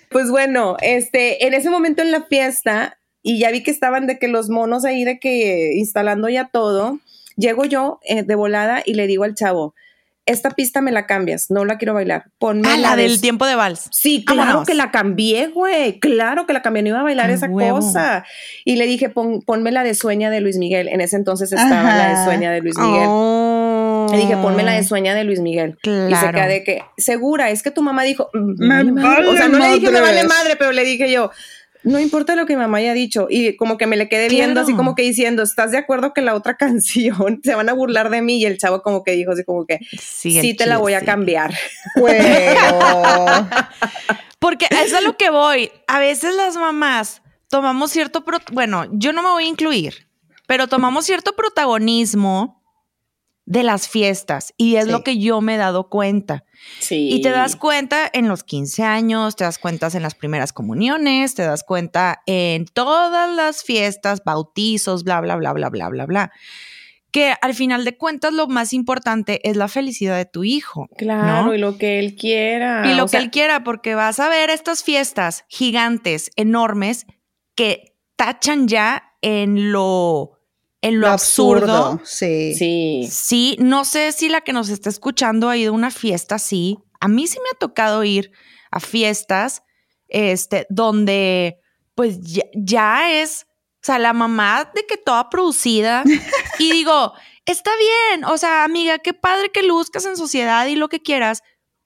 pues 0.09 0.29
bueno, 0.29 0.77
este, 0.81 1.45
en 1.45 1.53
ese 1.53 1.69
momento 1.69 2.01
en 2.01 2.11
la 2.11 2.23
fiesta, 2.23 2.97
y 3.21 3.39
ya 3.39 3.51
vi 3.51 3.63
que 3.63 3.71
estaban 3.71 4.07
de 4.07 4.19
que 4.19 4.27
los 4.27 4.49
monos 4.49 4.85
ahí 4.85 5.03
de 5.03 5.19
que 5.19 5.73
instalando 5.75 6.29
ya 6.29 6.49
todo, 6.49 6.99
llego 7.35 7.65
yo 7.65 7.99
eh, 8.03 8.23
de 8.23 8.35
volada 8.35 8.81
y 8.85 8.93
le 8.93 9.07
digo 9.07 9.23
al 9.23 9.35
chavo, 9.35 9.73
esta 10.25 10.49
pista 10.51 10.81
me 10.81 10.91
la 10.91 11.05
cambias, 11.05 11.51
no 11.51 11.65
la 11.65 11.77
quiero 11.77 11.93
bailar, 11.93 12.25
ponme 12.39 12.67
Ah, 12.67 12.77
la 12.77 12.95
de- 12.95 13.03
del 13.03 13.21
tiempo 13.21 13.45
de 13.45 13.55
vals. 13.55 13.87
Sí, 13.91 14.23
claro 14.25 14.41
Vámonos. 14.41 14.67
que 14.67 14.73
la 14.73 14.89
cambié, 14.91 15.47
güey. 15.47 15.99
Claro 15.99 16.45
que 16.47 16.53
la 16.53 16.61
cambié. 16.61 16.81
No 16.83 16.89
iba 16.89 16.99
a 16.99 17.03
bailar 17.03 17.29
esa 17.29 17.47
huevo. 17.47 17.77
cosa. 17.79 18.25
Y 18.63 18.75
le 18.77 18.85
dije, 18.87 19.09
pon, 19.09 19.41
ponme 19.41 19.71
la 19.71 19.83
de 19.83 19.93
sueña 19.95 20.29
de 20.31 20.41
Luis 20.41 20.57
Miguel. 20.57 20.87
En 20.87 21.01
ese 21.01 21.15
entonces 21.15 21.51
estaba 21.51 21.81
Ajá. 21.81 21.97
la 21.97 22.19
de 22.19 22.25
sueña 22.25 22.51
de 22.51 22.61
Luis 22.61 22.77
Miguel. 22.77 23.05
Oh. 23.07 24.07
Le 24.11 24.17
dije, 24.17 24.37
ponme 24.37 24.63
la 24.63 24.73
de 24.73 24.83
sueña 24.83 25.13
de 25.15 25.23
Luis 25.23 25.39
Miguel. 25.39 25.77
Y 25.83 25.89
se 25.89 26.07
Claro. 26.07 26.39
de 26.47 26.63
que, 26.63 26.81
segura, 26.97 27.49
es 27.49 27.63
que 27.63 27.71
tu 27.71 27.81
mamá 27.81 28.03
dijo, 28.03 28.29
"Mm, 28.33 28.53
Me 28.57 28.75
vale 28.75 28.91
madre". 28.91 29.27
O 29.27 29.35
sea, 29.35 29.47
no 29.47 29.57
le 29.59 29.69
dije 29.73 29.89
me 29.91 30.01
vale 30.01 30.23
madre, 30.25 30.55
pero 30.57 30.71
le 30.71 30.83
dije 30.83 31.11
yo, 31.11 31.31
no 31.85 31.99
importa 31.99 32.35
lo 32.35 32.45
que 32.45 32.53
mi 32.55 32.61
mamá 32.61 32.79
haya 32.79 32.93
dicho. 32.93 33.27
Y 33.29 33.55
como 33.55 33.77
que 33.77 33.87
me 33.87 33.95
le 33.95 34.09
quedé 34.09 34.27
viendo, 34.27 34.53
Claro. 34.55 34.67
así 34.67 34.73
como 34.75 34.95
que 34.95 35.03
diciendo, 35.03 35.43
¿estás 35.43 35.71
de 35.71 35.77
acuerdo 35.77 36.13
que 36.13 36.21
la 36.21 36.33
otra 36.35 36.57
canción 36.57 37.39
se 37.43 37.55
van 37.55 37.69
a 37.69 37.73
burlar 37.73 38.09
de 38.09 38.21
mí? 38.21 38.39
Y 38.39 38.45
el 38.45 38.57
chavo 38.57 38.81
como 38.81 39.03
que 39.03 39.11
dijo, 39.11 39.31
así 39.31 39.43
como 39.45 39.65
que, 39.65 39.79
Sí, 39.99 40.53
te 40.55 40.65
la 40.65 40.77
voy 40.77 40.93
a 40.93 41.01
cambiar. 41.05 41.53
Porque 44.39 44.67
es 44.83 44.93
a 44.93 45.01
lo 45.01 45.17
que 45.17 45.29
voy. 45.29 45.71
A 45.87 45.99
veces 45.99 46.35
las 46.35 46.55
mamás 46.57 47.21
tomamos 47.49 47.91
cierto, 47.91 48.23
bueno, 48.51 48.85
yo 48.91 49.13
no 49.13 49.23
me 49.23 49.29
voy 49.29 49.45
a 49.45 49.47
incluir, 49.47 50.07
pero 50.47 50.67
tomamos 50.67 51.05
cierto 51.05 51.35
protagonismo 51.35 52.61
de 53.45 53.61
las 53.63 53.87
fiestas 53.87 54.53
y 54.57 54.75
es 54.77 54.85
Sí. 54.85 54.91
lo 54.91 55.03
que 55.03 55.19
yo 55.19 55.39
me 55.41 55.55
he 55.55 55.57
dado 55.57 55.89
cuenta. 55.89 56.43
Sí. 56.79 57.09
Y 57.11 57.21
te 57.21 57.29
das 57.29 57.55
cuenta 57.55 58.09
en 58.11 58.27
los 58.27 58.43
15 58.43 58.83
años, 58.83 59.35
te 59.35 59.43
das 59.43 59.59
cuenta 59.59 59.87
en 59.93 60.01
las 60.01 60.15
primeras 60.15 60.51
comuniones, 60.51 61.35
te 61.35 61.43
das 61.43 61.63
cuenta 61.63 62.21
en 62.25 62.65
todas 62.65 63.33
las 63.33 63.63
fiestas, 63.63 64.23
bautizos, 64.23 65.03
bla, 65.03 65.21
bla, 65.21 65.35
bla, 65.35 65.53
bla, 65.53 65.69
bla, 65.69 65.89
bla, 65.89 66.05
bla. 66.07 66.31
Que 67.11 67.33
al 67.41 67.53
final 67.53 67.85
de 67.85 67.95
cuentas 67.95 68.33
lo 68.33 68.47
más 68.47 68.73
importante 68.73 69.47
es 69.47 69.55
la 69.55 69.67
felicidad 69.67 70.17
de 70.17 70.25
tu 70.25 70.43
hijo. 70.43 70.87
Claro, 70.97 71.45
¿no? 71.45 71.53
y 71.55 71.59
lo 71.59 71.77
que 71.77 71.99
él 71.99 72.15
quiera. 72.15 72.91
Y 72.91 72.95
lo 72.95 73.03
o 73.03 73.05
que 73.05 73.11
sea, 73.11 73.19
él 73.21 73.31
quiera, 73.31 73.63
porque 73.63 73.95
vas 73.95 74.19
a 74.19 74.27
ver 74.27 74.49
estas 74.49 74.83
fiestas 74.83 75.45
gigantes, 75.47 76.31
enormes, 76.35 77.05
que 77.55 77.95
tachan 78.17 78.67
ya 78.67 79.13
en 79.21 79.71
lo, 79.71 80.34
en 80.85 80.99
lo, 80.99 81.07
absurdo. 81.07 81.99
Sí. 82.03 82.53
Sí. 82.55 83.07
Sí, 83.09 83.57
no 83.59 83.85
sé 83.85 84.11
si 84.11 84.29
la 84.29 84.41
que 84.41 84.53
nos 84.53 84.69
está 84.69 84.89
escuchando 84.89 85.49
ha 85.49 85.57
ido 85.57 85.71
a 85.71 85.75
una 85.75 85.89
fiesta 85.89 86.35
así. 86.35 86.77
A 86.99 87.07
mí 87.07 87.25
sí 87.25 87.39
me 87.39 87.49
ha 87.53 87.57
tocado 87.57 88.03
ir 88.03 88.31
a 88.69 88.79
fiestas 88.79 89.63
este, 90.07 90.67
donde 90.69 91.59
pues 91.95 92.21
ya, 92.21 92.43
ya 92.53 93.21
es, 93.21 93.47
o 93.81 93.85
sea, 93.85 93.97
la 93.97 94.13
mamá 94.13 94.71
de 94.75 94.85
que 94.85 94.97
toda 94.97 95.29
producida 95.29 96.03
y 96.59 96.71
digo, 96.71 97.13
está 97.45 97.71
bien, 97.77 98.25
o 98.25 98.37
sea, 98.37 98.63
amiga, 98.63 98.99
qué 98.99 99.13
padre 99.13 99.49
que 99.51 99.63
luzcas 99.63 100.05
en 100.05 100.17
sociedad 100.17 100.67
y 100.67 100.75
lo 100.75 100.89
que 100.89 101.01
quieras, 101.01 101.41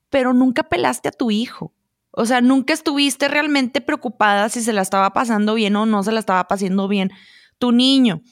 pero 0.10 0.34
nunca 0.34 0.64
pelaste 0.64 1.08
a 1.08 1.14
tu 1.14 1.32
hijo. 1.32 1.74
O 2.12 2.26
sea, 2.26 2.42
nunca 2.42 2.74
estuviste 2.74 3.30
realmente 3.30 3.80
preocupada 3.80 4.50
si 4.50 4.62
se 4.62 4.74
la 4.74 4.82
estaba 4.82 5.14
pasando 5.14 5.54
bien 5.54 5.76
o 5.78 5.86
no 5.86 6.04
se 6.04 6.12
la 6.12 6.20
estaba 6.20 6.48
pasando 6.50 6.90
bien 6.90 7.12
tu 7.60 7.72
niño. 7.72 8.24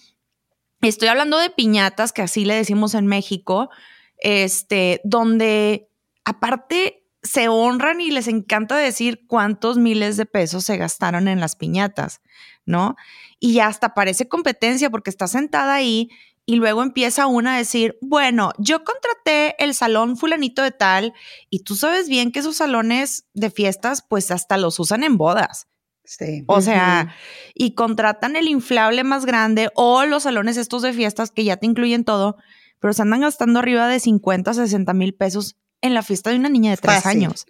Estoy 0.81 1.07
hablando 1.07 1.37
de 1.37 1.49
piñatas, 1.49 2.13
que 2.13 2.21
así 2.21 2.45
le 2.45 2.55
decimos 2.55 2.93
en 2.93 3.07
México, 3.07 3.69
este, 4.17 5.01
donde 5.03 5.89
aparte 6.23 7.03
se 7.23 7.47
honran 7.49 7.99
y 7.99 8.11
les 8.11 8.27
encanta 8.27 8.77
decir 8.77 9.25
cuántos 9.27 9.77
miles 9.77 10.17
de 10.17 10.25
pesos 10.25 10.63
se 10.63 10.77
gastaron 10.77 11.27
en 11.27 11.39
las 11.39 11.55
piñatas, 11.55 12.21
¿no? 12.65 12.95
Y 13.39 13.59
hasta 13.59 13.93
parece 13.93 14.27
competencia 14.27 14.89
porque 14.89 15.09
está 15.09 15.27
sentada 15.27 15.73
ahí 15.73 16.09
y 16.45 16.55
luego 16.55 16.81
empieza 16.81 17.27
una 17.27 17.55
a 17.55 17.57
decir, 17.57 17.97
bueno, 18.01 18.53
yo 18.57 18.83
contraté 18.83 19.61
el 19.61 19.73
salón 19.73 20.15
fulanito 20.15 20.61
de 20.63 20.71
tal 20.71 21.13
y 21.49 21.63
tú 21.63 21.75
sabes 21.75 22.07
bien 22.07 22.31
que 22.31 22.39
esos 22.39 22.57
salones 22.57 23.27
de 23.33 23.49
fiestas 23.49 24.05
pues 24.07 24.31
hasta 24.31 24.57
los 24.57 24.79
usan 24.79 25.03
en 25.03 25.17
bodas. 25.17 25.67
Sí. 26.07 26.43
O 26.47 26.61
sea, 26.61 27.13
y 27.53 27.75
contratan 27.75 28.37
el 28.37 28.47
inflable 28.47 29.03
más 29.03 29.25
grande 29.25 29.69
o 29.75 30.05
los 30.05 30.23
salones 30.23 30.55
estos 30.55 30.81
de 30.81 30.93
fiestas 30.93 31.31
que 31.31 31.43
ya 31.43 31.57
te 31.57 31.65
incluyen 31.65 32.05
todo, 32.05 32.37
pero 32.79 32.93
se 32.93 33.01
andan 33.01 33.19
gastando 33.21 33.59
arriba 33.59 33.87
de 33.89 33.99
50, 33.99 34.53
60 34.53 34.93
mil 34.93 35.13
pesos 35.13 35.57
en 35.81 35.93
la 35.93 36.03
fiesta 36.03 36.29
de 36.29 36.37
una 36.37 36.47
niña 36.49 36.71
de 36.71 36.77
tres 36.77 37.03
Fácil. 37.03 37.09
años. 37.25 37.45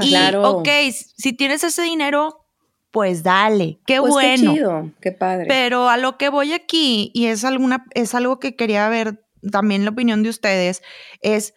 Y, 0.00 0.08
Claro. 0.10 0.50
ok, 0.50 0.68
si 1.16 1.32
tienes 1.32 1.62
ese 1.64 1.82
dinero, 1.82 2.44
pues 2.90 3.22
dale, 3.22 3.78
qué 3.86 4.00
Pues 4.00 4.12
bueno. 4.12 4.52
qué 4.52 4.58
chido, 4.58 4.90
qué 5.00 5.12
padre. 5.12 5.46
Pero 5.48 5.88
a 5.88 5.96
lo 5.96 6.18
que 6.18 6.28
voy 6.28 6.52
aquí, 6.54 7.10
y 7.14 7.26
es, 7.26 7.44
alguna, 7.44 7.86
es 7.94 8.14
algo 8.14 8.40
que 8.40 8.56
quería 8.56 8.88
ver 8.88 9.24
también 9.52 9.84
la 9.84 9.90
opinión 9.92 10.22
de 10.24 10.30
ustedes, 10.30 10.82
es 11.20 11.54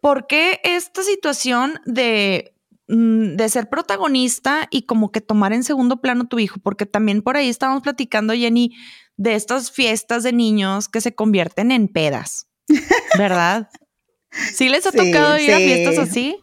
por 0.00 0.26
qué 0.28 0.60
esta 0.62 1.02
situación 1.02 1.80
de, 1.84 2.53
de 2.86 3.48
ser 3.48 3.68
protagonista 3.70 4.68
y 4.70 4.82
como 4.82 5.10
que 5.10 5.20
tomar 5.22 5.52
en 5.52 5.64
segundo 5.64 6.00
plano 6.02 6.26
tu 6.26 6.38
hijo, 6.38 6.58
porque 6.62 6.84
también 6.86 7.22
por 7.22 7.36
ahí 7.36 7.48
estábamos 7.48 7.82
platicando, 7.82 8.34
Jenny, 8.34 8.72
de 9.16 9.34
estas 9.34 9.70
fiestas 9.70 10.22
de 10.22 10.32
niños 10.32 10.88
que 10.88 11.00
se 11.00 11.14
convierten 11.14 11.72
en 11.72 11.88
pedas, 11.88 12.46
¿verdad? 13.18 13.68
¿Sí 14.52 14.68
les 14.68 14.86
ha 14.86 14.90
Sí, 14.90 14.98
tocado 14.98 15.38
ir 15.38 15.54
a 15.54 15.58
fiestas 15.58 15.98
así? 15.98 16.36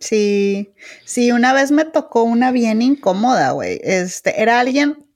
Sí, 0.00 0.70
sí, 1.04 1.32
una 1.32 1.52
vez 1.52 1.70
me 1.70 1.84
tocó 1.84 2.22
una 2.22 2.50
bien 2.52 2.80
incómoda, 2.80 3.50
güey. 3.50 3.78
Este, 3.82 4.40
era 4.40 4.60
alguien 4.60 5.06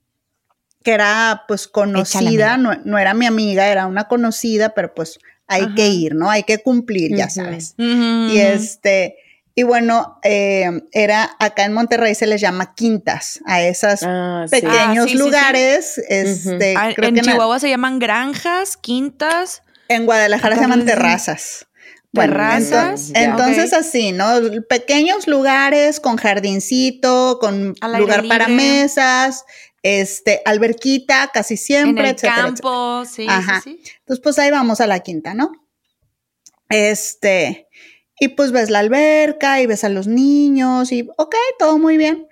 que 0.83 0.91
era 0.91 1.43
pues 1.47 1.67
conocida, 1.67 2.57
no, 2.57 2.75
no 2.85 2.97
era 2.99 3.13
mi 3.13 3.25
amiga, 3.25 3.67
era 3.67 3.87
una 3.87 4.07
conocida, 4.07 4.75
pero 4.75 4.93
pues 4.93 5.19
hay 5.47 5.63
Ajá. 5.63 5.75
que 5.75 5.87
ir, 5.87 6.13
¿no? 6.15 6.29
Hay 6.29 6.43
que 6.43 6.59
cumplir, 6.59 7.15
ya 7.15 7.29
sabes. 7.29 7.73
Y 7.77 8.37
este, 8.37 9.15
Y 9.59 9.63
bueno, 9.63 10.19
eh, 10.21 10.69
era 10.91 11.35
acá 11.39 11.65
en 11.65 11.73
Monterrey 11.73 12.13
se 12.13 12.27
les 12.27 12.39
llama 12.39 12.75
quintas 12.75 13.39
a 13.47 13.63
esas 13.63 14.03
Ah, 14.03 14.45
sí. 14.45 14.51
pequeños 14.51 14.77
Ah, 14.77 14.93
sí, 14.93 15.09
sí, 15.09 15.09
sí. 15.09 15.17
lugares. 15.17 15.97
Este, 16.09 16.75
creo 16.95 17.09
en 17.09 17.15
que 17.15 17.21
Chihuahua 17.21 17.59
se 17.59 17.67
llaman 17.67 17.97
granjas, 17.97 18.77
quintas. 18.77 19.63
en 19.87 20.05
Guadalajara 20.05 20.53
se 20.57 20.61
llaman 20.61 20.85
terrazas. 20.85 21.65
Bueno, 22.11 22.33
terrazas. 22.33 23.09
entonces 23.15 23.73
así, 23.73 24.11
¿no? 24.11 24.27
Pequeños 24.69 25.25
lugares 25.27 25.99
con 25.99 26.17
jardincito, 26.17 27.39
con 27.41 27.73
lugar 27.97 28.27
para 28.27 28.47
mesas, 28.49 29.43
este, 29.81 30.39
alberquita 30.45 31.31
casi 31.33 31.55
En 31.55 31.57
siempre, 31.57 32.03
el 32.09 32.13
etcétera, 32.13 32.35
campo, 32.35 33.05
sí, 33.05 33.25
Ajá. 33.27 33.61
sí, 33.63 33.79
sí. 33.83 33.91
Entonces, 34.01 34.21
pues 34.21 34.37
ahí 34.37 34.51
vamos 34.51 34.81
a 34.81 34.85
la 34.87 34.99
quinta, 34.99 35.33
¿no? 35.33 35.51
Este, 36.69 37.67
y 38.19 38.29
pues 38.29 38.51
ves 38.51 38.69
la 38.69 38.79
alberca 38.79 39.61
y 39.61 39.65
ves 39.67 39.83
a 39.83 39.89
los 39.89 40.07
niños 40.07 40.91
y, 40.91 41.07
ok, 41.17 41.35
todo 41.59 41.77
muy 41.77 41.97
bien. 41.97 42.27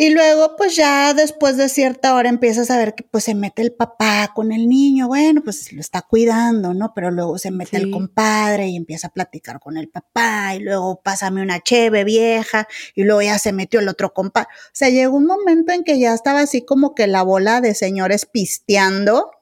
Y 0.00 0.10
luego, 0.10 0.54
pues 0.56 0.76
ya 0.76 1.12
después 1.12 1.56
de 1.56 1.68
cierta 1.68 2.14
hora 2.14 2.28
empiezas 2.28 2.70
a 2.70 2.76
ver 2.76 2.94
que 2.94 3.02
pues 3.02 3.24
se 3.24 3.34
mete 3.34 3.62
el 3.62 3.72
papá 3.72 4.30
con 4.32 4.52
el 4.52 4.68
niño, 4.68 5.08
bueno, 5.08 5.42
pues 5.42 5.72
lo 5.72 5.80
está 5.80 6.02
cuidando, 6.02 6.72
¿no? 6.72 6.92
Pero 6.94 7.10
luego 7.10 7.36
se 7.36 7.50
mete 7.50 7.78
Sí. 7.78 7.82
el 7.82 7.90
compadre 7.90 8.68
y 8.68 8.76
empieza 8.76 9.08
a 9.08 9.12
platicar 9.12 9.58
con 9.58 9.76
el 9.76 9.88
papá 9.88 10.54
y 10.54 10.60
luego 10.60 11.00
pásame 11.02 11.42
una 11.42 11.58
cheve 11.60 12.04
vieja 12.04 12.68
y 12.94 13.02
luego 13.02 13.22
ya 13.22 13.40
se 13.40 13.52
metió 13.52 13.80
el 13.80 13.88
otro 13.88 14.14
compadre. 14.14 14.48
O 14.66 14.70
sea, 14.72 14.88
llegó 14.88 15.16
un 15.16 15.26
momento 15.26 15.72
en 15.72 15.82
que 15.82 15.98
ya 15.98 16.14
estaba 16.14 16.42
así 16.42 16.64
como 16.64 16.94
que 16.94 17.08
la 17.08 17.22
bola 17.24 17.60
de 17.60 17.74
señores 17.74 18.24
pisteando 18.24 19.32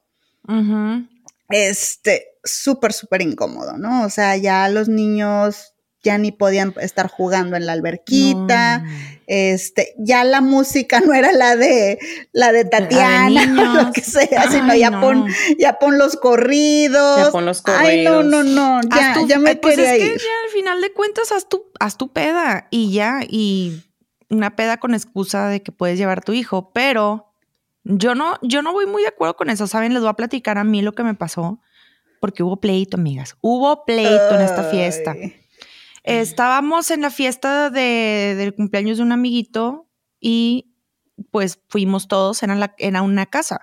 este, 1.50 2.35
súper, 2.50 2.92
súper 2.92 3.22
incómodo, 3.22 3.76
¿no? 3.78 4.04
O 4.04 4.10
sea, 4.10 4.36
ya 4.36 4.68
los 4.68 4.88
niños 4.88 5.72
ya 6.02 6.18
ni 6.18 6.30
podían 6.30 6.72
estar 6.80 7.08
jugando 7.08 7.56
en 7.56 7.66
la 7.66 7.72
alberquita, 7.72 8.78
No. 8.78 8.90
este, 9.26 9.92
ya 9.98 10.22
la 10.22 10.40
música 10.40 11.00
no 11.04 11.12
era 11.12 11.32
la 11.32 11.56
de 11.56 11.98
la 12.32 12.52
de 12.52 12.64
Tatiana 12.64 13.44
lo 13.84 13.92
que 13.92 14.02
sea, 14.02 14.48
sino 14.50 14.72
ya 14.76 14.90
no. 14.90 15.00
pon, 15.00 15.26
ya 15.58 15.78
pon 15.80 15.98
los 15.98 16.14
corridos. 16.16 17.18
Ya 17.26 17.30
pon 17.32 17.44
los 17.44 17.62
Ay, 17.66 18.04
no, 18.04 18.16
corridos. 18.18 18.24
no, 18.24 18.42
no, 18.44 18.80
ya, 18.96 19.14
tu- 19.14 19.26
ya 19.26 19.38
me 19.40 19.52
eh, 19.52 19.56
pues 19.56 19.74
quería 19.76 19.94
es 19.94 19.98
que 20.00 20.06
ir. 20.14 20.18
ya 20.20 20.44
al 20.44 20.50
final 20.52 20.80
de 20.80 20.92
cuentas 20.92 21.32
haz 21.32 21.48
tu, 21.48 21.64
haz 21.80 21.96
tu 21.96 22.12
peda 22.12 22.68
y 22.70 22.92
ya, 22.92 23.20
y 23.28 23.82
una 24.30 24.54
peda 24.54 24.76
con 24.78 24.94
excusa 24.94 25.48
de 25.48 25.62
que 25.62 25.72
puedes 25.72 25.98
llevar 25.98 26.18
a 26.18 26.22
tu 26.22 26.32
hijo, 26.34 26.70
pero 26.72 27.32
yo 27.82 28.14
no, 28.14 28.38
yo 28.42 28.62
no 28.62 28.72
voy 28.72 28.86
muy 28.86 29.02
de 29.02 29.08
acuerdo 29.08 29.34
con 29.34 29.50
eso, 29.50 29.66
¿saben? 29.66 29.92
Les 29.92 30.02
voy 30.02 30.10
a 30.10 30.14
platicar 30.14 30.56
a 30.58 30.64
mí 30.64 30.82
lo 30.82 30.92
que 30.94 31.02
me 31.04 31.14
pasó, 31.14 31.60
porque 32.26 32.42
hubo 32.42 32.56
pleito, 32.56 32.96
amigas, 32.96 33.36
hubo 33.40 33.84
pleito 33.84 34.34
en 34.34 34.40
esta 34.40 34.64
fiesta. 34.64 35.14
Estábamos 36.02 36.90
en 36.90 37.02
la 37.02 37.10
fiesta 37.10 37.70
de, 37.70 38.34
del 38.36 38.52
cumpleaños 38.52 38.96
de 38.96 39.04
un 39.04 39.12
amiguito 39.12 39.86
y 40.18 40.74
pues 41.30 41.60
fuimos 41.68 42.08
todos, 42.08 42.42
era, 42.42 42.56
la, 42.56 42.74
era 42.78 43.02
una 43.02 43.26
casa. 43.26 43.60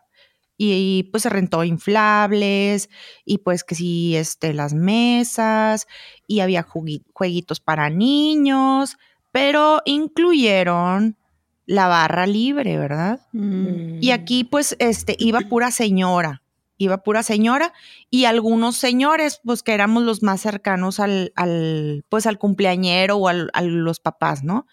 Y, 0.58 1.10
pues 1.12 1.24
se 1.24 1.30
rentó 1.30 1.66
inflables 1.66 2.90
y 3.26 3.40
pues 3.40 3.66
que 3.66 3.76
sí, 3.76 4.16
este, 4.16 4.54
las 4.54 4.74
mesas 4.74 5.86
y 6.26 6.40
había 6.40 6.64
jueguitos 6.64 7.60
para 7.60 7.90
niños, 7.90 8.96
pero 9.34 9.82
incluyeron 9.84 11.18
la 11.66 11.88
barra 11.88 12.28
libre, 12.28 12.78
¿verdad? 12.78 13.20
Mm. 13.34 13.98
Y 14.00 14.12
aquí 14.12 14.46
pues 14.46 14.78
este 14.80 15.18
iba 15.20 15.42
pura 15.42 15.70
señora, 15.70 16.43
iba 16.78 17.04
pura 17.04 17.24
señora 17.24 17.74
y 18.10 18.26
algunos 18.26 18.76
señores 18.78 19.40
pues 19.44 19.64
que 19.64 19.74
éramos 19.74 20.04
los 20.04 20.24
más 20.24 20.42
cercanos 20.42 21.00
al, 21.00 21.32
al 21.36 22.04
pues 22.10 22.26
al 22.26 22.38
cumpleañero 22.38 23.18
o 23.18 23.28
al- 23.28 23.50
a 23.54 23.62
los 23.62 24.00
papás, 24.00 24.44
¿no? 24.44 24.66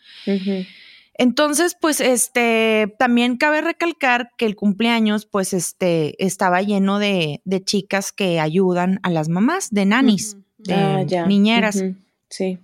Entonces, 1.14 1.76
pues, 1.78 2.00
este, 2.00 2.94
también 2.98 3.36
cabe 3.36 3.60
recalcar 3.60 4.30
que 4.38 4.46
el 4.46 4.56
cumpleaños, 4.56 5.26
pues, 5.26 5.52
este, 5.52 6.14
estaba 6.24 6.62
lleno 6.62 6.98
de, 6.98 7.42
de 7.44 7.62
chicas 7.62 8.10
que 8.10 8.40
ayudan 8.40 9.00
a 9.02 9.10
las 9.10 9.28
mamás, 9.28 9.68
de 9.70 9.84
nanis, 9.84 10.38
de 10.56 10.74
Ah, 10.74 11.02
ya. 11.02 11.26
niñeras. 11.26 11.82
Sí. 12.30 12.58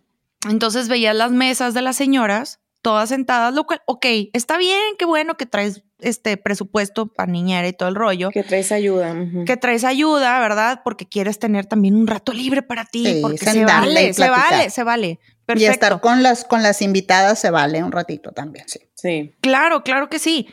Entonces 0.49 0.89
veías 0.89 1.15
las 1.15 1.33
mesas 1.33 1.75
de 1.75 1.83
las 1.83 1.97
señoras, 1.97 2.61
todas 2.81 3.11
sentadas, 3.11 3.53
lo 3.53 3.65
cual, 3.65 3.83
ok, 3.85 4.07
está 4.33 4.57
bien, 4.57 4.81
qué 4.99 5.05
bueno 5.05 5.37
que 5.37 5.45
traes 5.45 5.83
este 5.99 6.37
presupuesto 6.37 7.07
para 7.07 7.31
niñera 7.31 7.67
y 7.69 7.73
todo 7.73 7.89
el 7.89 7.95
rollo. 7.95 8.31
Que 8.31 8.43
traes 8.43 8.73
ayuda. 8.73 9.15
Que 9.47 9.57
traes 9.57 9.85
ayuda, 9.85 10.39
¿verdad? 10.41 10.81
Porque 10.85 11.07
quieres 11.09 11.39
tener 11.39 11.67
también 11.67 11.95
un 11.97 12.07
rato 12.07 12.33
libre 12.33 12.63
para 12.63 12.85
ti. 12.85 13.05
Sí, 13.07 13.19
porque 13.23 13.39
se 13.39 13.65
vale, 13.65 14.13
se 14.13 14.29
vale, 14.29 14.71
se 14.71 14.83
vale. 14.85 15.21
Perfecto. 15.47 15.71
Y 15.71 15.73
estar 15.73 16.01
con 16.01 16.23
las, 16.23 16.45
con 16.45 16.63
las 16.63 16.83
invitadas 16.83 17.39
se 17.39 17.51
vale 17.51 17.83
un 17.85 17.93
ratito 17.93 18.33
también, 18.33 18.65
sí. 18.69 18.81
Sí. 18.95 19.35
Claro, 19.41 19.83
claro 19.85 20.09
que 20.09 20.19
sí. 20.19 20.49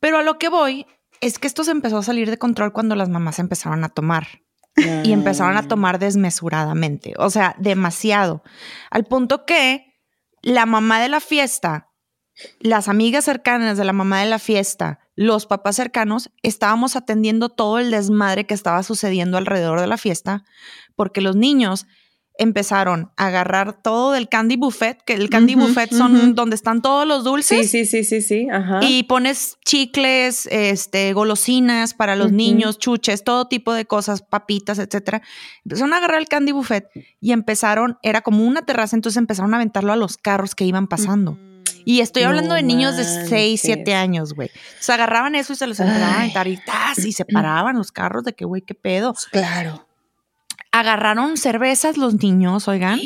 Pero 0.00 0.18
a 0.18 0.22
lo 0.22 0.38
que 0.38 0.48
voy 0.48 0.86
es 1.20 1.38
que 1.38 1.46
esto 1.46 1.64
se 1.64 1.70
empezó 1.72 1.98
a 1.98 2.02
salir 2.02 2.30
de 2.30 2.38
control 2.38 2.72
cuando 2.72 2.94
las 2.94 3.08
mamás 3.08 3.38
empezaron 3.38 3.84
a 3.84 3.88
tomar 3.88 4.26
y 5.02 5.12
empezaron 5.12 5.56
Ah. 5.56 5.60
a 5.60 5.68
tomar 5.68 5.98
desmesuradamente, 5.98 7.12
o 7.18 7.30
sea, 7.30 7.56
demasiado, 7.58 8.44
al 8.90 9.04
punto 9.04 9.44
que 9.44 9.96
la 10.40 10.66
mamá 10.66 11.00
de 11.00 11.08
la 11.08 11.18
fiesta, 11.18 11.87
las 12.60 12.88
amigas 12.88 13.24
cercanas 13.24 13.76
de 13.78 13.84
la 13.84 13.92
mamá 13.92 14.20
de 14.20 14.30
la 14.30 14.38
fiesta, 14.38 15.00
los 15.14 15.46
papás 15.46 15.76
cercanos, 15.76 16.30
estábamos 16.42 16.96
atendiendo 16.96 17.48
todo 17.48 17.78
el 17.78 17.90
desmadre 17.90 18.44
que 18.44 18.54
estaba 18.54 18.82
sucediendo 18.82 19.38
alrededor 19.38 19.80
de 19.80 19.86
la 19.86 19.98
fiesta, 19.98 20.44
porque 20.94 21.20
los 21.20 21.36
niños 21.36 21.86
empezaron 22.38 23.10
a 23.16 23.26
agarrar 23.26 23.82
todo 23.82 24.12
del 24.12 24.28
candy 24.28 24.56
buffet, 24.56 25.02
que 25.04 25.14
el 25.14 25.28
candy 25.28 25.56
buffet 25.56 25.92
son 25.92 26.36
donde 26.36 26.54
están 26.54 26.80
todos 26.82 27.06
los 27.06 27.24
dulces. 27.24 27.68
Sí, 27.68 27.84
sí, 27.84 27.84
sí, 27.84 28.04
sí, 28.04 28.22
sí. 28.22 28.48
Ajá. 28.48 28.78
Y 28.80 29.02
pones 29.02 29.58
chicles, 29.64 30.46
este, 30.52 31.12
golosinas 31.12 31.94
para 31.94 32.14
los 32.14 32.30
niños, 32.30 32.78
chuches, 32.78 33.24
todo 33.24 33.48
tipo 33.48 33.72
de 33.74 33.86
cosas, 33.86 34.22
papitas, 34.22 34.78
etcétera. 34.78 35.20
Empezaron 35.64 35.92
a 35.92 35.96
agarrar 35.96 36.20
el 36.20 36.28
candy 36.28 36.52
buffet 36.52 36.88
y 37.20 37.32
empezaron, 37.32 37.98
era 38.02 38.20
como 38.20 38.46
una 38.46 38.64
terraza, 38.64 38.94
entonces 38.94 39.16
empezaron 39.16 39.52
a 39.52 39.56
aventarlo 39.56 39.92
a 39.92 39.96
los 39.96 40.16
carros 40.16 40.54
que 40.54 40.64
iban 40.64 40.86
pasando. 40.86 41.36
Y 41.88 42.02
estoy 42.02 42.24
No 42.24 42.28
hablando 42.28 42.54
de 42.54 42.62
niños 42.62 42.98
de 42.98 43.04
6, 43.04 43.30
manches. 43.30 43.60
7 43.62 43.94
años, 43.94 44.34
güey. 44.34 44.50
Se 44.78 44.92
agarraban 44.92 45.34
eso 45.34 45.54
y 45.54 45.56
se 45.56 45.66
los 45.66 45.80
empezaban 45.80 46.12
a 46.12 46.18
aventar 46.18 46.46
y 46.46 46.60
y 46.98 47.12
se 47.12 47.24
paraban 47.24 47.78
los 47.78 47.92
carros 47.92 48.24
de 48.24 48.34
que, 48.34 48.44
güey, 48.44 48.60
qué 48.60 48.74
pedo. 48.74 49.14
Claro. 49.32 49.86
Agarraron 50.70 51.38
cervezas 51.38 51.96
los 51.96 52.22
niños, 52.22 52.68
oigan 52.68 53.00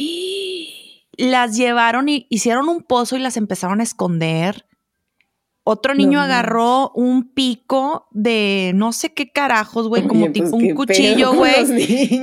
las 1.16 1.56
llevaron 1.56 2.08
y 2.08 2.26
hicieron 2.28 2.68
un 2.68 2.82
pozo 2.82 3.14
y 3.14 3.20
las 3.20 3.36
empezaron 3.36 3.78
a 3.78 3.84
esconder. 3.84 4.66
Otro 5.64 5.94
niño 5.94 6.18
No 6.18 6.22
agarró 6.22 6.90
un 6.96 7.32
pico 7.34 8.08
de 8.10 8.72
no 8.74 8.92
sé 8.92 9.12
qué 9.14 9.30
carajos, 9.30 9.86
güey, 9.88 10.02
como 10.08 10.24
Oye, 10.24 10.32
tipo 10.32 10.56
un 10.56 10.74
cuchillo, 10.74 11.34
güey. 11.34 11.54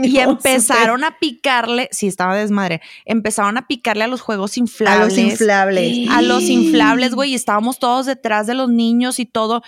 Y 0.04 0.18
empezaron 0.20 1.04
a 1.06 1.18
picarle, 1.20 1.88
sí, 1.92 2.08
estaba 2.08 2.36
desmadre, 2.36 2.82
empezaron 3.06 3.58
a 3.58 3.66
picarle 3.68 4.04
a 4.04 4.08
los 4.08 4.20
juegos 4.22 4.58
A 4.58 4.60
inflables. 4.60 5.08
los 5.10 5.18
inflables. 5.18 6.10
A 6.10 6.22
los 6.22 6.44
inflables, 6.44 7.16
güey, 7.16 7.32
y 7.32 7.36
estábamos 7.36 7.80
todos 7.80 8.06
detrás 8.06 8.46
de 8.48 8.56
los 8.56 8.70
niños 8.70 9.20
y 9.20 9.26
todo. 9.26 9.62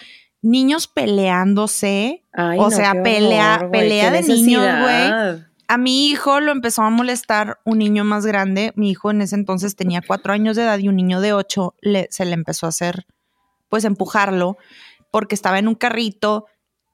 Niños 0.44 0.88
peleándose. 0.88 2.24
Ay, 2.34 2.60
o 2.60 2.64
no, 2.64 2.72
sea, 2.72 2.94
pelea- 3.04 3.58
horror, 3.58 3.72
pelea 3.72 4.12
de 4.12 4.24
niños, 4.24 4.64
güey. 4.82 5.42
A 5.68 5.78
mi 5.78 6.08
hijo 6.10 6.42
lo 6.42 6.52
empezó 6.52 6.82
a 6.82 6.90
molestar 6.90 7.60
un 7.64 7.78
niño 7.78 8.04
más 8.04 8.26
grande. 8.26 8.74
Mi 8.76 8.90
hijo 8.92 9.12
en 9.12 9.22
ese 9.22 9.36
entonces 9.36 9.76
tenía 9.78 10.02
cuatro 10.06 10.34
años 10.34 10.58
de 10.58 10.64
edad 10.64 10.78
y 10.80 10.90
un 10.90 10.98
niño 10.98 11.22
de 11.22 11.32
ocho 11.32 11.76
le, 11.80 12.08
se 12.12 12.26
le 12.26 12.34
empezó 12.34 12.66
a 12.66 12.70
hacer, 12.70 13.06
pues 13.72 13.86
empujarlo 13.86 14.58
porque 15.12 15.34
estaba 15.34 15.58
en 15.58 15.68
un 15.70 15.76
carrito 15.76 16.46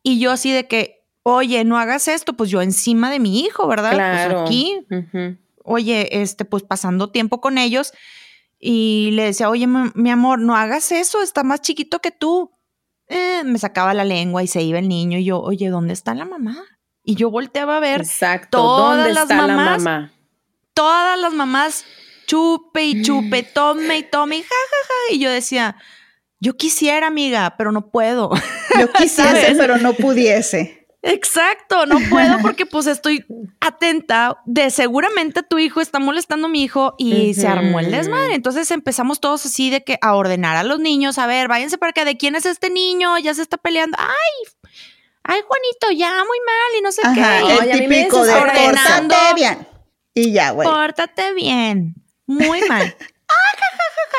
y 0.03 0.19
yo 0.19 0.31
así 0.31 0.51
de 0.51 0.67
que, 0.67 1.03
oye, 1.23 1.65
no 1.65 1.77
hagas 1.77 2.07
esto, 2.07 2.33
pues 2.33 2.49
yo 2.51 2.61
encima 2.61 3.09
de 3.11 3.19
mi 3.19 3.41
hijo, 3.41 3.67
¿verdad? 3.67 3.89
Pues 3.89 3.97
Claro. 3.97 4.41
aquí, 4.43 4.79
Ujú. 4.89 5.37
oye, 5.63 6.21
este, 6.21 6.45
pues 6.45 6.61
pasando 6.63 7.09
tiempo 7.09 7.41
con 7.41 7.57
ellos 7.57 7.91
y 8.59 9.09
le 9.13 9.23
decía, 9.23 9.49
oye, 9.49 9.67
mi, 9.67 10.09
amor, 10.11 10.39
no 10.39 10.55
hagas 10.55 10.91
eso, 10.91 11.21
está 11.21 11.43
más 11.43 11.61
chiquito 11.61 11.99
que 11.99 12.11
tú. 12.11 12.51
Eh, 13.07 13.41
me 13.43 13.57
sacaba 13.59 13.93
la 13.93 14.05
lengua 14.05 14.43
y 14.43 14.47
se 14.47 14.61
iba 14.61 14.79
el 14.79 14.87
niño 14.87 15.17
y 15.17 15.25
yo, 15.25 15.39
oye, 15.41 15.69
¿dónde 15.69 15.93
está 15.93 16.13
la 16.13 16.25
mamá? 16.25 16.63
Y 17.03 17.15
yo 17.15 17.31
volteaba 17.31 17.77
a 17.77 17.79
ver 17.79 18.01
Exacto. 18.01 18.57
todas 18.59 18.97
¿Dónde 18.97 19.13
las 19.13 19.23
está 19.23 19.35
mamás- 19.35 19.47
la 19.47 19.77
mamá? 19.77 20.11
todas 20.73 21.19
las 21.19 21.33
mamás 21.33 21.85
chupe 22.27 22.83
y 22.83 23.01
chupe, 23.01 23.41
tome 23.43 23.97
y 23.99 24.03
tome 24.03 24.37
y 24.37 24.41
ja, 24.43 24.47
ja, 24.49 24.87
ja. 24.87 25.15
Y 25.15 25.19
yo 25.19 25.29
decía, 25.31 25.75
yo 26.39 26.55
quisiera, 26.55 27.07
amiga, 27.07 27.55
pero 27.57 27.71
no 27.71 27.89
puedo. 27.89 28.31
Yo 28.79 28.91
quisiese, 28.93 29.23
¿Sabes? 29.23 29.55
pero 29.57 29.77
no 29.77 29.93
pudiese. 29.93 30.87
Exacto, 31.03 31.85
no 31.85 31.99
puedo 32.09 32.39
porque 32.41 32.65
pues 32.65 32.85
estoy 32.87 33.23
atenta 33.61 34.41
de 34.45 34.69
seguramente 34.71 35.41
tu 35.41 35.57
hijo 35.57 35.79
está 35.79 35.99
molestando 35.99 36.47
a 36.47 36.49
mi 36.49 36.63
hijo 36.63 36.95
y 36.97 37.33
se 37.33 37.47
armó 37.47 37.79
el 37.79 37.91
desmadre. 37.91 38.33
Entonces 38.33 38.69
empezamos 38.71 39.21
todos 39.21 39.45
así 39.45 39.69
de 39.69 39.83
que 39.83 39.97
a 40.01 40.15
ordenar 40.15 40.57
a 40.57 40.63
los 40.63 40.79
niños, 40.79 41.17
a 41.17 41.27
ver, 41.27 41.47
váyanse 41.47 41.77
para 41.77 41.91
acá, 41.91 42.03
¿de 42.03 42.17
quién 42.17 42.35
es 42.35 42.45
este 42.45 42.69
niño? 42.69 43.17
Ya 43.19 43.33
se 43.33 43.41
está 43.41 43.57
peleando. 43.57 43.95
Ay, 43.99 44.51
ay, 45.23 45.41
Juanito, 45.47 45.91
ya 45.97 46.11
muy 46.25 46.39
mal 46.45 46.79
y 46.79 46.81
no 46.81 46.91
sé 46.91 47.01
Ajá, 47.03 47.13
qué. 47.13 47.21
Ay, 47.23 47.69
a 47.69 47.73
el 47.73 47.79
mí 47.81 47.87
me 47.87 47.97
típico 47.99 48.25
de 48.25 48.33
pórtate 48.33 49.33
bien. 49.35 49.67
Y 50.13 50.31
ya, 50.33 50.51
güey. 50.51 50.67
Pórtate 50.67 51.33
bien. 51.35 51.95
muy 52.25 52.61
mal. 52.67 52.95
Ah, 53.29 53.57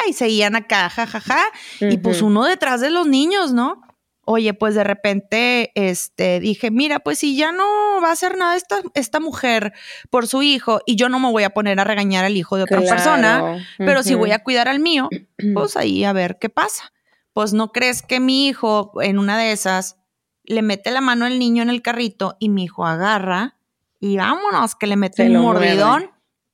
y 0.08 0.12
seguían 0.12 0.56
acá, 0.56 0.88
jajaja. 0.88 1.38
Y 1.80 1.98
pues 1.98 2.22
uno 2.22 2.44
detrás 2.44 2.80
de 2.80 2.90
los 2.90 3.06
niños, 3.06 3.52
¿no? 3.52 3.82
Oye, 4.24 4.52
pues 4.52 4.74
de 4.74 4.84
repente, 4.84 5.72
este, 5.74 6.38
dije, 6.40 6.70
mira, 6.70 7.00
pues 7.00 7.18
si 7.18 7.34
ya 7.34 7.50
no 7.50 7.64
va 8.02 8.10
a 8.10 8.12
hacer 8.12 8.36
nada 8.36 8.56
esta, 8.56 8.82
esta 8.92 9.20
mujer 9.20 9.72
por 10.10 10.26
su 10.26 10.42
hijo 10.42 10.80
y 10.84 10.96
yo 10.96 11.08
no 11.08 11.18
me 11.18 11.30
voy 11.30 11.44
a 11.44 11.50
poner 11.50 11.80
a 11.80 11.84
regañar 11.84 12.26
al 12.26 12.36
hijo 12.36 12.56
de 12.56 12.64
otra 12.64 12.80
persona, 12.80 13.66
pero 13.78 14.02
si 14.02 14.14
voy 14.14 14.32
a 14.32 14.42
cuidar 14.42 14.68
al 14.68 14.80
mío, 14.80 15.08
pues 15.54 15.76
ahí 15.76 16.04
a 16.04 16.12
ver 16.12 16.38
qué 16.38 16.50
pasa. 16.50 16.92
Pues 17.32 17.54
no 17.54 17.72
crees 17.72 18.02
que 18.02 18.20
mi 18.20 18.48
hijo 18.48 18.92
en 19.00 19.18
una 19.18 19.38
de 19.38 19.52
esas 19.52 19.96
le 20.44 20.60
mete 20.60 20.90
la 20.90 21.00
mano 21.00 21.24
al 21.24 21.38
niño 21.38 21.62
en 21.62 21.70
el 21.70 21.80
carrito 21.80 22.36
y 22.38 22.50
mi 22.50 22.64
hijo 22.64 22.84
agarra 22.84 23.56
y 23.98 24.18
vámonos, 24.18 24.74
que 24.74 24.86
le 24.86 24.96
mete 24.96 25.26
un 25.26 25.40
mordidón 25.42 26.10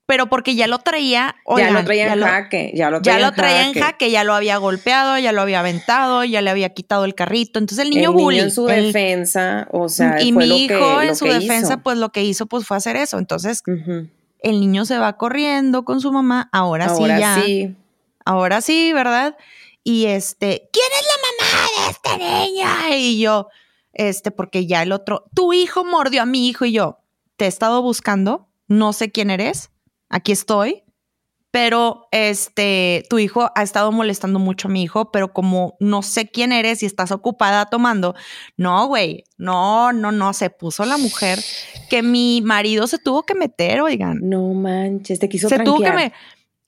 pero 0.07 0.29
porque 0.29 0.55
ya 0.55 0.67
lo 0.67 0.79
traía, 0.81 1.37
ya 1.57 1.71
lo 1.71 1.83
traía 1.85 2.12
en 2.12 2.21
jaque, 2.21 2.73
ya 2.75 2.90
lo 2.90 3.01
traía, 3.01 3.19
ya 3.19 3.27
lo 3.27 3.33
traía 3.33 3.67
en 3.69 3.75
jaque. 3.75 4.11
ya 4.11 4.23
lo 4.23 4.35
había 4.35 4.59
golpeado, 4.59 5.19
ya 5.19 5.33
lo 5.33 5.40
había 5.40 5.61
aventado, 5.61 6.25
ya 6.25 6.43
le 6.43 6.51
había 6.51 6.75
quitado 6.75 7.07
el 7.07 7.14
carrito. 7.14 7.59
Entonces 7.59 7.87
el 7.87 7.90
niño 7.90 8.11
el 8.11 8.17
bully. 8.17 8.40
en 8.40 8.51
su 8.51 8.67
defensa, 8.67 9.67
o 9.71 9.88
sea, 9.88 10.21
y 10.23 10.33
mi 10.33 10.64
hijo 10.64 11.01
en 11.01 11.17
su 11.17 11.25
defensa, 11.25 11.79
pues 11.79 11.97
lo 11.97 12.11
que 12.11 12.23
hizo 12.23 12.47
pues 12.47 12.67
fue 12.67 12.77
hacer 12.77 12.97
eso. 12.97 13.19
Entonces 13.19 13.62
el 13.67 14.61
niño 14.61 14.85
se 14.85 14.99
va 14.99 15.17
corriendo 15.17 15.87
con 15.87 16.03
su 16.03 16.12
mamá, 16.12 16.51
ahora, 16.53 16.95
sí 16.95 17.05
ya. 17.07 17.40
Sí. 17.43 17.75
Ahora 18.27 18.61
sí, 18.61 18.93
¿verdad? 18.93 19.37
Y 19.83 20.07
este, 20.07 20.69
¿quién 20.73 20.87
es 20.99 21.07
la 21.07 21.47
mamá 21.47 21.69
de 21.77 21.90
esta 21.90 22.17
niña? 22.17 22.97
Y 22.97 23.21
yo, 23.21 23.49
este, 23.93 24.31
porque 24.31 24.67
ya 24.67 24.83
el 24.83 24.93
otro, 24.93 25.25
tu 25.35 25.53
hijo 25.55 25.85
mordió 25.85 26.23
a 26.23 26.27
mi 26.27 26.49
hijo 26.49 26.64
y 26.67 26.73
yo, 26.73 27.01
te 27.37 27.47
he 27.47 27.49
estado 27.49 27.83
buscando, 27.83 28.49
no 28.67 28.93
sé 28.93 29.11
quién 29.11 29.31
eres 29.31 29.71
aquí 30.14 30.31
estoy, 30.31 30.85
pero 31.50 32.09
este, 32.12 33.05
tu 33.11 33.18
hijo 33.18 33.50
ha 33.55 33.62
estado 33.62 33.90
molestando 33.90 34.38
mucho 34.38 34.68
a 34.68 34.70
mi 34.70 34.83
hijo, 34.83 35.11
pero 35.11 35.33
como 35.33 35.77
no 35.81 36.03
sé 36.03 36.31
quién 36.31 36.53
eres 36.53 36.85
y 36.85 36.87
estás 36.87 37.11
ocupada 37.11 37.66
tomando, 37.66 38.14
no, 38.57 38.87
güey, 38.87 39.24
no, 39.38 39.92
no, 39.92 40.12
no, 40.12 40.33
se 40.33 40.50
puso 40.50 40.85
la 40.85 40.98
mujer 40.98 41.40
que 41.90 42.03
mi 42.03 42.42
marido 42.42 42.87
se 42.87 42.98
tuvo 42.98 43.24
que 43.24 43.35
meter, 43.35 43.81
oigan. 43.81 44.20
No 44.22 44.55
manches, 44.55 45.18
te 45.18 45.29
quiso 45.29 45.48
Se 45.48 45.59
tuvo 45.59 45.81
que 45.81 45.92
me... 45.92 46.12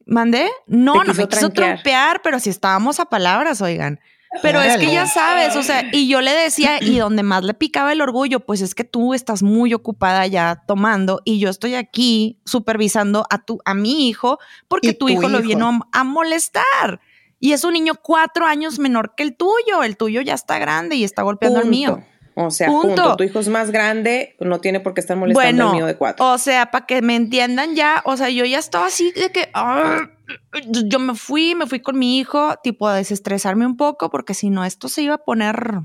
¿Mandé? 0.09 0.49
No, 0.67 1.03
no 1.03 1.15
me 1.15 1.29
quiso 1.29 1.51
trompear, 1.51 2.21
pero 2.23 2.39
si 2.39 2.51
estábamos 2.51 3.01
a 3.01 3.07
palabras, 3.07 3.61
oigan. 3.61 3.99
Pero 4.43 4.61
es 4.61 4.77
que 4.79 4.91
ya 4.91 5.07
sabes, 5.07 5.57
o 5.57 5.63
sea, 5.63 5.85
y 5.93 6.09
yo 6.09 6.21
le 6.21 6.33
decía, 6.33 6.79
y 6.81 6.99
donde 6.99 7.23
más 7.23 7.45
le 7.45 7.55
picaba 7.55 7.93
el 7.93 8.01
orgullo, 8.01 8.41
pues 8.41 8.61
es 8.61 8.75
que 8.75 8.85
tú 8.85 9.15
estás 9.15 9.43
muy 9.43 9.75
ocupada 9.75 10.27
ya 10.27 10.63
tomando 10.67 11.21
y 11.25 11.39
yo 11.39 11.51
estoy 11.51 11.75
aquí 11.75 12.41
supervisando 12.45 13.27
a 13.31 13.45
tu, 13.45 13.61
a 13.65 13.75
mi 13.75 14.09
hijo, 14.09 14.39
porque 14.69 14.93
tu, 14.93 15.09
hijo, 15.09 15.29
lo 15.29 15.41
vino 15.41 15.81
a 15.93 16.05
molestar. 16.05 17.01
Y 17.39 17.53
es 17.53 17.65
un 17.65 17.75
niño 17.75 17.95
cuatro 18.03 18.47
años 18.47 18.79
menor 18.79 19.15
que 19.15 19.23
el 19.23 19.37
tuyo. 19.37 19.83
El 19.85 19.97
tuyo 19.97 20.21
ya 20.23 20.35
está 20.35 20.59
grande 20.59 20.97
y 20.97 21.05
está 21.05 21.23
golpeando 21.23 21.59
al 21.61 21.67
mío. 21.67 22.03
O 22.35 22.51
sea, 22.51 22.67
punto. 22.67 23.17
Tu 23.17 23.25
hijo 23.25 23.41
es 23.41 23.49
más 23.49 23.71
grande, 23.71 24.37
no 24.41 24.61
tiene 24.61 24.81
por 24.81 24.93
qué 24.93 25.01
estar 25.01 25.17
molestando 25.17 25.69
al 25.69 25.75
mío 25.75 25.87
de 25.87 25.97
cuatro. 25.97 26.33
O 26.33 26.39
sea, 26.39 26.71
para 26.71 26.85
que 26.85 27.01
me 27.01 27.17
entiendan 27.17 27.75
ya, 27.75 28.03
o 28.05 28.17
sea, 28.17 28.29
yo 28.29 28.45
ya 28.45 28.59
estaba 28.59 28.87
así 28.87 29.11
de 29.13 29.33
que 29.33 29.49
yo 30.67 30.99
me 30.99 31.15
fui, 31.15 31.55
me 31.55 31.67
fui 31.67 31.81
con 31.81 31.99
mi 31.99 32.19
hijo, 32.19 32.55
tipo 32.63 32.89
a 32.89 32.95
desestresarme 32.95 33.67
un 33.67 33.77
poco, 33.77 34.11
porque 34.11 34.35
si 34.35 34.51
no, 34.51 34.65
esto 34.65 34.89
se 34.89 35.03
iba 35.03 35.15
a 35.15 35.25
poner, 35.25 35.81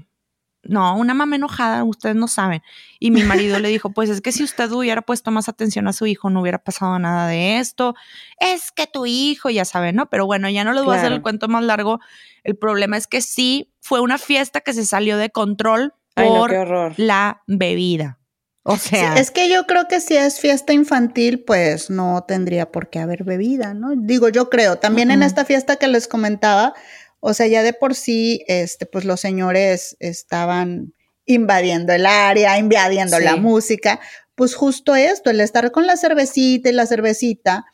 no, 0.63 0.95
una 0.97 1.13
mamá 1.13 1.35
enojada, 1.35 1.83
ustedes 1.83 2.15
no 2.15 2.27
saben. 2.27 2.61
Y 2.99 3.11
mi 3.11 3.23
marido 3.23 3.59
le 3.59 3.69
dijo, 3.69 3.91
pues 3.91 4.09
es 4.09 4.21
que 4.21 4.31
si 4.31 4.43
usted 4.43 4.71
hubiera 4.71 5.01
puesto 5.01 5.31
más 5.31 5.49
atención 5.49 5.87
a 5.87 5.93
su 5.93 6.05
hijo, 6.05 6.29
no 6.29 6.41
hubiera 6.41 6.63
pasado 6.63 6.97
nada 6.99 7.27
de 7.27 7.59
esto. 7.59 7.95
Es 8.39 8.71
que 8.71 8.87
tu 8.87 9.05
hijo, 9.05 9.49
ya 9.49 9.65
sabe, 9.65 9.93
¿no? 9.93 10.09
Pero 10.09 10.25
bueno, 10.25 10.49
ya 10.49 10.63
no 10.63 10.73
les 10.73 10.83
voy 10.83 10.95
a 10.95 10.99
hacer 10.99 11.11
el 11.11 11.21
cuento 11.21 11.47
más 11.47 11.63
largo. 11.63 11.99
El 12.43 12.57
problema 12.57 12.97
es 12.97 13.07
que 13.07 13.21
sí, 13.21 13.73
fue 13.79 14.01
una 14.01 14.17
fiesta 14.17 14.61
que 14.61 14.73
se 14.73 14.85
salió 14.85 15.17
de 15.17 15.29
control 15.29 15.93
por 16.15 16.51
la 16.99 17.41
bebida. 17.47 18.20
O 18.63 18.77
sea, 18.77 19.15
es 19.15 19.31
que 19.31 19.49
yo 19.49 19.65
creo 19.65 19.87
que 19.87 19.99
si 19.99 20.15
es 20.15 20.39
fiesta 20.39 20.71
infantil, 20.71 21.43
pues 21.43 21.89
no 21.89 22.23
tendría 22.27 22.71
por 22.71 22.89
qué 22.89 22.99
haber 22.99 23.23
bebida, 23.23 23.73
¿no? 23.73 23.93
Digo, 23.95 24.29
yo 24.29 24.49
creo. 24.49 24.77
También 24.77 25.09
en 25.09 25.23
esta 25.23 25.45
fiesta 25.45 25.77
que 25.77 25.87
les 25.87 26.07
comentaba, 26.07 26.73
o 27.19 27.33
sea, 27.33 27.47
ya 27.47 27.63
de 27.63 27.73
por 27.73 27.95
sí, 27.95 28.43
este, 28.47 28.85
pues 28.85 29.03
los 29.03 29.19
señores 29.19 29.97
estaban 29.99 30.93
invadiendo 31.25 31.93
el 31.93 32.05
área, 32.05 32.59
invadiendo 32.59 33.19
la 33.19 33.35
música. 33.35 33.99
Pues 34.35 34.53
justo 34.53 34.95
esto, 34.95 35.31
el 35.31 35.41
estar 35.41 35.71
con 35.71 35.87
la 35.87 35.97
cervecita 35.97 36.69
y 36.69 36.73
la 36.73 36.85
cervecita, 36.85 37.65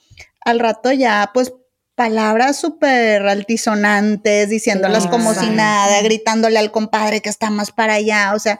al 0.41 0.59
rato 0.59 0.91
ya, 0.93 1.31
pues 1.33 1.51
palabras 1.95 2.57
súper 2.59 3.27
altisonantes, 3.27 4.49
diciéndolas 4.49 5.07
como 5.07 5.33
si 5.33 5.49
nada, 5.49 6.01
gritándole 6.03 6.59
al 6.59 6.71
compadre 6.71 7.21
que 7.21 7.29
está 7.29 7.49
más 7.49 7.71
para 7.71 7.95
allá, 7.95 8.33
o 8.35 8.39
sea, 8.39 8.59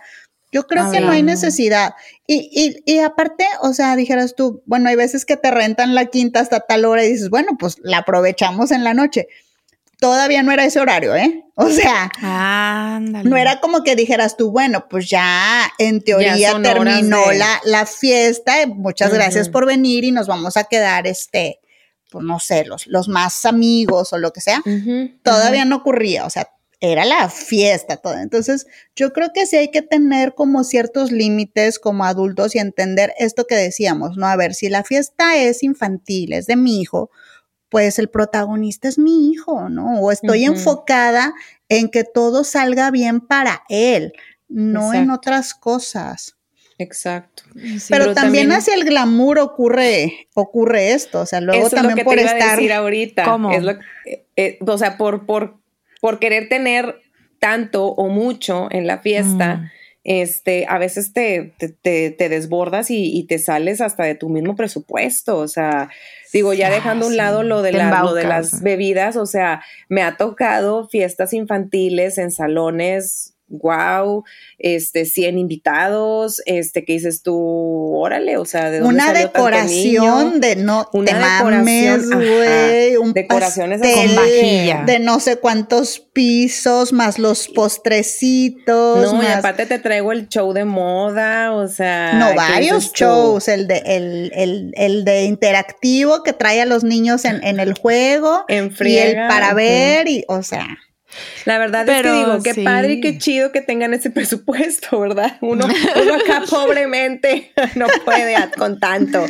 yo 0.52 0.66
creo 0.66 0.92
que 0.92 1.00
no 1.02 1.12
hay 1.12 1.24
necesidad. 1.24 1.94
Y, 2.26 2.50
y, 2.52 2.92
y, 2.92 3.00
aparte, 3.00 3.46
o 3.62 3.74
sea, 3.74 3.96
dijeras 3.96 4.36
tú, 4.36 4.64
bueno, 4.66 4.90
hay 4.90 4.96
veces 4.96 5.26
que 5.26 5.38
te 5.38 5.52
rentan 5.52 5.96
la 5.96 6.06
quinta 6.06 6.40
hasta 6.40 6.62
tal 6.62 6.86
hora 6.86 7.04
y 7.04 7.12
dices, 7.12 7.30
bueno, 7.30 7.58
pues 7.60 7.78
la 7.84 8.00
aprovechamos 8.00 8.72
en 8.72 8.84
la 8.84 8.94
noche. 8.94 9.28
Todavía 10.00 10.44
no 10.44 10.52
era 10.52 10.64
ese 10.64 10.80
horario, 10.80 11.16
¿eh? 11.16 11.44
O 11.60 11.70
sea, 11.72 12.12
no 13.02 13.36
era 13.36 13.60
como 13.60 13.84
que 13.84 13.96
dijeras 13.96 14.38
tú, 14.38 14.52
bueno, 14.52 14.88
pues 14.88 15.10
ya 15.10 15.68
en 15.80 16.02
teoría 16.02 16.62
terminó 16.62 17.32
la, 17.32 17.60
la, 17.66 17.88
fiesta, 17.88 18.54
muchas 18.68 19.12
gracias 19.12 19.50
por 19.50 19.66
venir 19.66 20.04
y 20.04 20.12
nos 20.12 20.28
vamos 20.28 20.56
a 20.56 20.66
quedar, 20.66 21.08
este, 21.08 21.60
pues 22.12 22.24
no 22.24 22.40
sé, 22.40 22.64
los, 22.66 22.86
los 22.86 23.08
más 23.08 23.44
amigos 23.46 24.14
o 24.14 24.20
lo 24.20 24.32
que 24.32 24.42
sea. 24.42 24.62
Todavía 25.24 25.66
no 25.66 25.78
ocurría, 25.78 26.26
o 26.26 26.30
sea, 26.30 26.48
era 26.80 27.06
la 27.06 27.30
fiesta 27.30 27.98
toda. 27.98 28.22
Entonces, 28.22 28.68
yo 28.96 29.12
creo 29.12 29.32
que 29.34 29.46
sí 29.46 29.58
hay 29.58 29.72
que 29.72 29.82
tener 29.82 30.36
como 30.36 30.64
ciertos 30.64 31.12
límites 31.12 31.80
como 31.80 32.06
adultos 32.06 32.56
y 32.56 32.60
entender 32.60 33.14
esto 33.18 33.46
que 33.48 33.56
decíamos, 33.56 34.18
¿no? 34.18 34.28
A 34.28 34.36
ver, 34.36 34.54
si 34.54 34.70
la 34.70 34.84
fiesta 34.84 35.38
es 35.38 35.64
infantil, 35.64 36.34
es 36.34 36.46
de 36.46 36.56
mi 36.56 36.80
hijo, 36.80 37.10
pues 37.70 38.00
el 38.00 38.10
protagonista 38.10 38.88
es 38.88 38.98
mi 38.98 39.32
hijo, 39.32 39.70
¿no? 39.70 40.00
O 40.00 40.12
estoy 40.12 40.46
enfocada 40.46 41.34
en 41.68 41.90
que 41.90 42.04
todo 42.04 42.44
salga 42.44 42.92
bien 42.92 43.22
para 43.22 43.64
él, 43.70 44.14
no 44.48 44.94
en 44.94 45.10
otras 45.10 45.54
cosas. 45.54 46.36
Exacto. 46.80 47.44
pero, 47.90 48.14
también, 48.14 48.52
hacia 48.52 48.76
el 48.76 48.84
glamour 48.84 49.40
ocurre, 49.40 50.28
ocurre 50.36 50.92
esto, 50.94 51.22
o 51.22 51.26
sea, 51.26 51.42
luego 51.42 51.72
también 51.72 52.06
por 52.06 52.20
estar. 52.20 52.60
ahorita. 52.72 53.24
¿Cómo? 53.24 53.52
Es 53.52 53.64
lo, 53.64 53.72
eh, 54.06 54.26
eh, 54.36 54.60
o 54.66 54.78
sea, 54.78 54.96
por, 54.96 55.26
por 55.26 55.58
por 56.02 56.20
querer 56.20 56.50
tener 56.50 57.02
tanto 57.40 57.88
o 57.88 58.10
mucho 58.10 58.68
en 58.72 58.88
la 58.88 59.00
fiesta, 59.00 59.58
mm. 59.58 59.70
este, 60.04 60.66
a 60.68 60.78
veces 60.78 61.14
te, 61.14 61.54
te, 61.82 62.30
desbordas 62.30 62.90
y, 62.90 63.26
te 63.28 63.40
sales 63.40 63.82
hasta 63.82 64.04
de 64.04 64.16
tu 64.16 64.30
mismo 64.30 64.56
presupuesto. 64.56 65.38
O 65.38 65.48
sea, 65.48 65.90
digo, 66.34 66.54
ya 66.54 66.70
dejando 66.70 67.06
a 67.06 67.10
un 67.10 67.18
lado 67.18 67.44
lo 67.44 67.62
de, 67.62 67.74
la, 67.74 68.04
de 68.14 68.24
las 68.24 68.62
bebidas, 68.62 69.16
o 69.18 69.26
sea, 69.26 69.64
me 69.90 70.02
ha 70.02 70.18
tocado 70.18 70.88
fiestas 70.88 71.34
infantiles 71.34 72.18
en 72.18 72.32
salones 72.32 73.37
wow, 73.50 74.24
este, 74.58 75.06
100 75.06 75.38
invitados, 75.38 76.42
este, 76.46 76.84
que 76.84 76.94
dices 76.94 77.22
tú, 77.22 77.96
órale, 77.96 78.38
o 78.38 78.46
sea, 78.46 78.70
de 78.70 78.80
dónde 78.80 78.96
Una 78.96 79.14
decoración 79.14 80.42
de 80.42 80.56
no 80.58 80.90
Una 80.94 81.12
te 81.12 81.20
mames, 81.20 82.10
güey, 82.10 82.98
un 82.98 83.14
decoraciones 83.14 83.82
con 83.82 84.16
vajilla. 84.16 84.84
De 84.86 85.00
no 85.00 85.20
sé 85.20 85.38
cuántos 85.38 86.00
pisos, 86.00 86.94
más 86.94 87.20
los 87.20 87.48
postrecitos. 87.48 89.14
No, 89.14 89.24
y 89.24 89.28
aparte 89.28 89.66
te 89.66 89.80
traigo 89.80 90.12
el 90.12 90.28
show 90.28 90.52
de 90.54 90.66
moda, 90.66 91.54
o 91.54 91.68
sea. 91.68 92.14
No, 92.14 92.36
varios 92.36 92.92
shows, 92.94 93.48
el 93.48 93.68
de, 93.68 93.78
el, 93.86 94.74
el, 94.76 95.06
de 95.06 95.24
interactivo 95.24 96.24
que 96.24 96.34
trae 96.34 96.62
a 96.62 96.66
los 96.66 96.84
niños 96.84 97.24
en, 97.26 97.44
en 97.44 97.60
el 97.60 97.74
juego. 97.74 98.46
En 98.48 98.74
y 98.80 98.98
el 98.98 99.16
para 99.28 99.54
ver, 99.54 100.08
y, 100.08 100.26
o 100.28 100.44
sea. 100.44 100.68
La 101.46 101.58
verdad 101.58 101.88
es 101.88 102.02
que 102.02 102.12
digo, 102.12 102.44
qué 102.44 102.64
padre 102.64 102.94
y 102.94 103.02
qué 103.02 103.18
chido 103.18 103.52
que 103.52 103.62
tengan 103.62 103.94
ese 103.94 104.10
presupuesto, 104.12 105.00
¿verdad? 105.00 105.38
Uno, 105.42 105.66
acá 106.26 106.44
pobremente 106.50 107.52
no 107.76 107.88
puede 108.06 108.36
con 108.58 108.80
tanto. 108.80 109.26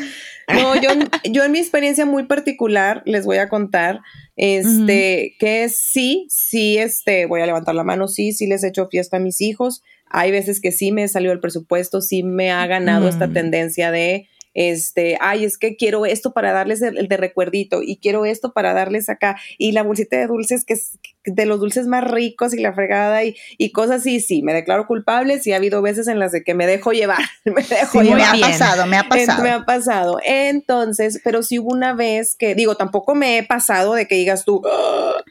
No, 0.54 0.76
yo, 0.82 0.89
yo 1.26 1.43
en 1.43 1.52
mi 1.52 1.60
experiencia 1.60 2.06
muy 2.06 2.23
particular 2.23 3.04
les 3.06 3.26
voy 3.26 3.38
a 3.38 3.50
contar, 3.50 4.00
este, 4.38 5.36
que 5.39 5.67
sí, 5.67 6.26
sí, 6.30 6.78
este, 6.78 7.26
voy 7.26 7.41
a 7.41 7.45
levantar 7.45 7.76
la 7.76 7.84
mano, 7.84 8.08
sí, 8.08 8.32
sí 8.32 8.47
les 8.47 8.63
he 8.63 8.69
hecho 8.69 8.88
fiesta 8.88 9.17
a 9.17 9.19
mis 9.19 9.41
hijos. 9.41 9.84
Hay 10.10 10.32
veces 10.32 10.62
que 10.62 10.71
sí 10.71 10.93
me 10.93 11.06
salió 11.10 11.34
el 11.34 11.41
presupuesto, 11.41 12.00
sí 12.00 12.23
me 12.23 12.52
ha 12.52 12.65
ganado 12.65 13.10
esta 13.10 13.28
tendencia 13.28 13.91
de 13.91 14.30
este, 14.58 15.20
ay, 15.22 15.46
es 15.46 15.60
que 15.60 15.76
quiero 15.76 16.08
esto 16.08 16.34
para 16.34 16.52
darles 16.52 16.82
el, 16.82 17.08
de 17.08 17.15
recuerdito 17.15 17.84
y 17.84 17.98
quiero 17.98 18.26
esto 18.26 18.54
para 18.54 18.74
darles 18.74 19.08
acá 19.08 19.39
y 19.60 19.72
la 19.72 19.84
bolsita 19.84 20.17
de 20.17 20.26
dulces 20.26 20.65
que 20.65 20.74
es 20.74 20.98
de 21.26 21.46
los 21.46 21.60
dulces 21.60 21.86
más 21.86 22.04
ricos 22.04 22.56
y 22.56 22.60
la 22.60 22.74
fregada 22.74 23.24
y, 23.24 23.36
y 23.60 23.72
cosas 23.72 24.02
así, 24.02 24.20
sí, 24.20 24.41
me 24.41 24.56
declaro 24.56 24.88
culpable, 24.88 25.39
sí 25.39 25.54
ha 25.54 25.58
habido 25.58 25.84
veces 25.84 26.08
en 26.08 26.17
las 26.17 26.32
de 26.32 26.43
que 26.43 26.56
me 26.56 26.65
dejo 26.65 26.91
llevar, 26.91 27.20
me 27.46 27.62
dejo 27.62 28.02
Me 28.02 28.24
ha 28.24 28.34
pasado, 28.41 28.88
me 28.88 28.98
ha 28.98 29.08
pasado. 29.08 29.43
Me 29.43 29.50
ha 29.52 29.63
pasado. 29.63 30.20
Entonces, 30.24 31.22
pero 31.24 31.43
sí 31.43 31.60
hubo 31.60 31.72
una 31.72 31.93
vez 31.93 32.36
que, 32.36 32.56
digo, 32.56 32.74
tampoco 32.74 33.13
me 33.13 33.38
he 33.38 33.43
pasado 33.43 33.93
de 33.93 34.08
que 34.08 34.15
digas 34.15 34.43
tú, 34.43 34.63
ah, 34.65 35.24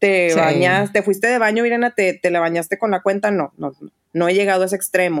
te 0.00 0.34
bañas, 0.34 0.90
te 0.90 1.02
fuiste 1.02 1.28
de 1.28 1.38
baño, 1.38 1.64
Irena, 1.64 1.94
te, 1.94 2.14
te 2.14 2.32
la 2.32 2.40
bañaste 2.40 2.78
con 2.78 2.90
la 2.90 3.00
cuenta, 3.00 3.30
no, 3.30 3.52
no, 3.56 3.72
no 4.12 4.28
he 4.28 4.34
llegado 4.34 4.64
a 4.64 4.66
ese 4.66 4.74
extremo. 4.74 5.20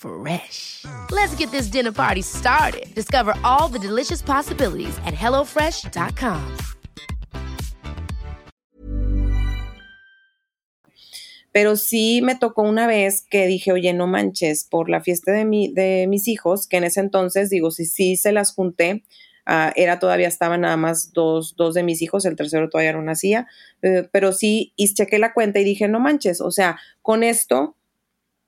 Fresh. 0.00 0.86
Let's 1.10 1.34
get 1.36 1.50
this 1.50 1.66
dinner 1.66 1.92
party 1.92 2.22
started. 2.22 2.86
Discover 2.94 3.34
all 3.44 3.68
the 3.68 3.78
delicious 3.78 4.22
possibilities 4.22 4.98
at 5.04 5.12
hellofresh.com. 5.12 6.56
Pero 11.52 11.76
sí 11.76 12.22
me 12.22 12.36
tocó 12.36 12.62
una 12.62 12.86
vez 12.86 13.26
que 13.28 13.46
dije, 13.46 13.72
oye, 13.72 13.92
no 13.92 14.06
manches, 14.06 14.64
por 14.64 14.88
la 14.88 15.02
fiesta 15.02 15.32
de, 15.32 15.44
mi, 15.44 15.72
de 15.72 16.06
mis 16.08 16.28
hijos, 16.28 16.66
que 16.68 16.76
en 16.76 16.84
ese 16.84 17.00
entonces, 17.00 17.50
digo, 17.50 17.70
si 17.70 17.84
sí 17.84 18.16
se 18.16 18.32
las 18.32 18.54
junté, 18.54 19.02
uh, 19.48 19.72
era 19.74 19.98
todavía 19.98 20.28
estaban 20.28 20.60
nada 20.60 20.76
más 20.76 21.12
dos, 21.12 21.56
dos 21.56 21.74
de 21.74 21.82
mis 21.82 22.02
hijos, 22.02 22.24
el 22.24 22.36
tercero 22.36 22.70
todavía 22.70 22.92
no 22.92 23.02
nacía, 23.02 23.48
uh, 23.82 24.06
pero 24.12 24.32
sí, 24.32 24.72
y 24.76 24.94
chequé 24.94 25.18
la 25.18 25.34
cuenta 25.34 25.58
y 25.58 25.64
dije, 25.64 25.88
no 25.88 25.98
manches, 25.98 26.40
o 26.40 26.52
sea, 26.52 26.78
con 27.02 27.24
esto 27.24 27.76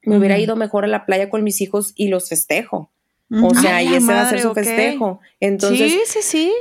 me 0.04 0.18
hubiera 0.18 0.38
ido 0.38 0.56
mejor 0.56 0.84
a 0.84 0.88
la 0.88 1.06
playa 1.06 1.30
con 1.30 1.44
mis 1.44 1.60
hijos 1.60 1.92
y 1.96 2.08
los 2.08 2.28
festejo. 2.28 2.92
O 3.42 3.54
sea, 3.54 3.76
Ay, 3.76 3.94
y 3.94 4.06
va 4.06 4.20
a 4.20 4.28
ser 4.28 4.40
su 4.40 4.52
festejo. 4.52 5.20
Entonces, 5.40 5.90
sí, 5.90 6.00
sí, 6.04 6.18
sí. 6.22 6.52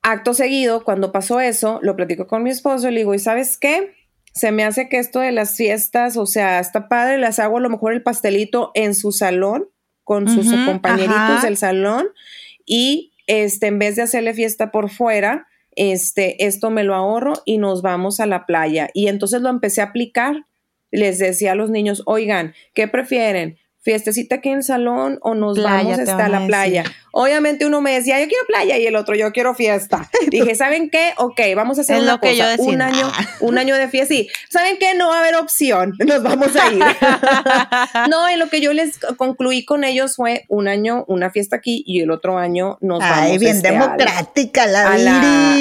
acto 0.00 0.32
seguido, 0.32 0.82
cuando 0.82 1.12
pasó 1.12 1.40
eso, 1.40 1.78
lo 1.82 1.94
platico 1.94 2.26
con 2.26 2.42
mi 2.42 2.50
esposo 2.50 2.88
y 2.88 2.92
le 2.92 3.00
digo, 3.00 3.14
¿y 3.14 3.18
sabes 3.18 3.58
qué? 3.58 3.94
Se 4.32 4.50
me 4.50 4.64
hace 4.64 4.88
que 4.88 4.98
esto 4.98 5.20
de 5.20 5.32
las 5.32 5.56
fiestas, 5.56 6.16
o 6.16 6.24
sea, 6.24 6.58
está 6.58 6.88
padre, 6.88 7.18
las 7.18 7.38
hago 7.38 7.58
a 7.58 7.60
lo 7.60 7.68
mejor 7.68 7.92
el 7.92 8.02
pastelito 8.02 8.70
en 8.74 8.94
su 8.94 9.12
salón 9.12 9.68
con 10.04 10.28
sus 10.28 10.52
compañeritos 10.66 11.16
ajá. 11.16 11.44
del 11.44 11.56
salón 11.56 12.06
y 12.66 13.12
este, 13.26 13.68
en 13.68 13.78
vez 13.78 13.96
de 13.96 14.02
hacerle 14.02 14.34
fiesta 14.34 14.70
por 14.70 14.90
fuera, 14.90 15.46
este, 15.76 16.46
esto 16.46 16.70
me 16.70 16.84
lo 16.84 16.94
ahorro 16.94 17.34
y 17.44 17.58
nos 17.58 17.82
vamos 17.82 18.20
a 18.20 18.26
la 18.26 18.46
playa. 18.46 18.90
Y 18.94 19.08
entonces 19.08 19.42
lo 19.42 19.48
empecé 19.48 19.80
a 19.80 19.86
aplicar. 19.86 20.46
Les 20.94 21.18
decía 21.18 21.52
a 21.52 21.54
los 21.56 21.70
niños, 21.70 22.04
oigan, 22.06 22.54
¿qué 22.72 22.86
prefieren? 22.86 23.58
¿Fiestecita 23.84 24.36
aquí 24.36 24.48
en 24.48 24.56
el 24.56 24.62
salón 24.64 25.18
o 25.22 25.34
nos 25.34 25.58
Playa, 25.58 25.76
vamos 25.76 25.98
hasta 25.98 26.28
la 26.28 26.38
decir. 26.38 26.46
playa? 26.48 26.84
Obviamente 27.16 27.64
uno 27.66 27.80
me 27.80 27.92
decía, 27.92 28.18
yo 28.20 28.26
quiero 28.26 28.44
playa 28.48 28.76
y 28.78 28.86
el 28.86 28.96
otro, 28.96 29.14
yo 29.14 29.30
quiero 29.30 29.54
fiesta. 29.54 30.10
Dije, 30.30 30.54
¿saben 30.56 30.90
qué? 30.90 31.12
Ok, 31.18 31.38
vamos 31.54 31.78
a 31.78 31.82
hacer 31.82 31.96
Es 31.98 32.02
una 32.02 32.12
lo 32.14 32.18
que 32.20 32.34
yo 32.36 32.42
cosa, 32.44 32.50
decía. 32.56 32.64
un 32.74 32.82
año, 32.82 33.12
un 33.40 33.58
año 33.58 33.76
de 33.76 33.88
fiesta. 33.88 34.14
Sí, 34.14 34.28
¿saben 34.50 34.78
qué? 34.80 34.94
No 34.94 35.08
va 35.08 35.16
a 35.18 35.20
haber 35.20 35.36
opción, 35.36 35.92
nos 36.04 36.22
vamos 36.22 36.56
a 36.56 36.72
ir. 36.72 36.82
no, 38.08 38.30
y 38.30 38.36
lo 38.36 38.48
que 38.48 38.60
yo 38.60 38.72
les 38.72 38.98
concluí 39.16 39.64
con 39.64 39.84
ellos 39.84 40.16
fue 40.16 40.44
un 40.48 40.66
año, 40.66 41.04
una 41.06 41.30
fiesta 41.30 41.56
aquí 41.56 41.84
y 41.86 42.00
el 42.00 42.10
otro 42.10 42.38
año 42.38 42.78
nos 42.80 42.98
vamos 43.00 43.18
Ay, 43.20 43.38
bien 43.38 43.56
este, 43.56 43.70
democrática 43.70 44.66
la, 44.66 44.92
a 44.92 44.98
la- 44.98 45.20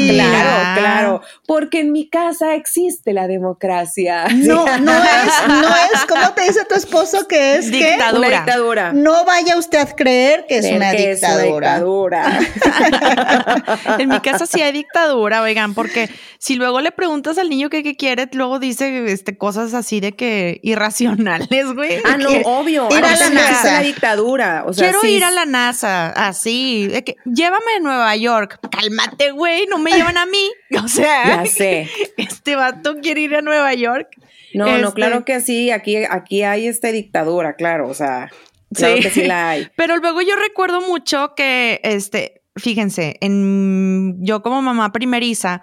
claro, 0.10 0.80
claro, 0.80 1.22
porque 1.46 1.82
en 1.82 1.92
mi 1.92 2.10
casa 2.10 2.56
existe 2.56 3.14
la 3.14 3.28
democracia. 3.28 4.28
No, 4.34 4.66
no 4.80 4.94
es, 4.94 5.48
no 5.48 5.68
es, 5.70 6.06
¿cómo 6.08 6.32
te 6.34 6.44
dice 6.44 6.66
tu 6.66 6.76
esposo 6.76 7.28
que 7.28 7.58
es 7.58 7.70
que 7.70 7.98
Dictadura. 8.14 8.28
una 8.28 8.40
dictadura. 8.40 8.94
no 8.94 9.26
vaya 9.26 9.58
usted 9.58 9.80
a 9.80 9.86
creer 9.96 10.46
que 10.48 10.58
es 10.60 10.66
una 10.66 10.92
que 10.92 11.12
es 11.12 11.24
una 11.24 11.38
dictadura? 11.38 12.40
en 14.00 14.10
mi 14.10 14.20
casa 14.20 14.46
sí 14.46 14.62
hay 14.62 14.72
dictadura, 14.72 15.42
oigan, 15.42 15.74
porque 15.74 16.10
si 16.38 16.56
luego 16.56 16.82
le 16.82 16.92
preguntas 16.92 17.38
al 17.38 17.50
niño 17.50 17.70
qué, 17.70 17.84
qué 17.84 17.96
quiere, 17.96 18.28
luego 18.34 18.60
dice 18.60 19.12
este, 19.12 19.38
cosas 19.38 19.74
así 19.74 20.00
de 20.00 20.14
que 20.14 20.60
irracionales, 20.64 21.74
güey. 21.74 21.98
ah, 22.06 22.18
no, 22.18 22.30
Que 22.30 22.42
obvio. 22.46 22.88
Ir 22.92 23.04
a 23.04 23.14
Aparte 23.14 23.20
la 23.20 23.30
NASA. 23.30 23.72
la 23.74 23.82
dictadura. 23.82 24.64
O 24.66 24.74
sea, 24.74 24.86
Quiero 24.86 25.02
sí 25.02 25.10
ir 25.12 25.24
a 25.24 25.32
la 25.32 25.46
NASA, 25.46 26.10
así, 26.10 26.88
de 26.88 27.04
que 27.04 27.16
llévame 27.26 27.76
a 27.78 27.80
Nueva 27.80 28.16
York. 28.16 28.60
Cálmate, 28.70 29.32
güey, 29.32 29.66
no 29.68 29.78
me 29.80 29.92
llevan 29.92 30.18
a 30.18 30.26
mí. 30.26 30.52
O 30.84 30.88
sea, 30.88 31.44
Ya 31.44 31.46
sé. 31.46 31.88
este 32.18 32.56
vato 32.56 32.96
quiere 33.02 33.22
ir 33.22 33.36
a 33.36 33.42
Nueva 33.42 33.74
York. 33.76 34.08
No, 34.54 34.66
no, 34.66 34.90
Este- 34.90 34.94
claro 34.94 35.26
que 35.26 35.42
sí. 35.42 35.72
Aquí, 35.72 35.98
aquí 36.10 36.44
hay 36.44 36.68
este 36.68 36.92
dictadura, 36.92 37.56
claro. 37.56 37.88
O 37.88 37.94
sea, 37.94 38.30
claro 38.74 38.96
que 39.02 39.10
sí 39.10 39.24
la 39.24 39.50
hay. 39.50 39.68
Pero 39.78 39.98
luego 39.98 40.22
yo 40.22 40.36
recuerdo 40.36 40.82
mucho 40.82 41.34
que, 41.36 41.80
este, 41.84 42.44
fíjense, 42.56 43.18
en, 43.22 44.18
yo 44.24 44.42
como 44.42 44.62
mamá 44.62 44.92
primeriza 44.92 45.62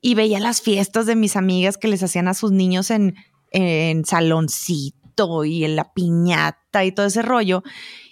y 0.00 0.14
veía 0.14 0.38
las 0.40 0.62
fiestas 0.62 1.06
de 1.06 1.16
mis 1.16 1.36
amigas 1.36 1.76
que 1.76 1.88
les 1.88 2.02
hacían 2.02 2.28
a 2.28 2.34
sus 2.34 2.52
niños 2.52 2.90
en, 2.90 3.14
en 3.50 4.04
saloncito 4.04 5.44
y 5.44 5.64
en 5.64 5.74
la 5.76 5.92
piñata 5.92 6.84
y 6.84 6.92
todo 6.92 7.06
ese 7.06 7.22
rollo. 7.22 7.62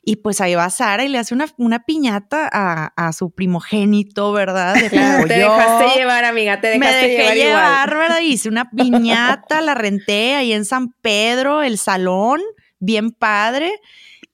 Y 0.09 0.17
pues 0.17 0.41
ahí 0.41 0.55
va 0.55 0.71
Sara 0.71 1.05
y 1.05 1.09
le 1.09 1.19
hace 1.19 1.35
una, 1.35 1.47
una 1.57 1.85
piñata 1.85 2.49
a, 2.53 2.93
a 2.97 3.13
su 3.13 3.33
primogénito, 3.33 4.31
¿verdad? 4.31 4.75
De 4.77 4.89
Claro, 4.89 5.17
como 5.17 5.27
te 5.27 5.41
yo. 5.41 5.53
dejaste 5.53 5.99
llevar, 5.99 6.25
amiga, 6.25 6.61
te 6.61 6.79
Me 6.79 6.87
dejaste 6.87 7.09
dejé 7.09 7.23
llevar, 7.23 7.35
llevar, 7.35 7.89
igual. 7.89 7.99
¿verdad? 8.09 8.21
Hice 8.21 8.49
una 8.49 8.71
piñata, 8.77 9.61
la 9.61 9.75
renté 9.75 10.37
ahí 10.37 10.53
en 10.53 10.65
San 10.65 10.93
Pedro, 11.03 11.61
el 11.63 11.77
salón, 11.77 12.41
bien 12.79 13.11
padre. 13.11 13.81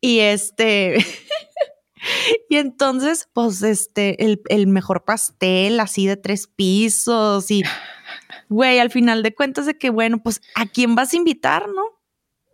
Y 0.03 0.19
este. 0.19 0.99
y 2.51 2.57
entonces, 2.57 3.31
pues, 3.33 3.63
este, 3.63 4.23
el, 4.27 4.43
el 4.51 4.67
mejor 4.67 5.07
pastel, 5.07 5.81
así 5.81 6.07
de 6.07 6.19
tres 6.19 6.49
pisos. 6.49 7.51
Y, 7.51 7.63
güey, 8.51 8.79
al 8.79 8.91
final 8.91 9.23
de 9.23 9.35
cuentas, 9.35 9.65
de 9.65 9.79
que, 9.79 9.89
bueno, 9.89 10.23
pues, 10.23 10.43
¿a 10.55 10.67
quién 10.67 10.95
vas 10.97 11.15
a 11.15 11.17
invitar, 11.17 11.67
no? 11.71 11.83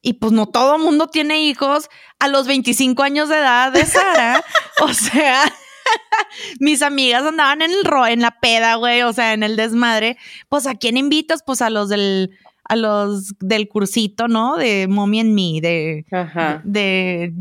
Y 0.02 0.14
pues 0.14 0.32
no 0.32 0.46
todo 0.46 0.78
mundo 0.78 1.08
tiene 1.08 1.42
hijos 1.42 1.88
a 2.18 2.28
los 2.28 2.46
25 2.46 3.02
años 3.02 3.28
de 3.28 3.36
edad 3.36 3.72
de 3.72 3.84
Sara. 3.84 4.42
o 4.80 4.92
sea, 4.92 5.42
mis 6.60 6.82
amigas 6.82 7.24
andaban 7.24 7.62
en 7.62 7.70
el 7.72 7.84
ro 7.84 8.06
en 8.06 8.20
la 8.20 8.38
peda, 8.40 8.76
güey, 8.76 9.02
o 9.02 9.12
sea, 9.12 9.32
en 9.32 9.42
el 9.42 9.56
desmadre. 9.56 10.16
Pues 10.48 10.66
a 10.66 10.74
quién 10.74 10.96
invitas? 10.96 11.42
Pues 11.44 11.62
a 11.62 11.70
los 11.70 11.88
del 11.88 12.30
a 12.68 12.76
los 12.76 13.34
del 13.40 13.66
cursito, 13.66 14.28
¿no? 14.28 14.56
De 14.56 14.88
Mommy 14.88 15.20
and 15.20 15.32
Me, 15.32 15.60
de 15.62 16.04
Ajá. 16.12 16.60
de 16.64 17.32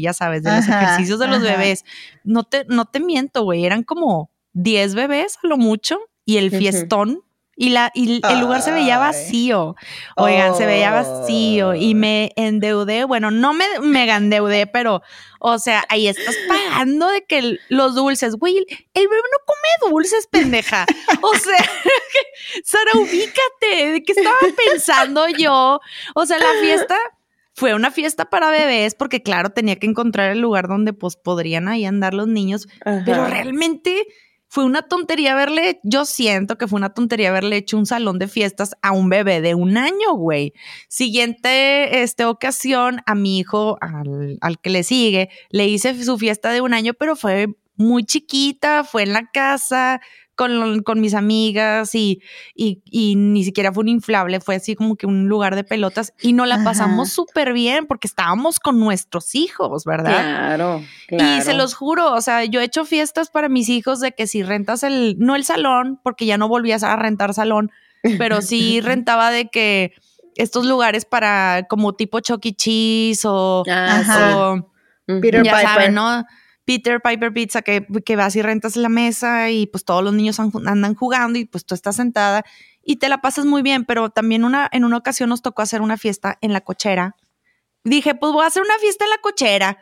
ya 0.00 0.12
sabes, 0.12 0.42
de 0.42 0.50
los 0.50 0.68
Ajá, 0.68 0.82
ejercicios 0.82 1.20
de 1.20 1.28
los 1.28 1.38
ajá. 1.38 1.52
bebés. 1.52 1.84
No 2.24 2.42
te 2.42 2.64
no 2.68 2.84
te 2.84 2.98
miento, 3.00 3.44
güey, 3.44 3.64
eran 3.64 3.84
como 3.84 4.30
10 4.52 4.94
bebés 4.96 5.38
a 5.42 5.46
lo 5.46 5.56
mucho 5.56 5.98
y 6.24 6.38
el 6.38 6.50
fiestón 6.50 7.22
Y, 7.56 7.70
la, 7.70 7.90
y 7.94 8.20
el 8.28 8.40
lugar 8.40 8.62
se 8.62 8.72
veía 8.72 8.98
vacío. 8.98 9.76
Oigan, 10.16 10.56
se 10.56 10.66
veía 10.66 10.90
vacío. 10.90 11.74
Y 11.74 11.94
me 11.94 12.32
endeudé. 12.36 13.04
Bueno, 13.04 13.30
no 13.30 13.52
me 13.52 13.64
mega 13.80 14.16
endeudé, 14.16 14.66
pero, 14.66 15.02
o 15.40 15.58
sea, 15.58 15.84
ahí 15.88 16.08
estás 16.08 16.36
pagando 16.48 17.08
de 17.08 17.24
que 17.24 17.58
los 17.68 17.94
dulces. 17.94 18.36
Güey, 18.36 18.56
el 18.58 19.08
bebé 19.08 19.22
no 19.22 19.38
come 19.46 19.90
dulces, 19.92 20.26
pendeja. 20.26 20.86
O 21.22 21.34
sea, 21.34 21.64
Sara, 22.64 22.92
ubícate. 22.94 23.92
¿De 23.92 24.02
qué 24.02 24.12
estaba 24.12 24.36
pensando 24.70 25.28
yo? 25.28 25.80
O 26.14 26.26
sea, 26.26 26.38
la 26.38 26.60
fiesta 26.60 26.98
fue 27.54 27.74
una 27.74 27.90
fiesta 27.90 28.24
para 28.26 28.50
bebés 28.50 28.94
porque 28.94 29.22
claro, 29.22 29.50
tenía 29.50 29.76
que 29.76 29.86
encontrar 29.86 30.32
el 30.32 30.40
lugar 30.40 30.68
donde 30.68 30.92
pues 30.92 31.16
podrían 31.16 31.68
ahí 31.68 31.84
andar 31.84 32.12
los 32.12 32.26
niños, 32.26 32.66
pero 33.06 33.26
realmente 33.26 34.06
fue 34.54 34.64
una 34.64 34.82
tontería 34.82 35.32
haberle, 35.32 35.80
yo 35.82 36.04
siento 36.04 36.56
que 36.56 36.68
fue 36.68 36.76
una 36.76 36.94
tontería 36.94 37.30
haberle 37.30 37.56
hecho 37.56 37.76
un 37.76 37.86
salón 37.86 38.20
de 38.20 38.28
fiestas 38.28 38.76
a 38.82 38.92
un 38.92 39.08
bebé 39.08 39.40
de 39.40 39.56
un 39.56 39.76
año, 39.76 40.14
güey. 40.14 40.52
Siguiente 40.86 42.02
este, 42.04 42.24
ocasión, 42.24 43.00
a 43.04 43.16
mi 43.16 43.40
hijo, 43.40 43.78
al, 43.80 44.38
al 44.40 44.60
que 44.60 44.70
le 44.70 44.84
sigue, 44.84 45.28
le 45.50 45.66
hice 45.66 46.00
su 46.04 46.18
fiesta 46.18 46.52
de 46.52 46.60
un 46.60 46.72
año, 46.72 46.94
pero 46.94 47.16
fue 47.16 47.48
muy 47.74 48.04
chiquita, 48.04 48.84
fue 48.84 49.02
en 49.02 49.12
la 49.12 49.28
casa, 49.32 50.00
con, 50.34 50.82
con 50.82 51.00
mis 51.00 51.14
amigas 51.14 51.94
y, 51.94 52.20
y, 52.54 53.16
ni 53.16 53.44
siquiera 53.44 53.72
fue 53.72 53.82
un 53.82 53.88
inflable, 53.88 54.40
fue 54.40 54.56
así 54.56 54.74
como 54.74 54.96
que 54.96 55.06
un 55.06 55.28
lugar 55.28 55.54
de 55.54 55.64
pelotas 55.64 56.12
y 56.20 56.32
nos 56.32 56.48
la 56.48 56.62
pasamos 56.64 57.10
súper 57.10 57.52
bien 57.52 57.86
porque 57.86 58.06
estábamos 58.06 58.58
con 58.60 58.80
nuestros 58.80 59.34
hijos, 59.34 59.84
¿verdad? 59.84 60.10
Claro, 60.10 60.82
claro. 61.08 61.38
Y 61.38 61.42
se 61.42 61.54
los 61.54 61.74
juro, 61.74 62.12
o 62.12 62.20
sea, 62.20 62.44
yo 62.44 62.60
he 62.60 62.64
hecho 62.64 62.84
fiestas 62.84 63.30
para 63.30 63.48
mis 63.48 63.68
hijos 63.68 64.00
de 64.00 64.12
que 64.12 64.26
si 64.26 64.42
rentas 64.42 64.82
el, 64.82 65.16
no 65.18 65.36
el 65.36 65.44
salón, 65.44 66.00
porque 66.02 66.26
ya 66.26 66.38
no 66.38 66.48
volvías 66.48 66.82
a 66.82 66.96
rentar 66.96 67.34
salón, 67.34 67.70
pero 68.18 68.42
sí 68.42 68.80
rentaba 68.82 69.30
de 69.30 69.48
que 69.48 69.92
estos 70.36 70.66
lugares 70.66 71.04
para 71.04 71.66
como 71.68 71.94
tipo 71.94 72.20
Chucky 72.20 72.50
e. 72.50 72.54
Cheese 72.54 73.24
o, 73.24 73.62
o 73.62 74.72
Peter 75.06 75.44
ya 75.44 75.60
Saben, 75.60 75.94
¿no? 75.94 76.24
Peter 76.64 77.00
Piper 77.00 77.32
Pizza, 77.32 77.62
que, 77.62 77.86
que 78.04 78.16
vas 78.16 78.36
y 78.36 78.42
rentas 78.42 78.76
la 78.76 78.88
mesa 78.88 79.50
y 79.50 79.66
pues 79.66 79.84
todos 79.84 80.02
los 80.02 80.14
niños 80.14 80.38
andan 80.40 80.94
jugando 80.94 81.38
y 81.38 81.44
pues 81.44 81.64
tú 81.64 81.74
estás 81.74 81.96
sentada 81.96 82.44
y 82.82 82.96
te 82.96 83.08
la 83.08 83.20
pasas 83.20 83.46
muy 83.46 83.62
bien, 83.62 83.84
pero 83.84 84.10
también 84.10 84.44
una, 84.44 84.68
en 84.72 84.84
una 84.84 84.96
ocasión 84.96 85.28
nos 85.28 85.42
tocó 85.42 85.62
hacer 85.62 85.80
una 85.80 85.96
fiesta 85.96 86.38
en 86.40 86.52
la 86.52 86.60
cochera. 86.60 87.16
Dije, 87.82 88.14
pues 88.14 88.32
voy 88.32 88.44
a 88.44 88.48
hacer 88.48 88.62
una 88.62 88.78
fiesta 88.78 89.04
en 89.04 89.10
la 89.10 89.18
cochera. 89.18 89.78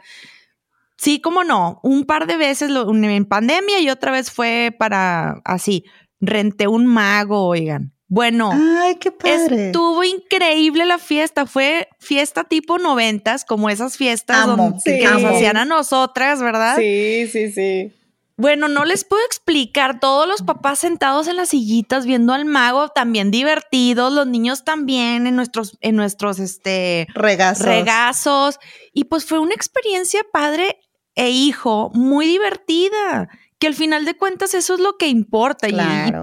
Sí, 0.96 1.20
cómo 1.20 1.44
no, 1.44 1.80
un 1.82 2.04
par 2.04 2.26
de 2.26 2.36
veces 2.36 2.70
en 2.70 3.24
pandemia 3.26 3.80
y 3.80 3.90
otra 3.90 4.12
vez 4.12 4.30
fue 4.30 4.74
para 4.78 5.40
así, 5.44 5.84
renté 6.20 6.68
un 6.68 6.86
mago, 6.86 7.44
oigan. 7.46 7.92
Bueno, 8.14 8.50
Ay, 8.52 8.96
qué 8.96 9.10
padre. 9.10 9.68
estuvo 9.68 10.04
increíble 10.04 10.84
la 10.84 10.98
fiesta. 10.98 11.46
Fue 11.46 11.88
fiesta 11.98 12.44
tipo 12.44 12.76
noventas, 12.76 13.46
como 13.46 13.70
esas 13.70 13.96
fiestas 13.96 14.46
que 14.84 15.06
nos 15.08 15.24
hacían 15.24 15.56
a 15.56 15.64
nosotras, 15.64 16.42
¿verdad? 16.42 16.76
Sí, 16.76 17.26
sí, 17.32 17.50
sí. 17.50 17.90
Bueno, 18.36 18.68
no 18.68 18.84
les 18.84 19.04
puedo 19.06 19.24
explicar. 19.24 19.98
Todos 19.98 20.28
los 20.28 20.42
papás 20.42 20.80
sentados 20.80 21.26
en 21.26 21.36
las 21.36 21.48
sillitas 21.48 22.04
viendo 22.04 22.34
al 22.34 22.44
mago, 22.44 22.90
también 22.90 23.30
divertidos, 23.30 24.12
los 24.12 24.26
niños 24.26 24.62
también 24.62 25.26
en 25.26 25.34
nuestros, 25.34 25.78
en 25.80 25.96
nuestros 25.96 26.38
este, 26.38 27.06
regazos. 27.14 27.64
regazos. 27.64 28.58
Y 28.92 29.04
pues 29.04 29.24
fue 29.24 29.38
una 29.38 29.54
experiencia 29.54 30.20
padre 30.30 30.76
e 31.14 31.30
hijo 31.30 31.90
muy 31.94 32.26
divertida. 32.26 33.30
Que 33.58 33.68
al 33.68 33.74
final 33.74 34.04
de 34.04 34.18
cuentas 34.18 34.52
eso 34.52 34.74
es 34.74 34.80
lo 34.80 34.98
que 34.98 35.08
importa. 35.08 35.66
y 35.70 35.76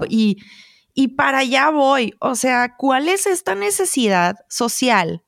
y 0.08 0.36
para 1.08 1.38
allá 1.38 1.70
voy. 1.70 2.14
O 2.20 2.34
sea, 2.34 2.76
¿cuál 2.76 3.08
es 3.08 3.26
esta 3.26 3.54
necesidad 3.54 4.36
social, 4.48 5.24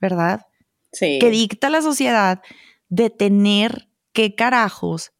verdad? 0.00 0.46
Sí. 0.92 1.18
Que 1.20 1.30
dicta 1.30 1.70
la 1.70 1.82
sociedad 1.82 2.42
de 2.88 3.10
tener 3.10 3.88
que 4.12 4.34
carajos 4.34 5.12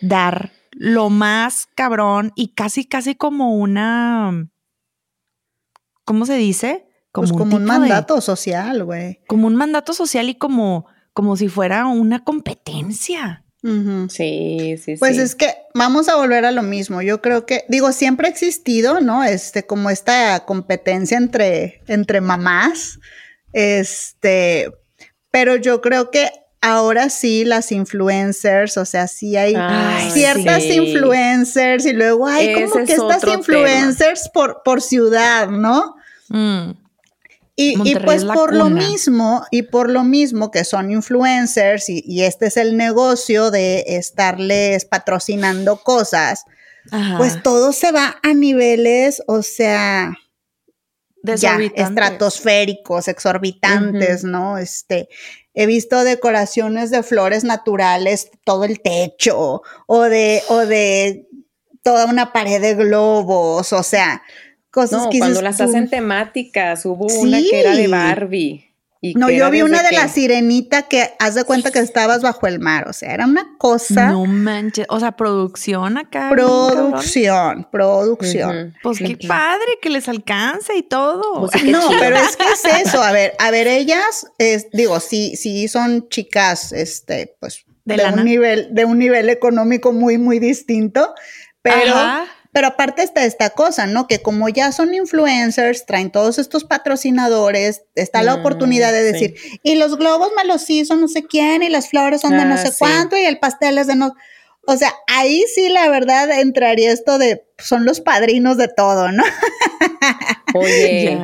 dar 0.00 0.52
lo 0.72 1.10
más 1.10 1.66
cabrón 1.74 2.32
y 2.36 2.54
casi, 2.54 2.84
casi 2.84 3.14
como 3.14 3.54
una. 3.54 4.50
¿Cómo 6.04 6.26
se 6.26 6.34
dice? 6.34 6.88
Como 7.12 7.26
pues 7.26 7.32
un 7.32 7.38
como 7.38 7.56
un 7.56 7.64
mandato 7.64 8.20
social, 8.20 8.84
güey. 8.84 9.20
Como 9.26 9.46
un 9.46 9.56
mandato 9.56 9.92
social 9.92 10.28
y 10.28 10.34
como, 10.34 10.86
como 11.12 11.36
si 11.36 11.48
fuera 11.48 11.86
una 11.86 12.22
competencia. 12.24 13.44
Sí, 14.08 14.76
sí, 14.82 14.96
Pues 14.96 15.18
es 15.18 15.34
que 15.34 15.54
vamos 15.74 16.08
a 16.08 16.16
volver 16.16 16.44
a 16.44 16.52
lo 16.52 16.62
mismo. 16.62 17.02
Yo 17.02 17.20
creo 17.20 17.46
que, 17.46 17.64
digo, 17.68 17.92
siempre 17.92 18.26
ha 18.26 18.30
existido, 18.30 19.00
¿no? 19.00 19.24
Este, 19.24 19.64
como 19.64 19.90
esta 19.90 20.44
competencia 20.44 21.16
entre, 21.16 21.82
entre 21.86 22.20
mamás. 22.20 22.98
Este, 23.52 24.72
pero 25.30 25.56
yo 25.56 25.80
creo 25.80 26.10
que 26.10 26.30
ahora 26.60 27.08
sí 27.10 27.44
las 27.44 27.72
influencers, 27.72 28.76
o 28.76 28.84
sea, 28.84 29.06
sí 29.06 29.36
hay 29.36 29.54
ciertas 30.10 30.64
influencers 30.64 31.86
y 31.86 31.92
luego 31.92 32.26
hay 32.26 32.54
como 32.54 32.84
que 32.84 32.92
estas 32.92 33.24
influencers 33.24 34.28
por, 34.32 34.62
por 34.64 34.82
ciudad, 34.82 35.48
¿no? 35.48 35.96
Mm. 36.28 36.70
Y, 37.60 37.96
pues 38.04 38.24
por 38.24 38.54
lo 38.54 38.70
mismo, 38.70 39.44
y 39.50 39.62
por 39.62 39.90
lo 39.90 40.04
mismo 40.04 40.52
que 40.52 40.62
son 40.62 40.92
influencers 40.92 41.88
y, 41.88 42.22
este 42.22 42.46
es 42.46 42.56
el 42.56 42.76
negocio 42.76 43.50
de 43.50 43.82
estarles 43.88 44.84
patrocinando 44.84 45.78
cosas, 45.78 46.44
pues 47.16 47.42
todo 47.42 47.72
se 47.72 47.90
va 47.90 48.20
a 48.22 48.32
niveles, 48.32 49.24
o 49.26 49.42
sea, 49.42 50.14
ya 51.24 51.58
estratosféricos, 51.74 53.08
exorbitantes, 53.08 54.22
¿no? 54.22 54.56
Este, 54.58 55.08
he 55.52 55.66
visto 55.66 56.04
decoraciones 56.04 56.92
de 56.92 57.02
flores 57.02 57.42
naturales, 57.42 58.30
todo 58.44 58.66
el 58.66 58.80
techo, 58.80 59.62
o 59.88 60.02
de, 60.02 60.44
o 60.48 60.58
de 60.58 61.26
toda 61.82 62.06
una 62.06 62.32
pared 62.32 62.60
de 62.60 62.76
globos, 62.76 63.72
o 63.72 63.82
sea, 63.82 64.22
cosas 64.78 65.04
no, 65.04 65.10
cuando 65.18 65.42
las 65.42 65.60
hacen 65.60 65.90
temáticas, 65.90 66.86
hubo 66.86 67.06
una 67.06 67.38
que 67.38 67.60
era 67.60 67.74
de 67.74 67.88
Barbie. 67.88 68.64
Y 69.00 69.14
no, 69.14 69.30
yo 69.30 69.48
vi 69.50 69.62
una 69.62 69.82
de 69.82 69.92
la 69.92 70.08
sirenita 70.08 70.82
que 70.82 71.10
haz 71.20 71.36
de 71.36 71.44
cuenta 71.44 71.70
que 71.70 71.78
estabas 71.78 72.20
bajo 72.20 72.48
el 72.48 72.58
mar, 72.58 72.88
o 72.88 72.92
sea, 72.92 73.14
era 73.14 73.26
una 73.26 73.56
cosa. 73.56 74.10
No 74.10 74.24
manches, 74.24 74.86
o 74.88 74.98
sea, 74.98 75.12
producción 75.12 75.98
acá. 75.98 76.28
Producción, 76.30 77.68
producción. 77.70 78.74
Pues 78.82 78.98
qué 78.98 79.16
padre 79.16 79.78
que 79.80 79.90
les 79.90 80.08
alcance 80.08 80.76
y 80.76 80.82
todo. 80.82 81.48
Pues 81.48 81.62
no, 81.64 81.88
pero 81.98 82.16
es 82.16 82.36
que 82.36 82.44
es 82.44 82.64
eso, 82.86 83.00
a 83.00 83.12
ver, 83.12 83.34
a 83.38 83.52
ver, 83.52 83.68
ellas, 83.68 84.26
es, 84.38 84.68
digo, 84.72 84.98
sí, 84.98 85.36
sí 85.36 85.68
son 85.68 86.08
chicas, 86.08 86.72
este, 86.72 87.36
pues, 87.38 87.64
de, 87.84 88.04
un 88.04 88.24
nivel, 88.24 88.68
de 88.72 88.84
un 88.84 88.98
nivel 88.98 89.28
económico 89.28 89.92
muy, 89.92 90.18
muy 90.18 90.38
distinto, 90.40 91.14
pero. 91.62 91.94
Pero 92.52 92.68
aparte 92.68 93.02
está 93.02 93.24
esta 93.24 93.50
cosa, 93.50 93.86
¿no? 93.86 94.06
Que 94.06 94.20
como 94.20 94.48
ya 94.48 94.72
son 94.72 94.94
influencers, 94.94 95.84
traen 95.86 96.10
todos 96.10 96.38
estos 96.38 96.64
patrocinadores, 96.64 97.82
está 97.94 98.22
la 98.22 98.36
mm, 98.36 98.40
oportunidad 98.40 98.92
de 98.92 99.02
decir, 99.02 99.34
y 99.62 99.74
los 99.74 99.96
globos 99.96 100.30
me 100.36 100.44
los 100.44 100.68
hizo 100.70 100.96
no 100.96 101.08
sé 101.08 101.24
quién, 101.24 101.62
y 101.62 101.68
las 101.68 101.90
flores 101.90 102.22
son 102.22 102.36
de 102.36 102.44
no 102.44 102.54
ah, 102.54 102.58
sé 102.58 102.72
cuánto, 102.78 103.16
y 103.16 103.24
el 103.24 103.38
pastel 103.38 103.78
es 103.78 103.86
de 103.86 103.96
no... 103.96 104.14
O 104.66 104.76
sea, 104.76 104.92
ahí 105.06 105.44
sí 105.54 105.70
la 105.70 105.88
verdad 105.88 106.30
entraría 106.30 106.92
esto 106.92 107.18
de, 107.18 107.42
son 107.58 107.86
los 107.86 108.00
padrinos 108.00 108.58
de 108.58 108.68
todo, 108.68 109.10
¿no? 109.12 109.24
Oye, 110.54 111.18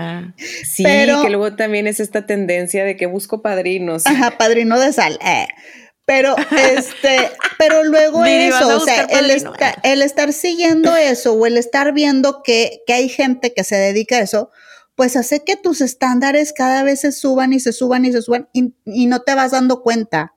sí, 0.64 0.82
Pero, 0.82 1.22
que 1.22 1.28
luego 1.28 1.54
también 1.54 1.86
es 1.86 2.00
esta 2.00 2.26
tendencia 2.26 2.84
de 2.84 2.96
que 2.96 3.06
busco 3.06 3.42
padrinos. 3.42 4.06
Ajá, 4.06 4.38
padrino 4.38 4.78
de 4.78 4.92
sal. 4.92 5.18
Eh. 5.24 5.48
Pero, 6.06 6.36
este, 6.38 7.30
pero 7.58 7.84
luego 7.84 8.24
eso, 8.24 8.76
o 8.76 8.80
sea, 8.80 9.04
el, 9.04 9.30
el, 9.82 10.02
estar 10.02 10.32
siguiendo 10.32 10.94
eso 10.96 11.32
o 11.32 11.46
el 11.46 11.56
estar 11.56 11.92
viendo 11.92 12.42
que, 12.42 12.82
que, 12.86 12.92
hay 12.92 13.08
gente 13.08 13.54
que 13.54 13.64
se 13.64 13.76
dedica 13.76 14.16
a 14.16 14.20
eso, 14.20 14.50
pues 14.94 15.16
hace 15.16 15.44
que 15.44 15.56
tus 15.56 15.80
estándares 15.80 16.52
cada 16.52 16.82
vez 16.82 17.00
se 17.00 17.12
suban 17.12 17.52
y 17.52 17.60
se 17.60 17.72
suban 17.72 18.04
y 18.04 18.12
se 18.12 18.22
suban 18.22 18.48
y, 18.52 18.74
no 19.06 19.22
te 19.22 19.34
vas 19.34 19.52
dando 19.52 19.82
cuenta 19.82 20.34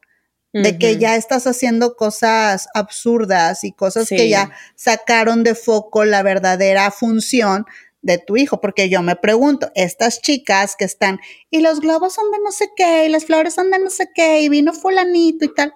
de 0.54 0.80
que 0.80 0.98
ya 0.98 1.16
estás 1.16 1.46
haciendo 1.46 1.96
cosas 1.96 2.68
absurdas 2.74 3.64
y 3.64 3.74
cosas 3.74 4.10
que 4.10 4.28
ya 4.28 4.52
sacaron 4.76 5.44
de 5.44 5.54
foco 5.54 6.04
la 6.04 6.24
verdadera 6.24 6.90
función 6.90 7.68
de 8.08 8.18
tu 8.18 8.38
hijo, 8.38 8.62
porque 8.62 8.88
yo 8.88 9.02
me 9.02 9.18
pregunto, 9.18 9.70
estas 9.76 10.22
chicas 10.22 10.78
que 10.78 10.86
están, 10.86 11.20
y 11.52 11.60
los 11.60 11.82
globos 11.82 12.14
son 12.14 12.32
de 12.32 12.40
no 12.40 12.54
sé 12.54 12.70
qué, 12.74 13.06
y 13.06 13.10
las 13.10 13.26
flores 13.26 13.54
son 13.54 13.70
de 13.70 13.80
no 13.80 13.90
sé 13.90 14.10
qué, 14.16 14.42
y 14.42 14.50
vino 14.50 14.72
fulanito 14.72 15.44
y 15.44 15.54
tal, 15.54 15.74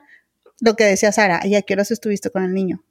lo 0.61 0.77
que 0.77 0.85
decía 0.85 1.11
Sara, 1.11 1.45
¿y 1.45 1.55
a 1.55 1.61
qué 1.61 1.73
horas 1.73 1.91
estuviste 1.91 2.29
con 2.29 2.45
el 2.45 2.53
niño? 2.53 2.85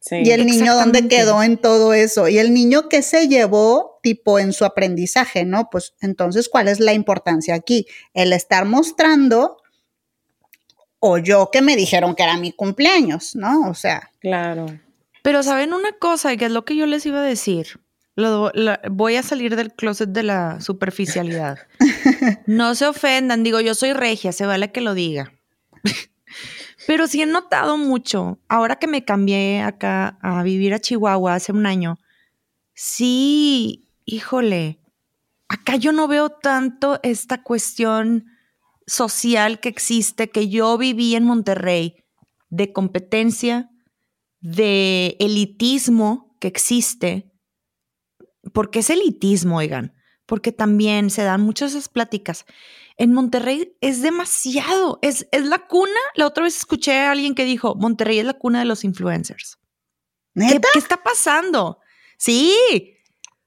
Sí, 0.00 0.16
y 0.24 0.32
el 0.32 0.44
niño 0.44 0.74
dónde 0.74 1.06
quedó 1.06 1.44
en 1.44 1.56
todo 1.56 1.94
eso, 1.94 2.26
y 2.26 2.38
el 2.38 2.52
niño 2.52 2.88
que 2.88 3.02
se 3.02 3.28
llevó 3.28 4.00
tipo 4.02 4.40
en 4.40 4.52
su 4.52 4.64
aprendizaje, 4.64 5.44
¿no? 5.44 5.70
Pues 5.70 5.94
entonces, 6.00 6.48
¿cuál 6.48 6.66
es 6.66 6.80
la 6.80 6.94
importancia 6.94 7.54
aquí? 7.54 7.86
El 8.12 8.32
estar 8.32 8.64
mostrando 8.64 9.58
o 10.98 11.18
yo 11.18 11.50
que 11.52 11.62
me 11.62 11.76
dijeron 11.76 12.16
que 12.16 12.24
era 12.24 12.36
mi 12.38 12.50
cumpleaños, 12.50 13.36
¿no? 13.36 13.70
O 13.70 13.74
sea. 13.74 14.10
Claro. 14.18 14.66
Pero 15.22 15.44
saben 15.44 15.72
una 15.72 15.92
cosa, 15.92 16.36
que 16.36 16.46
es 16.46 16.50
lo 16.50 16.64
que 16.64 16.76
yo 16.76 16.86
les 16.86 17.06
iba 17.06 17.20
a 17.20 17.24
decir 17.24 17.83
voy 18.16 19.16
a 19.16 19.22
salir 19.22 19.56
del 19.56 19.72
closet 19.72 20.10
de 20.10 20.22
la 20.22 20.60
superficialidad. 20.60 21.58
No 22.46 22.74
se 22.74 22.86
ofendan, 22.86 23.42
digo, 23.42 23.60
yo 23.60 23.74
soy 23.74 23.92
regia, 23.92 24.32
se 24.32 24.46
vale 24.46 24.72
que 24.72 24.80
lo 24.80 24.94
diga. 24.94 25.32
Pero 26.86 27.06
sí 27.06 27.22
he 27.22 27.26
notado 27.26 27.76
mucho, 27.76 28.38
ahora 28.48 28.76
que 28.76 28.86
me 28.86 29.04
cambié 29.04 29.62
acá 29.62 30.18
a 30.22 30.42
vivir 30.42 30.74
a 30.74 30.78
Chihuahua 30.78 31.34
hace 31.34 31.52
un 31.52 31.66
año, 31.66 31.98
sí, 32.74 33.88
híjole, 34.04 34.78
acá 35.48 35.76
yo 35.76 35.92
no 35.92 36.08
veo 36.08 36.30
tanto 36.30 37.00
esta 37.02 37.42
cuestión 37.42 38.26
social 38.86 39.60
que 39.60 39.68
existe, 39.68 40.30
que 40.30 40.48
yo 40.48 40.76
viví 40.76 41.14
en 41.14 41.24
Monterrey, 41.24 42.04
de 42.50 42.72
competencia, 42.72 43.70
de 44.40 45.16
elitismo 45.20 46.36
que 46.38 46.48
existe. 46.48 47.30
Porque 48.52 48.80
es 48.80 48.90
elitismo, 48.90 49.58
oigan? 49.58 49.94
Porque 50.26 50.52
también 50.52 51.10
se 51.10 51.22
dan 51.22 51.40
muchas 51.40 51.72
esas 51.72 51.88
pláticas. 51.88 52.46
En 52.96 53.12
Monterrey 53.12 53.76
es 53.80 54.02
demasiado, 54.02 54.98
es, 55.02 55.26
es 55.32 55.44
la 55.46 55.66
cuna. 55.66 55.90
La 56.14 56.26
otra 56.26 56.44
vez 56.44 56.56
escuché 56.56 56.98
a 56.98 57.10
alguien 57.10 57.34
que 57.34 57.44
dijo, 57.44 57.74
Monterrey 57.74 58.18
es 58.20 58.24
la 58.24 58.34
cuna 58.34 58.60
de 58.60 58.64
los 58.64 58.84
influencers. 58.84 59.58
¿Qué, 60.34 60.60
¿Qué, 60.72 60.78
está 60.78 61.02
pasando? 61.02 61.80
Sí. 62.16 62.93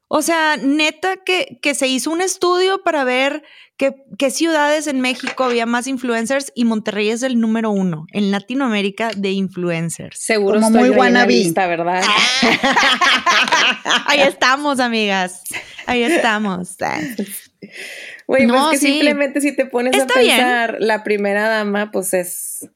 O 0.09 0.21
sea, 0.21 0.55
neta 0.57 1.17
que, 1.17 1.59
que 1.61 1.75
se 1.75 1.87
hizo 1.87 2.11
un 2.11 2.21
estudio 2.21 2.81
para 2.83 3.03
ver 3.03 3.43
qué, 3.77 4.31
ciudades 4.31 4.87
en 4.87 5.01
México 5.01 5.43
había 5.43 5.65
más 5.65 5.87
influencers 5.87 6.51
y 6.55 6.65
Monterrey 6.65 7.09
es 7.09 7.23
el 7.23 7.39
número 7.39 7.71
uno 7.71 8.05
en 8.11 8.31
Latinoamérica 8.31 9.11
de 9.15 9.31
influencers. 9.31 10.19
Seguro 10.19 10.59
Como 10.59 10.71
muy 10.79 10.89
buena 10.89 11.25
vista, 11.25 11.67
¿verdad? 11.67 12.03
Ahí 14.05 14.21
estamos, 14.21 14.79
amigas. 14.79 15.43
Ahí 15.85 16.03
estamos. 16.03 16.75
Güey, 18.27 18.47
pues 18.47 18.47
no, 18.47 18.73
simplemente 18.73 19.41
si 19.41 19.55
te 19.55 19.65
pones 19.65 19.99
a 19.99 20.07
pensar, 20.07 20.77
la 20.79 21.03
primera 21.03 21.47
dama, 21.47 21.91
pues 21.91 22.13
es. 22.13 22.69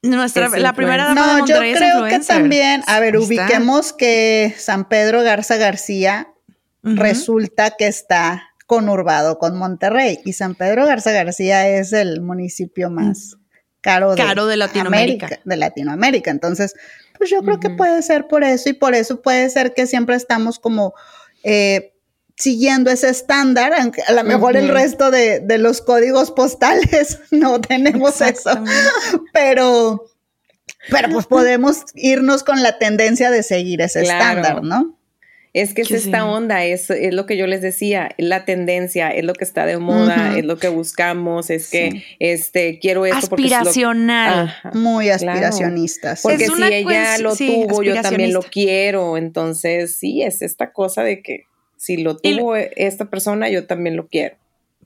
Nuestra, 0.00 0.48
la 0.50 0.74
primera 0.74 1.06
dama 1.06 1.20
no, 1.20 1.26
de 1.26 1.38
Monterrey 1.40 1.72
yo 1.72 1.78
creo 1.78 2.04
que 2.06 2.20
también, 2.20 2.84
a 2.86 3.00
ver, 3.00 3.16
ubiquemos 3.16 3.92
que 3.92 4.54
San 4.56 4.88
Pedro 4.88 5.22
Garza 5.22 5.56
García 5.56 6.28
resulta 6.82 7.72
que 7.76 7.86
está 7.86 8.50
conurbado 8.66 9.38
con 9.38 9.56
Monterrey 9.56 10.20
y 10.24 10.34
San 10.34 10.54
Pedro 10.54 10.84
Garza 10.86 11.10
García 11.10 11.68
es 11.68 11.92
el 11.92 12.20
municipio 12.20 12.90
más 12.90 13.36
caro 13.80 14.10
de, 14.10 14.22
caro 14.22 14.46
de 14.46 14.56
Latinoamérica. 14.56 15.40
de 15.44 15.56
Latinoamérica. 15.56 16.30
Entonces, 16.30 16.74
pues 17.16 17.30
yo 17.30 17.42
creo 17.42 17.60
que 17.60 17.70
puede 17.70 18.02
ser 18.02 18.28
por 18.28 18.44
eso 18.44 18.68
y 18.68 18.74
por 18.74 18.94
eso 18.94 19.22
puede 19.22 19.48
ser 19.50 19.74
que 19.74 19.86
siempre 19.86 20.16
estamos 20.16 20.58
como 20.58 20.94
eh, 21.42 21.94
siguiendo 22.36 22.90
ese 22.90 23.08
estándar, 23.08 23.72
aunque 23.74 24.02
a 24.02 24.12
lo 24.12 24.22
mejor 24.22 24.56
el 24.56 24.68
resto 24.68 25.10
de, 25.10 25.42
los 25.58 25.80
códigos 25.80 26.30
postales 26.30 27.20
no 27.30 27.60
tenemos 27.60 28.20
eso, 28.20 28.50
pero, 29.32 30.04
pero 30.90 31.08
pues 31.10 31.26
podemos 31.26 31.84
irnos 31.94 32.44
con 32.44 32.62
la 32.62 32.78
tendencia 32.78 33.30
de 33.30 33.42
seguir 33.42 33.80
ese 33.80 34.02
estándar, 34.02 34.62
¿no? 34.62 34.96
Es 35.54 35.74
que 35.74 35.82
es 35.82 35.90
esta 35.90 36.26
onda, 36.26 36.64
es, 36.64 36.90
es, 36.90 37.14
lo 37.14 37.26
que 37.26 37.36
yo 37.36 37.46
les 37.46 37.62
decía, 37.62 38.10
la 38.18 38.44
tendencia, 38.44 39.08
es 39.08 39.24
lo 39.24 39.32
que 39.32 39.44
está 39.44 39.66
de 39.66 39.78
moda, 39.78 40.36
es 40.36 40.44
lo 40.44 40.58
que 40.58 40.68
buscamos, 40.68 41.50
es 41.50 41.70
que 41.70 42.04
este 42.18 42.78
quiero 42.78 43.06
esto 43.06 43.34
aspiracional, 43.34 44.54
muy 44.74 45.08
aspiracionistas. 45.08 46.22
Porque 46.22 46.46
si 46.46 46.62
ella 46.62 47.18
lo 47.18 47.34
tuvo, 47.34 47.82
yo 47.82 48.00
también 48.02 48.32
lo 48.32 48.42
quiero, 48.42 49.16
entonces 49.16 49.96
sí, 49.96 50.22
es 50.22 50.42
esta 50.42 50.72
cosa 50.72 51.02
de 51.02 51.22
que 51.22 51.46
si 51.76 51.96
lo 51.96 52.16
tuvo 52.16 52.56
esta 52.56 53.06
persona, 53.06 53.48
yo 53.48 53.66
también 53.66 53.96
lo 53.96 54.06
quiero. 54.06 54.36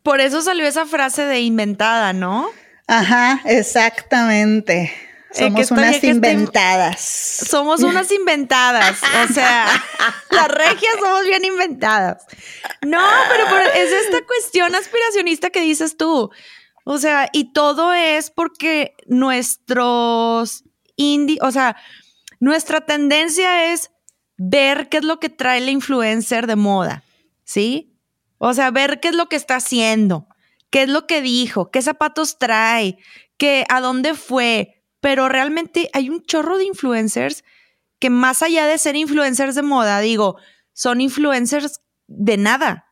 Por 0.02 0.20
eso 0.20 0.42
salió 0.42 0.66
esa 0.66 0.86
frase 0.86 1.24
de 1.24 1.40
inventada, 1.40 2.12
¿no? 2.12 2.48
Ajá, 2.86 3.40
exactamente. 3.46 4.92
Somos 5.32 5.70
unas 5.70 6.04
inventadas. 6.04 7.00
somos 7.00 7.82
unas 7.82 8.10
inventadas. 8.12 8.98
O 9.28 9.32
sea, 9.32 9.66
las 10.30 10.48
regias 10.48 10.94
somos 11.00 11.24
bien 11.24 11.44
inventadas. 11.44 12.24
No, 12.82 13.02
pero, 13.28 13.60
es 13.74 13.92
esta 13.92 14.24
cuestión 14.26 14.74
aspiracionista 14.74 15.50
que 15.50 15.60
dices 15.60 15.96
tú. 15.96 16.30
O 16.84 16.98
sea, 16.98 17.28
y 17.32 17.52
todo 17.52 17.92
es 17.92 18.30
porque 18.30 18.94
nuestros 19.06 20.64
indie, 20.96 21.38
o 21.40 21.50
sea, 21.50 21.76
nuestra 22.40 22.80
tendencia 22.80 23.72
es 23.72 23.90
ver 24.36 24.88
qué 24.88 24.98
es 24.98 25.04
lo 25.04 25.20
que 25.20 25.28
trae 25.28 25.60
la 25.60 25.70
influencer 25.70 26.46
de 26.46 26.56
moda, 26.56 27.04
¿sí? 27.44 27.96
O 28.38 28.52
sea, 28.54 28.70
ver 28.72 28.98
qué 28.98 29.08
es 29.08 29.14
lo 29.14 29.28
que 29.28 29.36
está 29.36 29.56
haciendo, 29.56 30.26
qué 30.70 30.82
es 30.82 30.88
lo 30.88 31.06
que 31.06 31.22
dijo, 31.22 31.70
qué 31.70 31.80
zapatos 31.80 32.38
trae, 32.38 32.98
qué, 33.36 33.64
a 33.68 33.80
dónde 33.80 34.14
fue, 34.14 34.81
pero 35.02 35.28
realmente 35.28 35.90
hay 35.92 36.08
un 36.10 36.22
chorro 36.22 36.58
de 36.58 36.64
influencers 36.64 37.42
que 37.98 38.08
más 38.08 38.40
allá 38.40 38.66
de 38.66 38.78
ser 38.78 38.94
influencers 38.94 39.56
de 39.56 39.62
moda, 39.62 39.98
digo, 39.98 40.36
son 40.72 41.00
influencers 41.00 41.80
de 42.06 42.36
nada. 42.36 42.86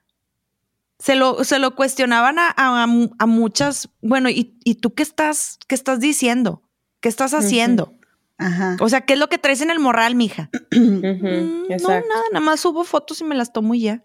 Se 0.98 1.14
lo, 1.14 1.44
se 1.44 1.60
lo 1.60 1.76
cuestionaban 1.76 2.36
a, 2.38 2.86
muchas, 3.26 3.90
bueno, 4.02 4.28
¿y, 4.28 4.74
tú 4.82 4.92
qué 4.92 5.04
estás, 5.04 5.60
qué 5.68 5.76
estás 5.76 6.00
diciendo? 6.00 6.62
¿Qué 7.00 7.08
estás 7.08 7.32
haciendo? 7.32 7.94
Ajá. 8.38 8.76
O 8.80 8.88
sea, 8.88 9.02
¿qué 9.02 9.12
es 9.12 9.18
lo 9.18 9.28
que 9.28 9.38
traes 9.38 9.60
en 9.60 9.70
el 9.70 9.78
morral, 9.78 10.14
mija? 10.16 10.50
Mm, 10.72 11.68
no, 11.80 11.88
nada, 11.88 12.22
nada 12.32 12.44
más 12.44 12.60
subo 12.60 12.82
fotos 12.82 13.20
y 13.20 13.24
me 13.24 13.36
las 13.36 13.52
tomo 13.52 13.74
y 13.74 13.82
ya. 13.82 14.02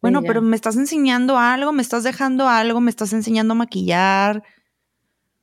Bueno, 0.00 0.22
pero 0.22 0.40
me 0.40 0.54
estás 0.54 0.76
enseñando 0.76 1.36
algo, 1.36 1.72
me 1.72 1.82
estás 1.82 2.04
dejando 2.04 2.48
algo, 2.48 2.80
me 2.80 2.90
estás 2.90 3.12
enseñando 3.12 3.52
a 3.52 3.56
maquillar. 3.56 4.44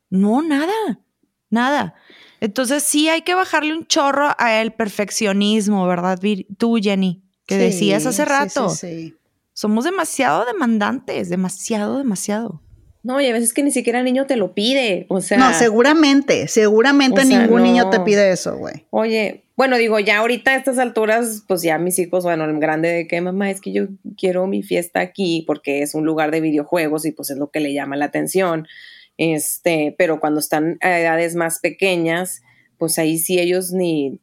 No, 0.09 0.41
nada 0.41 1.01
nada. 1.49 1.95
Entonces 2.39 2.83
sí 2.83 3.09
hay 3.09 3.21
que 3.21 3.33
bajarle 3.33 3.73
un 3.73 3.87
chorro 3.87 4.29
al 4.37 4.73
perfeccionismo, 4.73 5.87
¿verdad? 5.87 6.19
Tú, 6.57 6.77
Jenny, 6.81 7.23
que 7.45 7.57
decías 7.57 8.05
hace 8.05 8.25
rato. 8.25 8.69
Sí, 8.69 8.87
sí, 8.87 9.15
Somos 9.53 9.85
demasiado 9.85 10.45
demandantes, 10.45 11.29
demasiado, 11.29 11.97
demasiado. 11.97 12.61
No, 13.03 13.21
y 13.21 13.27
a 13.27 13.33
veces 13.33 13.53
que 13.53 13.63
ni 13.63 13.71
siquiera 13.71 13.99
el 13.99 14.05
niño 14.05 14.25
te 14.25 14.35
lo 14.35 14.53
pide, 14.53 15.05
o 15.07 15.21
sea. 15.21 15.37
No, 15.37 15.53
seguramente, 15.53 16.47
seguramente 16.49 17.23
ningún 17.23 17.63
niño 17.63 17.89
te 17.89 18.01
pide 18.01 18.31
eso, 18.31 18.57
güey. 18.57 18.85
Oye, 18.89 19.45
bueno, 19.55 19.77
digo, 19.77 19.97
ya 19.99 20.17
ahorita 20.17 20.51
a 20.51 20.55
estas 20.55 20.77
alturas, 20.77 21.43
pues 21.47 21.61
ya 21.61 21.77
mis 21.77 21.97
hijos, 21.99 22.25
bueno, 22.25 22.43
el 22.45 22.59
grande 22.59 22.89
de 22.89 23.07
que 23.07 23.21
mamá 23.21 23.49
es 23.49 23.61
que 23.61 23.71
yo 23.71 23.87
quiero 24.17 24.45
mi 24.45 24.61
fiesta 24.61 24.99
aquí 24.99 25.43
porque 25.47 25.81
es 25.81 25.95
un 25.95 26.05
lugar 26.05 26.31
de 26.31 26.41
videojuegos 26.41 27.05
y 27.05 27.11
pues 27.11 27.29
es 27.29 27.37
lo 27.37 27.49
que 27.49 27.59
le 27.59 27.73
llama 27.73 27.95
la 27.95 28.05
atención. 28.05 28.67
Este, 29.17 29.95
pero 29.97 30.19
cuando 30.19 30.39
están 30.39 30.77
a 30.81 30.99
edades 30.99 31.35
más 31.35 31.59
pequeñas, 31.59 32.41
pues 32.77 32.97
ahí 32.99 33.17
sí 33.17 33.39
ellos 33.39 33.71
ni. 33.71 34.21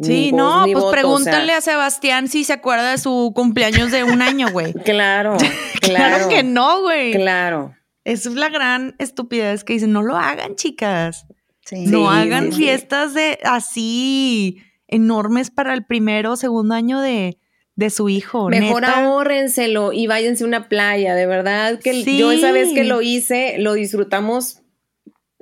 Sí, 0.00 0.32
no, 0.32 0.64
pues 0.72 0.84
pregúntale 0.90 1.52
a 1.52 1.60
Sebastián 1.60 2.26
si 2.26 2.42
se 2.42 2.52
acuerda 2.52 2.90
de 2.90 2.98
su 2.98 3.32
cumpleaños 3.34 3.92
de 3.92 4.02
un 4.02 4.22
año, 4.22 4.50
güey. 4.50 4.72
claro, 4.84 5.36
claro. 5.80 6.16
claro 6.16 6.28
que 6.28 6.42
no, 6.42 6.82
güey. 6.82 7.12
Claro. 7.12 7.74
Esa 8.02 8.28
es 8.28 8.34
la 8.34 8.48
gran 8.50 8.96
estupidez 8.98 9.64
que 9.64 9.74
dicen, 9.74 9.92
no 9.92 10.02
lo 10.02 10.16
hagan, 10.16 10.56
chicas. 10.56 11.26
no 11.72 12.10
hagan 12.10 12.52
fiestas 12.52 13.14
de 13.14 13.38
así 13.44 14.58
enormes 14.88 15.50
para 15.50 15.72
el 15.72 15.86
primero 15.86 16.32
o 16.32 16.36
segundo 16.36 16.74
año 16.74 17.00
de, 17.00 17.38
de 17.76 17.90
su 17.90 18.08
hijo. 18.08 18.48
Mejor 18.48 18.84
ahórrenselo 18.84 19.92
y 19.92 20.06
váyanse 20.06 20.44
a 20.44 20.46
una 20.46 20.68
playa, 20.68 21.14
de 21.14 21.26
verdad 21.26 21.78
que 21.80 22.04
yo 22.04 22.30
esa 22.30 22.52
vez 22.52 22.72
que 22.72 22.84
lo 22.84 23.02
hice, 23.02 23.56
lo 23.58 23.74
disfrutamos 23.74 24.60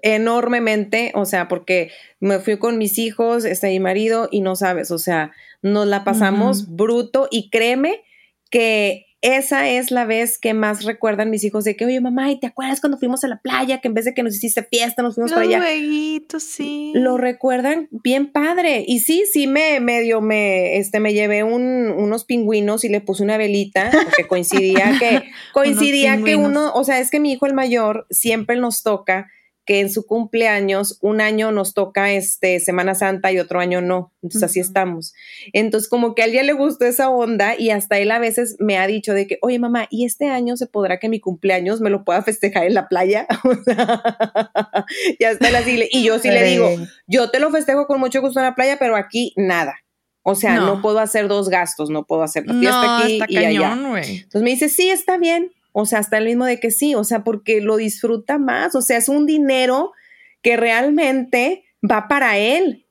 enormemente, 0.03 1.13
o 1.15 1.25
sea, 1.25 1.47
porque 1.49 1.91
me 2.21 2.41
fui 2.41 2.59
con 2.59 2.77
mis 2.79 2.99
hijos, 2.99 3.45
este 3.45 3.69
mi 3.69 3.81
marido 3.81 4.29
y 4.31 4.41
no 4.41 4.57
sabes, 4.57 4.91
o 4.91 4.99
sea, 4.99 5.33
nos 5.63 5.87
la 5.87 6.05
pasamos 6.05 6.75
bruto 6.75 7.29
y 7.31 7.51
créeme 7.51 8.03
que 8.51 9.07
esa 9.23 9.69
es 9.69 9.93
la 9.93 10.05
vez 10.05 10.37
que 10.37 10.53
más 10.53 10.85
recuerdan 10.85 11.31
mis 11.31 11.45
hijos 11.45 11.63
de 11.63 11.77
que, 11.77 11.87
oye, 11.87 12.01
mamá, 12.01 12.33
¿y 12.33 12.41
te 12.41 12.49
acuerdas 12.49 12.81
cuando 12.81 12.99
fuimos 12.99 13.23
a 13.23 13.29
la 13.29 13.41
playa? 13.41 13.81
Que 13.81 13.87
en 13.87 13.95
vez 13.95 14.05
de 14.05 14.15
que 14.15 14.25
nos 14.25 14.35
hiciste 14.35 14.65
fiesta, 14.65 15.01
nos 15.01 15.15
fuimos 15.15 15.33
para 15.33 15.47
allá. 15.47 15.61
sí. 16.41 16.91
Lo 16.95 17.17
recuerdan 17.17 17.89
bien 17.91 18.33
padre. 18.33 18.85
Y 18.87 18.99
sí, 18.99 19.23
sí 19.33 19.47
me 19.47 19.79
medio 19.79 20.21
me, 20.21 20.77
este, 20.77 20.99
me 20.99 21.15
llevé 21.15 21.45
un, 21.45 21.93
unos 21.97 22.25
pingüinos 22.25 22.85
y 22.85 22.89
le 22.89 23.01
puse 23.01 23.23
una 23.23 23.37
velita, 23.37 23.91
porque 23.93 24.27
coincidía 24.27 24.97
que, 24.99 25.23
coincidía 25.55 26.21
que 26.21 26.35
uno, 26.35 26.73
o 26.75 26.83
sea, 26.83 26.99
es 26.99 27.11
que 27.11 27.21
mi 27.21 27.33
hijo 27.33 27.47
el 27.47 27.55
mayor 27.55 28.07
siempre 28.11 28.57
nos 28.57 28.83
toca 28.83 29.31
que 29.65 29.81
en 29.81 29.91
su 29.91 30.07
cumpleaños 30.07 30.99
un 31.03 31.21
año 31.21 31.53
nos 31.53 31.73
toca 31.75 32.13
este 32.13 32.59
Semana 32.59 32.95
Santa 32.95 33.31
y 33.31 33.39
otro 33.39 33.61
año 33.61 33.81
no. 33.81 34.13
Entonces 34.23 34.43
así 34.43 34.61
estamos. 34.61 35.15
Entonces 35.53 35.89
como 35.89 36.15
que 36.15 36.23
a 36.23 36.25
alguien 36.25 36.47
le 36.47 36.53
gustó 36.53 36.85
esa 36.85 37.11
onda 37.11 37.55
y 37.57 37.71
hasta 37.71 37.99
él 37.99 38.11
a 38.11 38.19
veces 38.19 38.57
me 38.59 38.79
ha 38.79 38.87
dicho 38.87 39.15
de 39.15 39.27
que, 39.27 39.39
oye 39.43 39.59
mamá, 39.59 39.87
¿y 39.91 40.05
este 40.05 40.29
año 40.29 40.57
se 40.57 40.67
podrá 40.67 40.99
que 40.99 41.09
mi 41.09 41.21
cumpleaños 41.21 41.81
me 41.81 41.91
lo 41.91 42.05
pueda 42.05 42.23
festejar 42.23 42.65
en 42.65 42.75
la 42.75 42.89
playa? 42.89 43.27
y 45.19 45.25
hasta 45.25 45.49
él 45.49 45.57
así, 45.57 45.89
y 45.91 46.05
yo 46.05 46.19
sí 46.19 46.29
le 46.29 46.45
digo, 46.45 46.69
yo 47.07 47.31
te 47.31 47.39
lo 47.39 47.51
festejo 47.51 47.87
con 47.87 48.01
mucho 48.01 48.21
gusto 48.21 48.41
en 48.41 48.47
la 48.47 48.55
playa, 48.55 48.77
pero 48.79 48.97
aquí 48.97 49.33
nada. 49.37 49.77
O 50.25 50.37
sea, 50.37 50.57
no, 50.57 50.81
puedo 50.81 51.01
hacer 51.01 51.27
dos 51.27 51.49
gastos, 51.49 51.91
no 51.91 52.05
puedo 52.05 52.23
hacer 52.23 52.47
la 52.47 52.55
fiesta 52.55 53.25
aquí 53.25 53.35
y 53.35 53.39
allá. 53.39 53.73
Entonces 53.73 54.43
me 54.43 54.51
dice, 54.51 54.69
sí, 54.69 54.89
está 54.89 55.19
bien. 55.19 55.51
O 55.73 55.87
sea, 55.87 56.01
está 56.01 56.19
el 56.19 56.27
mismo 56.27 56.45
de 56.45 56.61
que 56.61 56.71
sí, 56.71 56.95
o 56.95 57.05
sea, 57.05 57.25
porque 57.25 57.61
lo 57.61 57.77
disfruta 57.77 58.39
más. 58.39 58.75
O 58.75 58.83
sea, 58.83 58.99
es 58.99 59.09
un 59.09 59.27
dinero 59.27 59.93
que 60.43 60.57
realmente 60.57 61.65
va 61.83 62.09
para 62.09 62.37
él. 62.39 62.87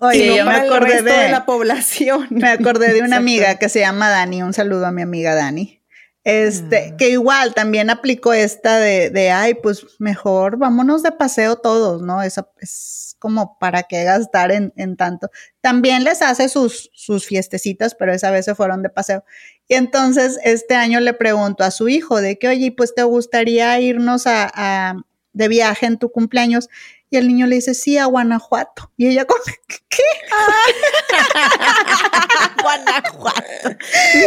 Oye, 0.00 0.36
yo 0.36 0.44
me 0.44 0.54
acordé 0.54 1.02
de, 1.02 1.28
la 1.28 1.46
población. 1.46 2.26
Me 2.30 2.48
acordé 2.48 2.92
de 2.92 3.02
una 3.02 3.16
amiga 3.16 3.58
que 3.58 3.68
se 3.68 3.80
llama 3.80 4.10
Dani. 4.10 4.42
Un 4.42 4.52
saludo 4.52 4.86
a 4.86 4.92
mi 4.92 5.02
amiga 5.02 5.34
Dani. 5.34 5.80
Este, 6.24 6.92
mm. 6.92 6.96
que 6.96 7.10
igual 7.10 7.54
también 7.54 7.90
aplicó 7.90 8.32
esta 8.32 8.78
de, 8.78 9.10
de, 9.10 9.30
ay, 9.30 9.54
pues 9.54 9.84
mejor 9.98 10.56
vámonos 10.56 11.02
de 11.02 11.12
paseo 11.12 11.56
todos, 11.56 12.00
¿no? 12.00 12.22
Esa 12.22 12.48
es 12.60 13.16
como 13.18 13.58
para 13.58 13.84
qué 13.84 14.04
gastar 14.04 14.50
en, 14.50 14.72
en, 14.76 14.96
tanto. 14.96 15.30
También 15.60 16.02
les 16.02 16.22
hace 16.22 16.48
sus, 16.48 16.90
sus 16.94 17.26
fiestecitas, 17.26 17.94
pero 17.94 18.12
esa 18.12 18.30
vez 18.30 18.46
se 18.46 18.54
fueron 18.54 18.82
de 18.82 18.88
paseo. 18.88 19.24
Y 19.68 19.74
entonces 19.74 20.38
este 20.44 20.74
año 20.74 21.00
le 21.00 21.14
pregunto 21.14 21.64
a 21.64 21.70
su 21.70 21.88
hijo 21.88 22.20
de 22.20 22.38
que, 22.38 22.48
oye, 22.48 22.72
pues 22.72 22.94
te 22.94 23.02
gustaría 23.02 23.80
irnos 23.80 24.26
a, 24.26 24.50
a 24.54 24.96
de 25.32 25.48
viaje 25.48 25.86
en 25.86 25.98
tu 25.98 26.10
cumpleaños. 26.10 26.68
Y 27.14 27.16
el 27.16 27.28
niño 27.28 27.46
le 27.46 27.54
dice, 27.54 27.74
sí, 27.74 27.96
a 27.96 28.06
Guanajuato. 28.06 28.90
Y 28.96 29.06
ella, 29.06 29.24
¿qué? 29.88 29.94
Guanajuato. 32.60 33.76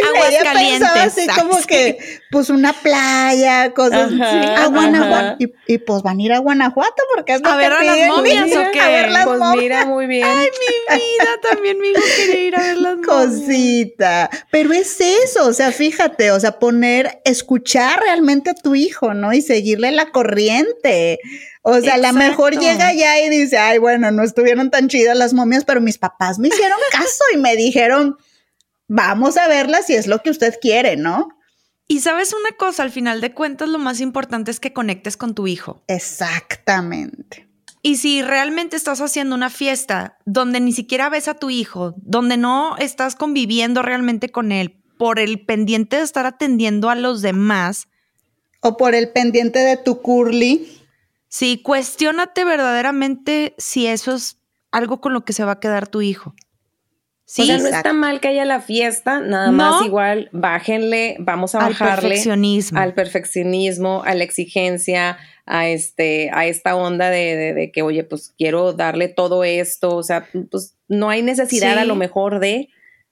Aguas 0.07 0.35
calientes. 0.41 0.89
así 0.95 1.27
como 1.27 1.61
que, 1.63 2.21
pues 2.31 2.49
una 2.49 2.71
playa, 2.71 3.73
cosas. 3.73 4.13
A 4.21 4.67
Guanajuato. 4.67 5.35
Y, 5.39 5.51
y, 5.67 5.79
pues 5.79 6.01
van 6.01 6.19
a 6.19 6.23
ir 6.23 6.31
a 6.31 6.39
Guanajuato 6.39 7.03
porque 7.13 7.33
es 7.33 7.41
lo 7.41 7.49
a 7.49 7.57
ver 7.57 7.73
a 7.73 7.83
las 7.83 8.07
momias 8.07 8.49
o 8.55 8.71
qué. 8.71 8.79
A 8.79 8.87
ver 8.87 9.11
las 9.11 9.25
pues 9.25 9.41
mira, 9.57 9.85
muy 9.85 10.07
bien. 10.07 10.25
Ay, 10.25 10.47
mi 10.47 10.95
vida, 10.95 11.27
también 11.41 11.79
mi 11.79 11.89
hijo 11.89 12.01
quiere 12.15 12.43
ir 12.43 12.55
a 12.55 12.61
ver 12.61 12.77
las 12.77 12.95
momias. 12.95 13.35
Cosita. 13.35 14.29
Pero 14.49 14.71
es 14.71 14.95
eso, 15.01 15.45
o 15.45 15.51
sea, 15.51 15.73
fíjate, 15.73 16.31
o 16.31 16.39
sea, 16.39 16.57
poner, 16.57 17.19
escuchar 17.25 17.99
realmente 17.99 18.51
a 18.51 18.55
tu 18.55 18.75
hijo, 18.75 19.13
¿no? 19.13 19.33
Y 19.33 19.41
seguirle 19.41 19.91
la 19.91 20.09
corriente. 20.11 21.19
O 21.69 21.81
sea, 21.81 21.95
a 21.95 21.97
lo 21.97 22.13
mejor 22.13 22.57
llega 22.57 22.93
ya 22.93 23.19
y 23.19 23.29
dice, 23.29 23.57
ay, 23.57 23.77
bueno, 23.77 24.09
no 24.09 24.23
estuvieron 24.23 24.71
tan 24.71 24.87
chidas 24.87 25.17
las 25.17 25.33
momias, 25.33 25.65
pero 25.65 25.81
mis 25.81 25.97
papás 25.97 26.39
me 26.39 26.47
hicieron 26.47 26.77
caso 26.93 27.25
y 27.33 27.37
me 27.37 27.57
dijeron, 27.57 28.15
vamos 28.87 29.35
a 29.35 29.49
verlas 29.49 29.87
si 29.87 29.93
es 29.93 30.07
lo 30.07 30.19
que 30.19 30.29
usted 30.29 30.57
quiere, 30.61 30.95
¿no? 30.95 31.27
Y 31.85 31.99
sabes 31.99 32.33
una 32.33 32.55
cosa, 32.55 32.83
al 32.83 32.91
final 32.91 33.19
de 33.19 33.33
cuentas 33.33 33.67
lo 33.67 33.79
más 33.79 33.99
importante 33.99 34.49
es 34.49 34.61
que 34.61 34.71
conectes 34.71 35.17
con 35.17 35.35
tu 35.35 35.45
hijo. 35.45 35.83
Exactamente. 35.87 37.49
Y 37.81 37.97
si 37.97 38.21
realmente 38.21 38.77
estás 38.77 39.01
haciendo 39.01 39.35
una 39.35 39.49
fiesta 39.49 40.19
donde 40.23 40.61
ni 40.61 40.71
siquiera 40.71 41.09
ves 41.09 41.27
a 41.27 41.33
tu 41.33 41.49
hijo, 41.49 41.95
donde 41.97 42.37
no 42.37 42.77
estás 42.77 43.17
conviviendo 43.17 43.81
realmente 43.81 44.29
con 44.29 44.53
él, 44.53 44.81
por 44.97 45.19
el 45.19 45.45
pendiente 45.45 45.97
de 45.97 46.03
estar 46.03 46.25
atendiendo 46.25 46.89
a 46.89 46.95
los 46.95 47.21
demás. 47.21 47.89
O 48.61 48.77
por 48.77 48.95
el 48.95 49.09
pendiente 49.09 49.59
de 49.59 49.75
tu 49.75 50.01
curly. 50.01 50.76
Sí, 51.37 51.61
cuestiónate 51.61 52.45
verdaderamente 52.45 53.53
si 53.59 53.85
eso 53.85 54.15
es 54.15 54.39
algo 54.71 55.01
con 55.01 55.13
lo 55.13 55.23
que 55.23 55.33
se 55.33 55.45
va 55.45 55.51
a 55.51 55.59
quedar 55.59 55.87
tu 55.87 56.01
hijo. 56.01 56.33
Sí, 57.25 57.43
o 57.43 57.45
sea, 57.45 57.57
no 57.59 57.67
está 57.67 57.93
mal 57.93 58.19
que 58.19 58.29
haya 58.29 58.43
la 58.43 58.59
fiesta, 58.59 59.19
nada 59.19 59.51
más 59.51 59.85
igual 59.85 60.29
bájenle, 60.31 61.15
vamos 61.19 61.53
a 61.53 61.59
bajarle 61.59 61.91
al 61.91 61.99
perfeccionismo, 61.99 62.79
al 62.79 62.93
perfeccionismo, 62.95 64.01
a 64.03 64.15
la 64.15 64.23
exigencia, 64.23 65.19
a 65.45 65.67
este, 65.67 66.31
a 66.33 66.47
esta 66.47 66.75
onda 66.75 67.11
de, 67.11 67.69
que, 67.71 67.83
oye, 67.83 68.03
pues 68.03 68.33
quiero 68.35 68.73
darle 68.73 69.07
todo 69.07 69.43
esto, 69.43 69.95
o 69.95 70.01
sea, 70.01 70.27
pues 70.49 70.73
no 70.87 71.11
hay 71.11 71.21
necesidad 71.21 71.77
a 71.77 71.85
lo 71.85 71.93
mejor 71.93 72.39
de, 72.39 72.69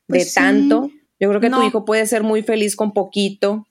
de 0.08 0.18
pues 0.18 0.34
tanto. 0.34 0.90
Yo 1.20 1.30
creo 1.30 1.42
que 1.42 1.52
tu 1.52 1.62
hijo 1.62 1.86
puede 1.86 2.08
ser 2.08 2.24
muy 2.24 2.42
feliz 2.42 2.76
con 2.76 2.92
poquito. 2.92 3.68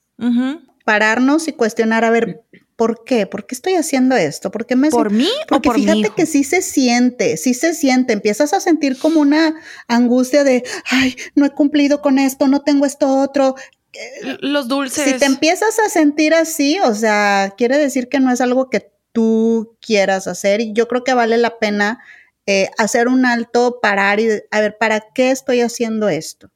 Pararnos 0.85 1.49
y 1.49 1.55
cuestionar, 1.55 2.05
a 2.05 2.11
ver, 2.11 2.44
¿Por 2.77 3.05
qué? 3.05 3.27
¿Por 3.27 3.47
qué 3.47 3.55
estoy 3.55 3.75
haciendo 3.75 4.16
esto? 4.16 4.51
¿Por 4.51 4.66
qué 4.66 4.75
me 4.75 4.91
¿Por 4.91 5.11
mí 5.11 5.29
Porque 5.49 5.68
o 5.68 5.72
por 5.72 5.81
fíjate 5.81 6.11
que 6.16 6.27
sí 6.27 6.43
se 6.43 6.61
siente, 6.61 7.37
sí 7.37 7.55
se 7.55 7.72
siente. 7.72 8.12
Empiezas 8.12 8.53
a 8.53 8.61
sentir 8.61 8.99
como 8.99 9.20
una 9.20 9.55
angustia 9.87 10.43
de, 10.43 10.64
ay, 10.87 11.16
no 11.35 11.47
he 11.47 11.51
cumplido 11.51 12.01
con 12.01 12.18
esto, 12.18 12.49
no 12.49 12.62
tengo 12.62 12.85
esto 12.85 13.20
otro. 13.20 13.55
Los 14.41 14.66
dulces. 14.66 15.05
Si 15.05 15.18
te 15.18 15.25
empiezas 15.25 15.79
a 15.79 15.89
sentir 15.89 16.35
así, 16.35 16.79
o 16.81 16.95
sea, 16.95 17.55
quiere 17.57 17.79
decir 17.79 18.09
que 18.09 18.18
no 18.18 18.33
es 18.33 18.41
algo 18.41 18.70
que 18.70 18.91
tú 19.12 19.77
quieras 19.81 20.27
hacer 20.27 20.61
y 20.61 20.72
yo 20.72 20.89
creo 20.89 21.05
que 21.05 21.14
vale 21.14 21.37
la 21.37 21.59
pena 21.61 22.01
eh, 22.47 22.70
hacer 22.77 23.07
un 23.07 23.25
alto, 23.25 23.79
parar 23.81 24.18
y 24.18 24.29
a 24.51 24.61
ver, 24.61 24.77
¿para 24.79 25.01
qué 25.14 25.31
estoy 25.31 25.61
haciendo 25.61 26.09
esto? 26.09 26.51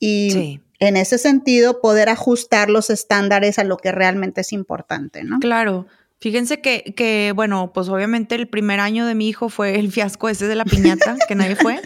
Y 0.00 0.30
sí 0.32 0.60
en 0.80 0.96
ese 0.96 1.18
sentido, 1.18 1.80
poder 1.80 2.08
ajustar 2.08 2.70
los 2.70 2.90
estándares 2.90 3.58
a 3.58 3.64
lo 3.64 3.76
que 3.76 3.92
realmente 3.92 4.40
es 4.40 4.52
importante, 4.52 5.22
¿no? 5.22 5.38
Claro. 5.38 5.86
Fíjense 6.18 6.60
que, 6.60 6.94
que, 6.96 7.32
bueno, 7.34 7.72
pues 7.72 7.88
obviamente 7.88 8.34
el 8.34 8.48
primer 8.48 8.80
año 8.80 9.06
de 9.06 9.14
mi 9.14 9.28
hijo 9.28 9.48
fue 9.48 9.78
el 9.78 9.92
fiasco 9.92 10.28
ese 10.28 10.48
de 10.48 10.54
la 10.54 10.64
piñata, 10.64 11.16
que 11.28 11.34
nadie 11.34 11.56
fue. 11.56 11.80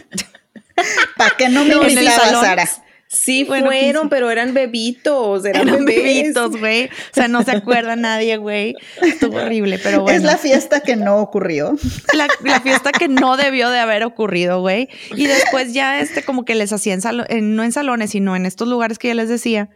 ¿Para 1.17 1.35
qué 1.37 1.49
no 1.49 1.63
me 1.63 1.75
invitaba, 1.75 2.41
Sara? 2.41 2.67
Sí 3.07 3.45
fueron, 3.45 4.09
pero 4.09 4.31
eran 4.31 4.53
bebitos, 4.53 5.45
eran, 5.45 5.85
bebitos, 5.85 6.57
güey. 6.57 6.85
O 6.85 7.13
sea, 7.13 7.27
no 7.27 7.43
se 7.43 7.51
acuerda 7.57 7.95
nadie, 7.95 8.37
güey. 8.37 8.75
Estuvo 9.01 9.37
horrible, 9.37 9.79
pero 9.81 10.01
bueno. 10.01 10.17
Es 10.17 10.23
la 10.23 10.37
fiesta 10.37 10.81
que 10.81 10.95
no 10.95 11.19
ocurrió. 11.19 11.77
La, 12.13 12.59
fiesta 12.61 12.91
que 12.91 13.07
no 13.07 13.37
debió 13.37 13.69
de 13.69 13.79
haber 13.79 14.03
ocurrido, 14.03 14.61
güey. 14.61 14.89
Y 15.15 15.27
después 15.27 15.73
ya, 15.73 15.99
este, 15.99 16.23
como 16.23 16.45
que 16.45 16.55
les 16.55 16.73
hacía 16.73 16.97
en 17.29 17.55
no 17.55 17.63
en 17.63 17.71
salones, 17.71 18.11
sino 18.11 18.35
en 18.35 18.45
estos 18.45 18.67
lugares 18.67 18.97
que 18.97 19.09
ya 19.09 19.15
les 19.15 19.29
decía. 19.29 19.69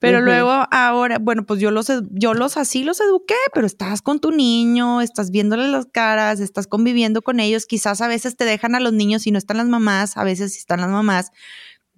Pero 0.00 0.20
luego 0.20 0.66
ahora, 0.70 1.18
bueno, 1.18 1.46
pues 1.46 1.60
yo 1.60 1.70
los, 1.70 1.90
yo 2.10 2.34
los 2.34 2.58
así 2.58 2.84
los 2.84 3.00
eduqué, 3.00 3.36
pero 3.54 3.66
estás 3.66 4.02
con 4.02 4.20
tu 4.20 4.32
niño, 4.32 5.00
estás 5.00 5.30
viéndole 5.30 5.68
las 5.68 5.86
caras, 5.86 6.40
estás 6.40 6.66
conviviendo 6.66 7.22
con 7.22 7.40
ellos. 7.40 7.64
Quizás 7.64 8.02
a 8.02 8.08
veces 8.08 8.36
te 8.36 8.44
dejan 8.44 8.74
a 8.74 8.80
los 8.80 8.92
niños 8.92 9.26
y 9.26 9.30
no 9.30 9.38
están 9.38 9.56
las 9.56 9.66
mamás, 9.66 10.18
a 10.18 10.24
veces 10.24 10.52
sí 10.52 10.58
están 10.58 10.82
las 10.82 10.90
mamás 10.90 11.30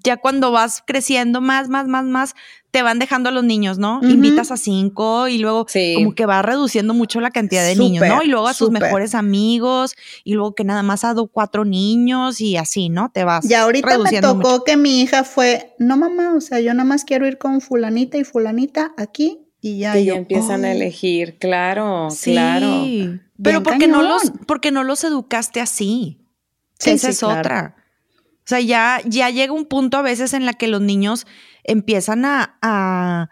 ya 0.07 0.17
cuando 0.17 0.53
vas 0.53 0.83
creciendo 0.87 1.41
más, 1.41 1.69
más, 1.69 1.89
más, 1.89 2.05
más, 2.05 2.35
te 2.71 2.83
van 2.83 2.99
dejando 2.99 3.29
a 3.29 3.33
los 3.33 3.43
niños, 3.43 3.79
¿no? 3.79 4.01
Invitas 4.03 4.53
a 4.53 4.57
cinco 4.57 5.29
y 5.29 5.39
luego 5.39 5.67
como 5.97 6.15
que 6.15 6.27
va 6.27 6.43
reduciendo 6.43 6.95
mucho 6.95 7.21
la 7.21 7.31
cantidad 7.31 7.65
de 7.65 7.75
niños, 7.75 8.07
¿no? 8.07 8.23
Y 8.23 8.29
luego 8.29 8.47
a 8.49 8.55
tus 8.55 8.71
mejores 8.71 9.15
amigos 9.15 9.97
y 10.25 10.35
luego 10.35 10.55
que 10.55 10.65
nada 10.65 10.83
más 10.83 11.05
ha 11.05 11.09
dado 11.09 11.27
cuatro 11.27 11.65
niños 11.65 12.41
y 12.41 12.57
así, 12.57 12.89
¿no? 12.89 13.11
Te 13.11 13.25
vas. 13.25 13.51
Y 13.51 13.55
ahorita 13.55 13.99
me 13.99 14.21
tocó 14.21 14.63
que 14.63 14.77
mi 14.77 15.03
hija 15.03 15.25
fue, 15.25 15.75
no 15.79 15.97
mamá, 15.97 16.35
o 16.37 16.41
sea, 16.41 16.61
yo 16.61 16.73
nada 16.73 16.89
más 16.89 17.05
quiero 17.05 17.27
ir 17.27 17.39
con 17.39 17.61
fulanita 17.61 18.17
y 18.17 18.25
fulanita 18.25 18.93
aquí 18.97 19.41
y 19.61 19.79
ya. 19.79 19.99
Y 19.99 20.11
empiezan 20.11 20.65
a 20.65 20.73
elegir, 20.73 21.39
claro, 21.39 22.09
sí, 22.11 22.33
claro. 22.33 22.85
Pero 23.43 23.63
porque 23.63 23.89
no, 23.89 24.03
los, 24.03 24.33
porque 24.47 24.71
no 24.71 24.85
los 24.85 25.03
educaste 25.03 25.61
así. 25.61 26.21
Esa 26.79 27.09
es 27.09 27.23
otra. 27.23 27.75
O 28.47 28.49
sea, 28.49 28.61
ya, 28.61 29.01
ya 29.05 29.29
llega 29.31 29.53
un 29.53 29.67
punto 29.67 29.97
a 29.97 30.03
veces 30.03 30.33
en 30.33 30.47
la 30.47 30.53
que 30.53 30.69
los 30.69 30.81
niños 30.81 31.27
empiezan 31.65 32.25
a, 32.25 32.57
a, 32.63 33.29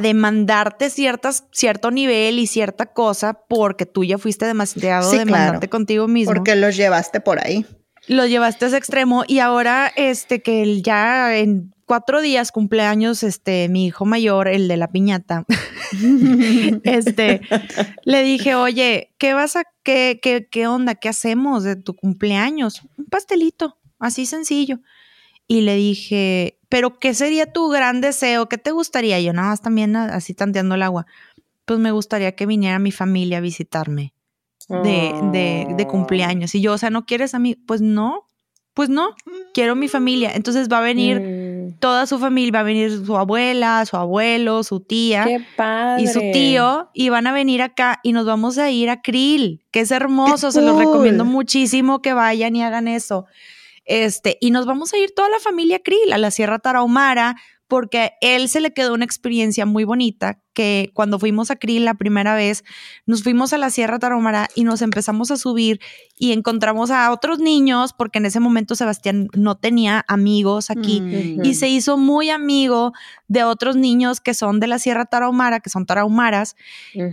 demandarte 0.00 0.90
ciertas, 0.90 1.44
cierto 1.52 1.92
nivel 1.92 2.40
y 2.40 2.48
cierta 2.48 2.86
cosa 2.86 3.34
porque 3.48 3.86
tú 3.86 4.02
ya 4.02 4.18
fuiste 4.18 4.46
demasiado 4.46 5.12
demandante 5.12 5.68
contigo 5.68 6.08
mismo. 6.08 6.34
Porque 6.34 6.56
los 6.56 6.76
llevaste 6.76 7.20
por 7.20 7.38
ahí. 7.38 7.66
Lo 8.08 8.26
llevaste 8.26 8.64
a 8.64 8.68
ese 8.68 8.78
extremo 8.78 9.22
y 9.28 9.38
ahora 9.38 9.92
este 9.94 10.42
que 10.42 10.82
ya 10.82 11.36
en 11.36 11.72
cuatro 11.86 12.20
días 12.20 12.50
cumpleaños 12.50 13.22
este 13.22 13.68
mi 13.68 13.86
hijo 13.86 14.06
mayor 14.06 14.48
el 14.48 14.66
de 14.66 14.76
la 14.76 14.88
piñata 14.88 15.46
este 16.84 17.40
le 18.04 18.22
dije 18.22 18.54
oye 18.54 19.14
qué 19.18 19.32
vas 19.32 19.56
a 19.56 19.64
qué, 19.82 20.20
qué 20.22 20.46
qué 20.50 20.66
onda 20.66 20.96
qué 20.96 21.08
hacemos 21.08 21.64
de 21.64 21.76
tu 21.76 21.96
cumpleaños 21.96 22.82
un 22.98 23.06
pastelito 23.06 23.78
así 23.98 24.26
sencillo. 24.26 24.80
Y 25.46 25.62
le 25.62 25.76
dije, 25.76 26.58
pero 26.68 26.98
¿qué 26.98 27.14
sería 27.14 27.52
tu 27.52 27.68
gran 27.68 28.00
deseo? 28.00 28.48
¿Qué 28.48 28.58
te 28.58 28.70
gustaría? 28.70 29.20
Yo 29.20 29.32
nada 29.32 29.48
más 29.48 29.62
también 29.62 29.96
así 29.96 30.34
tanteando 30.34 30.74
el 30.74 30.82
agua. 30.82 31.06
Pues 31.64 31.78
me 31.78 31.90
gustaría 31.90 32.32
que 32.32 32.46
viniera 32.46 32.78
mi 32.78 32.92
familia 32.92 33.38
a 33.38 33.40
visitarme 33.40 34.12
de, 34.68 35.14
de, 35.32 35.74
de 35.74 35.86
cumpleaños. 35.86 36.54
Y 36.54 36.60
yo, 36.60 36.74
o 36.74 36.78
sea, 36.78 36.90
¿no 36.90 37.06
quieres 37.06 37.34
a 37.34 37.38
mí? 37.38 37.54
Pues 37.54 37.80
no, 37.80 38.28
pues 38.78 38.90
no, 38.90 39.16
quiero 39.54 39.74
mi 39.74 39.88
familia. 39.88 40.30
Entonces 40.36 40.68
va 40.70 40.78
a 40.78 40.82
venir 40.82 41.20
mm. 41.20 41.78
toda 41.80 42.06
su 42.06 42.20
familia, 42.20 42.52
va 42.52 42.60
a 42.60 42.62
venir 42.62 43.04
su 43.04 43.16
abuela, 43.16 43.84
su 43.86 43.96
abuelo, 43.96 44.62
su 44.62 44.78
tía 44.78 45.26
y 45.98 46.06
su 46.06 46.20
tío, 46.32 46.88
y 46.94 47.08
van 47.08 47.26
a 47.26 47.32
venir 47.32 47.60
acá 47.60 47.98
y 48.04 48.12
nos 48.12 48.24
vamos 48.24 48.56
a 48.56 48.70
ir 48.70 48.88
a 48.88 49.02
Krill, 49.02 49.64
que 49.72 49.80
es 49.80 49.90
hermoso, 49.90 50.52
se 50.52 50.62
los 50.62 50.78
recomiendo 50.78 51.24
muchísimo 51.24 52.02
que 52.02 52.12
vayan 52.12 52.54
y 52.54 52.62
hagan 52.62 52.86
eso. 52.86 53.26
Este, 53.88 54.36
y 54.40 54.50
nos 54.50 54.66
vamos 54.66 54.92
a 54.92 54.98
ir 54.98 55.12
toda 55.16 55.30
la 55.30 55.40
familia 55.40 55.80
Krill 55.80 56.12
a 56.12 56.18
la 56.18 56.30
Sierra 56.30 56.58
Tarahumara 56.58 57.36
porque 57.66 57.98
a 57.98 58.10
él 58.20 58.48
se 58.48 58.60
le 58.60 58.74
quedó 58.74 58.92
una 58.92 59.06
experiencia 59.06 59.64
muy 59.64 59.84
bonita 59.84 60.40
que 60.58 60.90
cuando 60.92 61.20
fuimos 61.20 61.52
a 61.52 61.56
Krill 61.56 61.84
la 61.84 61.94
primera 61.94 62.34
vez, 62.34 62.64
nos 63.06 63.22
fuimos 63.22 63.52
a 63.52 63.58
la 63.58 63.70
Sierra 63.70 64.00
Tarahumara 64.00 64.48
y 64.56 64.64
nos 64.64 64.82
empezamos 64.82 65.30
a 65.30 65.36
subir 65.36 65.78
y 66.18 66.32
encontramos 66.32 66.90
a 66.90 67.12
otros 67.12 67.38
niños, 67.38 67.92
porque 67.92 68.18
en 68.18 68.26
ese 68.26 68.40
momento 68.40 68.74
Sebastián 68.74 69.28
no 69.36 69.54
tenía 69.56 70.04
amigos 70.08 70.70
aquí 70.70 71.00
Mm. 71.00 71.44
y 71.44 71.54
se 71.54 71.68
hizo 71.68 71.96
muy 71.96 72.30
amigo 72.30 72.92
de 73.28 73.44
otros 73.44 73.76
niños 73.76 74.20
que 74.20 74.34
son 74.34 74.58
de 74.58 74.66
la 74.66 74.80
Sierra 74.80 75.04
Tarahumara, 75.04 75.60
que 75.60 75.70
son 75.70 75.86
tarahumaras, 75.86 76.56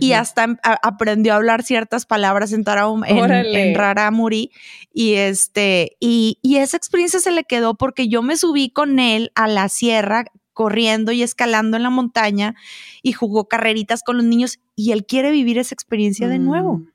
y 0.00 0.12
hasta 0.12 0.42
em- 0.42 0.56
a- 0.64 0.80
aprendió 0.82 1.32
a 1.32 1.36
hablar 1.36 1.62
ciertas 1.62 2.04
palabras 2.04 2.52
en, 2.52 2.64
Tarahum 2.64 3.04
en, 3.04 3.18
en 3.54 3.74
Raramuri 3.76 4.50
y 4.92 5.12
este 5.14 5.96
y, 6.00 6.38
y 6.42 6.56
esa 6.56 6.76
experiencia 6.76 7.20
se 7.20 7.30
le 7.30 7.44
quedó 7.44 7.74
porque 7.76 8.08
yo 8.08 8.22
me 8.22 8.36
subí 8.36 8.70
con 8.70 8.98
él 8.98 9.30
a 9.36 9.46
la 9.46 9.68
sierra 9.68 10.24
corriendo 10.56 11.12
y 11.12 11.22
escalando 11.22 11.76
en 11.76 11.84
la 11.84 11.90
montaña 11.90 12.56
y 13.02 13.12
jugó 13.12 13.46
carreritas 13.46 14.02
con 14.02 14.16
los 14.16 14.24
niños 14.24 14.58
y 14.74 14.92
él 14.92 15.04
quiere 15.04 15.30
vivir 15.30 15.58
esa 15.58 15.74
experiencia 15.74 16.28
de 16.28 16.38
nuevo. 16.38 16.78
Mm. 16.78 16.88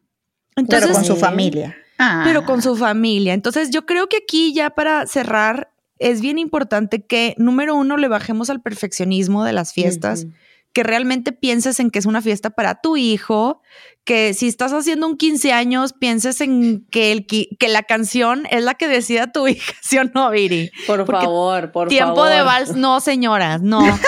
Entonces, 0.58 0.90
Pero 0.90 0.96
con 0.96 1.06
su 1.06 1.16
familia. 1.16 1.78
Ah. 1.98 2.24
pero 2.26 2.44
con 2.44 2.64
su 2.64 2.76
familia. 2.76 3.36
Entonces 3.36 3.70
yo 3.70 3.86
creo 3.86 4.10
que 4.10 4.18
aquí 4.18 4.54
ya 4.54 4.72
para 4.72 5.06
cerrar 5.06 5.72
es 6.00 6.20
bien 6.20 6.40
importante 6.40 7.06
que 7.06 7.36
número 7.38 7.76
uno 7.76 7.96
le 7.96 8.08
bajemos 8.08 8.50
al 8.50 8.60
perfeccionismo 8.60 9.46
de 9.46 9.54
las 9.54 9.72
fiestas. 9.72 10.26
Que 10.74 10.84
realmente 10.84 11.32
pienses 11.32 11.80
en 11.80 11.92
que 11.92 12.00
es 12.00 12.06
una 12.06 12.22
fiesta 12.22 12.50
para 12.52 12.76
tu 12.76 12.98
hijo, 12.98 13.62
que 14.06 14.34
si 14.34 14.48
estás 14.48 14.72
haciendo 14.74 15.06
un 15.06 15.18
15 15.18 15.52
años, 15.54 15.94
pienses 15.94 16.42
en 16.42 16.88
que, 16.90 17.12
el, 17.12 17.28
que 17.28 17.48
la 17.68 17.84
canción 17.84 18.48
es 18.50 18.64
la 18.64 18.74
que 18.76 18.88
decida 18.88 19.32
tu 19.32 19.48
hija, 19.48 19.74
¿sí 19.82 19.98
o 19.98 20.04
no, 20.06 20.30
Viri? 20.32 20.72
Por 20.88 21.06
Porque 21.06 21.26
favor, 21.26 21.72
por 21.72 21.88
Tiempo 21.90 22.16
favor. 22.16 22.30
de 22.32 22.42
vals, 22.42 22.76
no, 22.76 23.00
señoras, 23.00 23.62
no. 23.62 23.82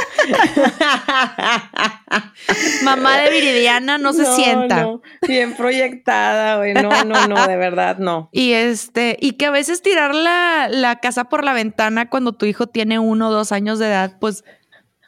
Mamá 2.83 3.17
de 3.17 3.29
Viridiana 3.29 3.97
no 3.97 4.13
se 4.13 4.25
sienta. 4.35 4.81
no. 4.83 5.01
Bien 5.27 5.55
proyectada, 5.55 6.57
güey. 6.57 6.73
No, 6.73 7.03
no, 7.03 7.27
no, 7.27 7.47
de 7.47 7.57
verdad, 7.57 7.97
no. 7.97 8.29
Y 8.31 8.53
este, 8.53 9.17
y 9.19 9.33
que 9.33 9.47
a 9.47 9.51
veces 9.51 9.81
tirar 9.81 10.15
la, 10.15 10.67
la 10.69 10.99
casa 10.99 11.25
por 11.25 11.43
la 11.43 11.53
ventana 11.53 12.09
cuando 12.09 12.33
tu 12.33 12.45
hijo 12.45 12.67
tiene 12.67 12.99
uno 12.99 13.29
o 13.29 13.31
dos 13.31 13.51
años 13.51 13.79
de 13.79 13.87
edad, 13.87 14.17
pues 14.19 14.43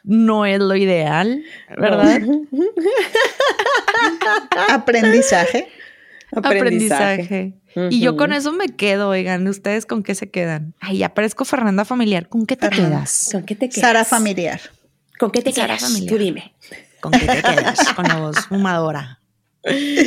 no 0.06 0.46
es 0.46 0.60
lo 0.60 0.76
ideal, 0.76 1.42
¿verdad? 1.76 2.22
Aprendizaje. 4.68 5.68
Aprendizaje. 6.32 7.54
Y 7.90 8.00
yo 8.00 8.16
con 8.16 8.32
eso 8.32 8.52
me 8.52 8.68
quedo, 8.68 9.10
oigan, 9.10 9.46
¿ustedes 9.48 9.84
con 9.84 10.02
qué 10.02 10.14
se 10.14 10.30
quedan? 10.30 10.74
Ay, 10.80 10.98
ya 10.98 11.12
parezco 11.12 11.44
Fernanda 11.44 11.84
familiar. 11.84 12.28
¿Con 12.28 12.46
qué 12.46 12.56
te 12.56 12.68
Fernanda. 12.68 12.98
quedas? 12.98 13.28
¿Con 13.32 13.42
qué 13.42 13.54
te 13.54 13.68
quedas? 13.68 13.80
Sara 13.80 14.04
familiar. 14.04 14.60
¿Con 15.18 15.30
qué 15.30 15.42
te 15.42 15.52
Sara 15.52 15.76
quedas? 15.76 15.90
familiar. 15.90 16.12
Tú 16.12 16.18
dime. 16.18 16.54
¿Con 17.00 17.12
qué 17.12 17.26
te 17.26 17.42
quedas? 17.42 17.78
con 17.96 18.06
la 18.06 18.16
voz 18.16 18.46
fumadora. 18.46 19.20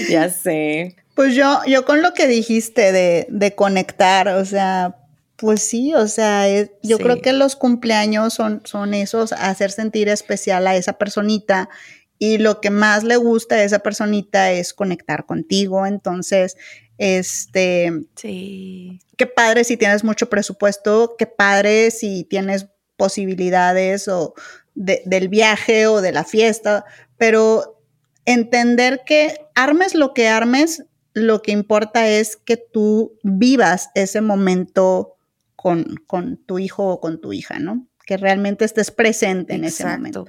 Ya 0.10 0.30
sé. 0.30 0.95
Pues 1.14 1.36
yo, 1.36 1.60
yo 1.68 1.86
con 1.86 2.02
lo 2.02 2.14
que 2.14 2.28
dijiste 2.28 2.91
de, 2.93 3.28
de 3.30 3.54
conectar, 3.54 4.30
o 4.30 4.45
sea, 4.45 4.95
pues 5.40 5.62
sí, 5.62 5.94
o 5.94 6.08
sea, 6.08 6.48
es- 6.50 6.72
yo 6.84 6.98
Sí. 6.98 7.04
creo 7.04 7.22
que 7.22 7.32
los 7.34 7.56
cumpleaños 7.56 8.34
son, 8.34 8.62
son 8.66 8.94
esos, 8.94 9.32
hacer 9.34 9.72
sentir 9.72 10.10
especial 10.10 10.68
a 10.68 10.76
esa 10.76 10.94
personita 10.98 11.70
y 12.18 12.38
lo 12.40 12.60
que 12.60 12.70
más 12.70 13.04
le 13.06 13.16
gusta 13.16 13.56
a 13.56 13.64
esa 13.64 13.80
personita 13.80 14.52
es 14.52 14.74
conectar 14.74 15.26
contigo. 15.26 15.86
Entonces, 15.86 16.58
este, 16.98 17.92
Sí. 18.16 19.00
qué 19.18 19.26
padre 19.26 19.64
si 19.64 19.78
tienes 19.78 20.04
mucho 20.04 20.30
presupuesto, 20.30 21.16
qué 21.18 21.26
padre 21.26 21.92
si 21.92 22.26
tienes 22.26 22.68
posibilidades 22.98 24.08
o 24.10 24.34
de- 24.76 25.02
del 25.06 25.30
viaje 25.30 25.88
o 25.88 26.02
de 26.02 26.12
la 26.12 26.26
fiesta, 26.26 26.84
pero 27.18 27.82
entender 28.26 29.02
que 29.06 29.38
armes 29.56 29.96
lo 29.96 30.14
que 30.14 30.28
armes, 30.28 30.84
lo 31.14 31.42
que 31.42 31.52
importa 31.54 32.08
es 32.10 32.36
que 32.36 32.58
tú 32.58 33.18
vivas 33.24 33.90
ese 33.96 34.20
momento 34.22 35.16
con, 35.62 35.97
con 36.07 36.38
tu 36.38 36.57
hijo 36.57 36.88
o 36.88 37.01
con 37.01 37.20
tu 37.20 37.34
hija, 37.34 37.60
¿no? 37.60 37.86
Que 38.05 38.16
realmente 38.16 38.64
estés 38.64 38.91
presente 38.91 39.55
en 39.55 39.66
ese 39.66 39.86
momento. 39.86 40.26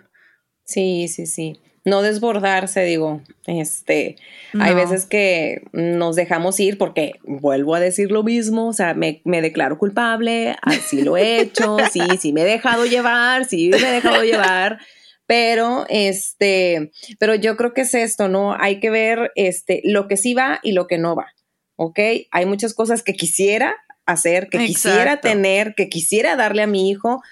Sí, 0.65 1.07
sí, 1.07 1.27
sí. 1.27 1.61
No 1.85 2.03
desbordarse, 2.03 2.83
digo. 2.83 3.23
Este, 3.47 4.17
hay 4.59 4.75
veces 4.75 5.07
que 5.07 5.63
nos 5.73 6.17
dejamos 6.17 6.59
ir 6.59 6.79
porque 6.79 7.13
vuelvo 7.23 7.77
a 7.77 7.81
decir 7.81 8.11
lo 8.11 8.25
mismo, 8.25 8.67
o 8.67 8.73
sea, 8.73 8.95
me, 8.95 9.23
me 9.25 9.41
declaro 9.41 9.79
culpable, 9.79 10.57
así 10.63 11.03
lo 11.03 11.17
he 11.17 11.41
hecho, 11.41 11.77
sí, 11.93 12.01
sí 12.19 12.33
me 12.33 12.43
he 12.43 12.47
dejado 12.47 12.85
llevar, 12.85 13.45
sí 13.45 13.71
me 13.71 13.77
he 13.77 13.93
dejado 13.93 14.25
llevar, 14.25 14.81
pero 15.27 15.87
este, 15.89 16.91
pero 17.21 17.37
yo 17.37 17.57
creo 17.57 17.73
que 17.73 17.83
es 17.83 17.95
esto, 17.95 18.29
¿no? 18.29 18.57
Hay 18.59 18.81
que 18.81 18.91
ver 18.91 19.31
este 19.37 19.81
lo 19.85 20.09
que 20.09 20.17
sí 20.17 20.35
va 20.35 20.59
y 20.65 20.73
lo 20.73 20.89
que 20.89 20.99
no 20.99 21.15
va. 21.15 21.29
¿Ok? 21.77 22.01
Hay 22.33 22.45
muchas 22.47 22.75
cosas 22.75 23.03
que 23.03 23.15
quisiera 23.15 23.75
hacer, 24.07 24.49
que 24.49 24.59
quisiera 24.67 25.21
tener, 25.21 25.75
que 25.75 25.89
quisiera 25.89 26.37
darle 26.37 26.63
a 26.63 26.67
mi 26.67 26.91
hijo, 26.91 27.23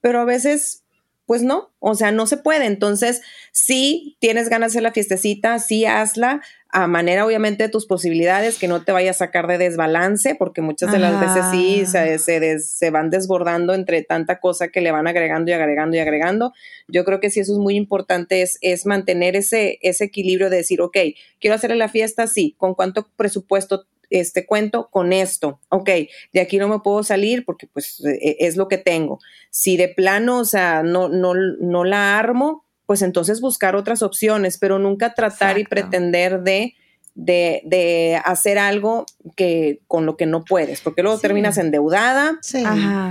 pero 0.00 0.20
a 0.20 0.24
veces 0.24 0.84
pues 1.26 1.42
no, 1.42 1.74
o 1.78 1.94
sea, 1.94 2.10
no 2.10 2.26
se 2.26 2.38
puede. 2.38 2.64
Entonces, 2.64 3.20
si 3.52 4.16
tienes 4.18 4.48
ganas 4.48 4.72
de 4.72 4.76
hacer 4.78 4.82
la 4.82 4.92
fiestecita, 4.92 5.58
sí 5.58 5.84
hazla 5.84 6.40
a 6.70 6.86
manera 6.86 7.26
obviamente 7.26 7.64
de 7.64 7.68
tus 7.68 7.84
posibilidades, 7.84 8.56
que 8.56 8.66
no 8.66 8.82
te 8.82 8.92
vaya 8.92 9.10
a 9.10 9.14
sacar 9.14 9.46
de 9.46 9.58
desbalance, 9.58 10.34
porque 10.36 10.62
muchas 10.62 10.90
de 10.90 10.98
las 10.98 11.20
veces 11.20 11.44
sí 11.50 11.84
se, 11.86 12.18
se 12.18 12.40
des- 12.40 12.70
se 12.70 12.88
van 12.88 13.10
desbordando 13.10 13.74
entre 13.74 14.02
tanta 14.02 14.40
cosa 14.40 14.68
que 14.68 14.80
le 14.80 14.90
van 14.90 15.06
agregando 15.06 15.50
y 15.50 15.54
agregando 15.54 15.98
y 15.98 16.00
agregando. 16.00 16.54
Yo 16.88 17.04
creo 17.04 17.20
que 17.20 17.28
sí 17.28 17.40
eso 17.40 17.52
es 17.52 17.58
muy 17.58 17.76
importante, 17.76 18.40
es, 18.40 18.56
es 18.62 18.86
mantener 18.86 19.36
ese, 19.36 19.78
ese 19.82 20.04
equilibrio 20.04 20.48
de 20.48 20.56
decir, 20.58 20.80
ok, 20.80 20.96
quiero 21.40 21.56
hacerle 21.56 21.76
la 21.76 21.90
fiesta, 21.90 22.26
sí, 22.26 22.54
¿con 22.56 22.74
cuánto 22.74 23.06
presupuesto 23.16 23.84
este 24.10 24.46
cuento? 24.46 24.88
Con 24.90 25.12
esto, 25.12 25.60
ok, 25.68 25.90
de 26.32 26.40
aquí 26.40 26.58
no 26.58 26.68
me 26.68 26.80
puedo 26.80 27.02
salir 27.02 27.44
porque 27.44 27.66
pues 27.66 28.04
eh, 28.04 28.36
es 28.40 28.56
lo 28.56 28.68
que 28.68 28.78
tengo. 28.78 29.18
Si 29.50 29.76
de 29.76 29.88
plano, 29.88 30.38
o 30.40 30.44
sea, 30.44 30.82
no, 30.82 31.08
no, 31.08 31.34
no 31.34 31.84
la 31.84 32.18
armo, 32.18 32.64
pues 32.86 33.02
entonces 33.02 33.40
buscar 33.40 33.76
otras 33.76 34.02
opciones, 34.02 34.56
pero 34.58 34.78
nunca 34.78 35.14
tratar 35.14 35.58
y 35.58 35.64
pretender 35.64 36.40
de, 36.40 36.74
de, 37.14 37.62
de 37.64 38.20
hacer 38.24 38.58
algo 38.58 39.04
que 39.36 39.80
con 39.88 40.06
lo 40.06 40.16
que 40.16 40.26
no 40.26 40.44
puedes, 40.44 40.80
porque 40.80 41.02
luego 41.02 41.16
Sí. 41.18 41.22
terminas 41.22 41.58
endeudada, 41.58 42.38
Sí. 42.42 42.62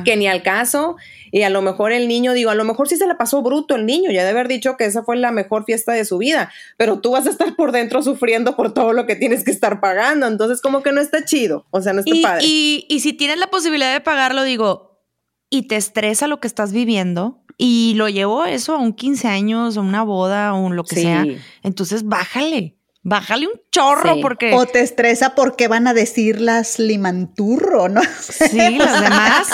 Que 0.05 0.15
ni 0.15 0.27
al 0.27 0.43
caso, 0.43 0.95
y 1.31 1.41
a 1.41 1.49
lo 1.49 1.61
mejor 1.61 1.91
el 1.91 2.07
niño, 2.07 2.33
digo, 2.33 2.49
a 2.49 2.55
lo 2.55 2.63
mejor 2.63 2.87
sí 2.87 2.95
se 2.95 3.05
la 3.07 3.17
pasó 3.17 3.41
bruto 3.41 3.75
el 3.75 3.85
niño, 3.85 4.09
ya 4.11 4.23
de 4.23 4.29
haber 4.29 4.47
dicho 4.47 4.77
que 4.77 4.85
esa 4.85 5.03
fue 5.03 5.17
la 5.17 5.31
mejor 5.31 5.65
fiesta 5.65 5.91
de 5.91 6.05
su 6.05 6.17
vida, 6.17 6.51
pero 6.77 6.99
tú 6.99 7.11
vas 7.11 7.27
a 7.27 7.31
estar 7.31 7.55
por 7.55 7.71
dentro 7.73 8.01
sufriendo 8.01 8.55
por 8.55 8.73
todo 8.73 8.93
lo 8.93 9.05
que 9.05 9.15
tienes 9.15 9.43
que 9.43 9.51
estar 9.51 9.81
pagando, 9.81 10.25
entonces 10.27 10.61
como 10.61 10.83
que 10.83 10.93
no 10.93 11.01
está 11.01 11.25
chido, 11.25 11.65
o 11.71 11.81
sea, 11.81 11.91
no 11.93 11.99
está 11.99 12.15
Y, 12.15 12.21
padre. 12.21 12.43
y- 12.45 12.85
y 12.89 12.99
si 13.01 13.11
tienes 13.13 13.37
la 13.39 13.47
posibilidad 13.47 13.91
de 13.91 13.99
pagarlo, 14.01 14.43
digo, 14.43 15.01
y 15.49 15.63
te 15.63 15.75
estresa 15.75 16.27
lo 16.27 16.39
que 16.39 16.47
estás 16.47 16.71
viviendo, 16.71 17.43
y 17.57 17.93
lo 17.95 18.07
llevo 18.07 18.45
eso 18.45 18.75
a 18.75 18.77
un 18.77 18.93
15 18.93 19.27
años, 19.27 19.77
a 19.77 19.81
una 19.81 20.03
boda, 20.03 20.53
o 20.53 20.59
un 20.61 20.75
lo 20.75 20.83
que 20.83 20.95
Sí. 20.95 21.01
sea, 21.01 21.25
entonces 21.63 22.03
bájale, 22.05 22.76
bájale 23.09 23.47
un 23.47 23.53
chorro, 23.71 24.15
Sí. 24.15 24.19
porque 24.21 24.53
O 24.53 24.65
te 24.65 24.81
estresa 24.81 25.33
porque 25.33 25.69
van 25.69 25.87
a 25.87 25.93
decir 25.93 26.41
las 26.41 26.77
limanturro, 26.77 27.87
¿no? 27.87 28.01
sí, 28.19 28.77
los 28.77 29.01
demás, 29.01 29.47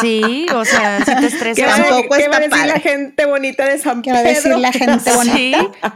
sí, 0.00 0.46
o 0.54 0.64
sea, 0.64 0.98
si 1.00 1.04
te 1.14 1.20
¿Qué 1.20 1.26
estresa. 1.26 1.66
tampoco 1.76 2.14
qué 2.16 2.28
va 2.28 2.36
a 2.36 2.40
decir 2.40 2.66
la 2.66 2.80
gente 2.80 3.26
bonita 3.26 3.66
de 3.66 3.78
San 3.78 4.02
¿Qué 4.02 4.12
va 4.12 4.20
a 4.20 4.22
Pedro? 4.22 4.34
decir 4.36 4.58
la 4.58 4.72
gente 4.72 5.12
bonita? 5.16 5.58
Sí. 5.58 5.90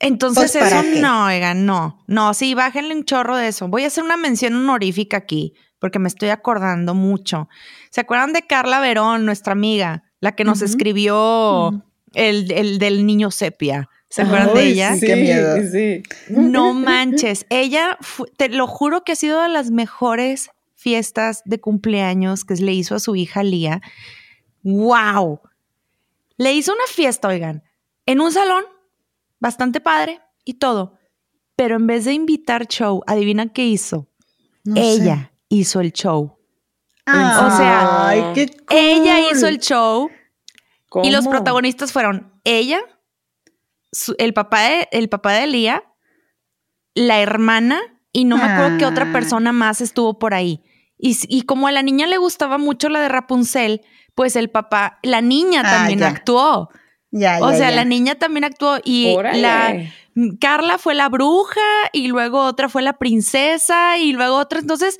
Entonces 0.00 0.52
Pues, 0.52 0.64
¿para 0.64 0.80
eso 0.80 0.92
qué? 0.92 1.00
no, 1.00 1.26
oigan, 1.26 1.64
no. 1.64 2.04
No, 2.06 2.34
sí, 2.34 2.52
bájenle 2.54 2.94
un 2.94 3.04
chorro 3.04 3.36
de 3.36 3.48
eso. 3.48 3.68
Voy 3.68 3.84
a 3.84 3.86
hacer 3.86 4.04
una 4.04 4.16
mención 4.18 4.54
honorífica 4.54 5.16
aquí, 5.16 5.54
porque 5.78 5.98
me 5.98 6.08
estoy 6.08 6.28
acordando 6.28 6.92
mucho. 6.94 7.48
¿Se 7.90 8.02
acuerdan 8.02 8.32
de 8.34 8.42
Carla 8.46 8.80
Verón, 8.80 9.24
nuestra 9.24 9.52
amiga, 9.52 10.02
la 10.20 10.32
que 10.34 10.44
nos 10.44 10.60
escribió 10.60 11.82
el, 12.12 12.50
el 12.52 12.78
del 12.78 13.06
niño 13.06 13.30
sepia? 13.30 13.88
¿Se 14.14 14.22
acuerdan 14.22 14.54
de 14.54 14.66
ella? 14.68 14.94
sí. 14.94 15.06
Qué 15.06 15.16
miedo. 15.16 15.56
sí. 15.72 16.02
No 16.28 16.72
manches, 16.72 17.46
ella, 17.50 17.98
te 18.36 18.48
lo 18.48 18.68
juro 18.68 19.02
que 19.02 19.10
ha 19.12 19.16
sido 19.16 19.42
de 19.42 19.48
las 19.48 19.70
mejores 19.72 20.50
fiestas 20.76 21.42
de 21.46 21.60
cumpleaños 21.60 22.44
que 22.44 22.54
le 22.54 22.72
hizo 22.72 22.94
a 22.94 23.00
su 23.00 23.16
hija 23.16 23.42
Lía. 23.42 23.80
¡Wow! 24.62 25.40
Le 26.36 26.52
hizo 26.52 26.72
una 26.72 26.84
fiesta, 26.86 27.26
oigan, 27.26 27.64
en 28.06 28.20
un 28.20 28.30
salón, 28.30 28.62
bastante 29.40 29.80
padre 29.80 30.20
y 30.44 30.54
todo. 30.54 30.96
Pero 31.56 31.74
en 31.76 31.86
vez 31.88 32.04
de 32.04 32.12
invitar 32.12 32.66
show, 32.68 33.02
adivina 33.08 33.52
qué 33.52 33.66
hizo. 33.66 34.08
No 34.62 34.76
sé. 34.76 34.80
ella 34.92 35.32
hizo 35.48 35.80
el 35.80 35.92
show. 35.92 36.38
Ah, 37.06 37.48
O 37.52 37.56
sea, 37.56 38.08
ay, 38.08 38.22
qué 38.34 38.46
cool. 38.46 38.64
Ella 38.70 39.30
hizo 39.30 39.48
el 39.48 39.58
show 39.58 40.08
y 41.02 41.10
los 41.10 41.26
protagonistas 41.26 41.92
fueron 41.92 42.32
ella, 42.44 42.80
su- 43.94 44.14
el, 44.18 44.34
papá 44.34 44.60
de, 44.62 44.88
el 44.92 45.08
papá 45.08 45.32
de 45.32 45.46
Lía, 45.46 45.82
la 46.94 47.20
hermana 47.20 47.80
y 48.12 48.24
no 48.24 48.36
me 48.36 48.44
acuerdo 48.44 48.78
qué 48.78 48.86
otra 48.86 49.06
Ah. 49.08 49.12
persona 49.12 49.52
más 49.52 49.80
estuvo 49.80 50.18
por 50.18 50.34
ahí. 50.34 50.62
Y, 50.98 51.16
y 51.28 51.42
como 51.42 51.66
a 51.66 51.72
la 51.72 51.82
niña 51.82 52.06
le 52.06 52.18
gustaba 52.18 52.58
mucho 52.58 52.88
la 52.88 53.00
de 53.00 53.08
Rapunzel, 53.08 53.80
pues 54.14 54.36
el 54.36 54.50
papá, 54.50 54.98
la 55.02 55.20
niña 55.20 55.62
Ah, 55.64 55.70
también 55.78 55.98
ya. 56.00 56.08
actuó. 56.08 56.68
Ya, 57.10 57.38
O 57.42 57.50
sea, 57.50 57.70
ya. 57.70 57.76
la 57.76 57.84
niña 57.84 58.16
también 58.16 58.44
actuó 58.44 58.78
y 58.84 59.14
Órale. 59.14 59.40
la 59.40 59.74
Carla 60.40 60.78
fue 60.78 60.94
la 60.94 61.08
bruja 61.08 61.60
y 61.92 62.06
luego 62.08 62.40
otra 62.42 62.68
fue 62.68 62.82
la 62.82 62.94
princesa 62.98 63.98
y 63.98 64.12
luego 64.12 64.36
otra, 64.36 64.60
entonces 64.60 64.98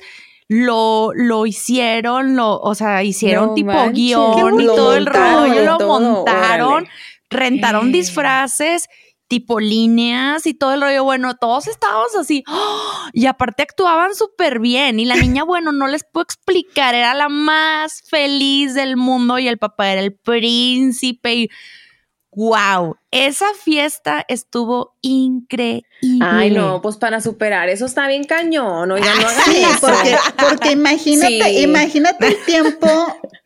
lo, 0.49 1.11
lo 1.13 1.45
hicieron, 1.45 2.35
lo, 2.35 2.59
o 2.59 2.75
sea, 2.75 3.01
hicieron 3.03 3.47
No 3.47 3.53
tipo 3.53 3.71
manches. 3.73 3.93
guion 3.93 4.59
y 4.61 4.65
todo 4.65 4.95
el 4.95 5.05
rollo, 5.05 5.63
lo 5.65 5.77
todo, 5.77 5.99
montaron, 6.01 6.71
órale. 6.83 6.89
Rentaron 7.29 7.89
Eh. 7.89 7.91
disfraces 7.93 8.87
tipo 9.27 9.59
líneas 9.59 10.45
y 10.45 10.53
todo 10.53 10.73
el 10.73 10.81
rollo. 10.81 11.03
Bueno, 11.03 11.35
todos 11.35 11.67
estábamos 11.67 12.15
así. 12.15 12.43
¡oh! 12.47 13.09
Y 13.13 13.25
aparte 13.25 13.63
actuaban 13.63 14.13
súper 14.15 14.59
bien. 14.59 14.99
Y 14.99 15.05
la 15.05 15.15
niña, 15.15 15.43
bueno, 15.45 15.71
no 15.71 15.87
les 15.87 16.03
puedo 16.03 16.23
explicar, 16.23 16.93
era 16.95 17.13
la 17.13 17.29
más 17.29 18.01
feliz 18.07 18.73
del 18.75 18.97
mundo 18.97 19.39
y 19.39 19.47
el 19.47 19.57
papá 19.57 19.91
era 19.91 20.01
el 20.01 20.13
príncipe. 20.15 21.33
Y 21.35 21.49
wow, 22.35 22.97
esa 23.11 23.45
fiesta 23.63 24.25
estuvo 24.27 24.95
increíble. 25.01 25.85
Ay, 26.21 26.51
no, 26.51 26.81
pues 26.81 26.97
para 26.97 27.21
superar 27.21 27.69
eso 27.69 27.85
está 27.85 28.07
bien 28.07 28.25
cañón. 28.25 28.91
Oigan, 28.91 29.17
no 29.21 29.27
hagan 29.27 29.43
Sí, 29.45 29.63
eso. 29.63 29.79
porque, 29.81 30.15
porque 30.37 30.71
imagínate, 30.71 31.43
Sí. 31.43 31.61
imagínate 31.63 32.27
el 32.27 32.37
tiempo 32.45 32.87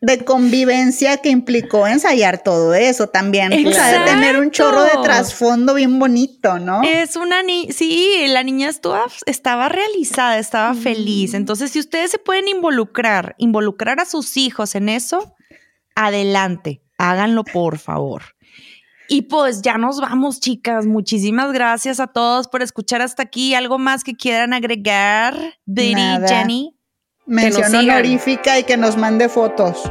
de 0.00 0.24
convivencia 0.24 1.18
que 1.18 1.28
implicó 1.30 1.86
ensayar 1.86 2.42
todo 2.42 2.74
eso 2.74 3.06
también. 3.08 3.52
O 3.66 3.72
sea, 3.72 4.00
de 4.00 4.04
tener 4.10 4.38
un 4.38 4.50
chorro 4.50 4.82
de 4.82 4.98
trasfondo 5.02 5.74
bien 5.74 5.98
bonito, 5.98 6.58
¿no? 6.58 6.82
Es 6.82 7.14
una 7.16 7.42
niña, 7.42 7.72
sí, 7.72 8.24
la 8.28 8.42
niña 8.42 8.68
estuvo, 8.68 8.96
estaba 9.26 9.68
realizada, 9.68 10.38
estaba 10.38 10.74
feliz. 10.74 11.34
Entonces, 11.34 11.70
si 11.70 11.78
ustedes 11.78 12.10
se 12.10 12.18
pueden 12.18 12.48
involucrar, 12.48 13.36
involucrar 13.38 14.00
a 14.00 14.04
sus 14.04 14.36
hijos 14.36 14.74
en 14.74 14.88
eso, 14.88 15.34
adelante, 15.94 16.82
háganlo 16.98 17.44
por 17.44 17.78
favor. 17.78 18.22
Y 19.12 19.22
pues 19.22 19.60
ya 19.60 19.76
nos 19.76 20.00
vamos, 20.00 20.38
chicas. 20.38 20.86
Muchísimas 20.86 21.50
gracias 21.52 21.98
a 21.98 22.06
todos 22.06 22.46
por 22.46 22.62
escuchar 22.62 23.02
hasta 23.02 23.24
aquí. 23.24 23.54
¿Algo 23.54 23.76
más 23.76 24.04
que 24.04 24.14
quieran 24.14 24.52
agregar? 24.52 25.36
Nada. 25.66 26.28
Jenny. 26.28 26.76
Mención 27.26 27.74
honorífica 27.74 28.56
y 28.60 28.62
que 28.62 28.76
nos 28.76 28.96
mande 28.96 29.28
fotos 29.28 29.82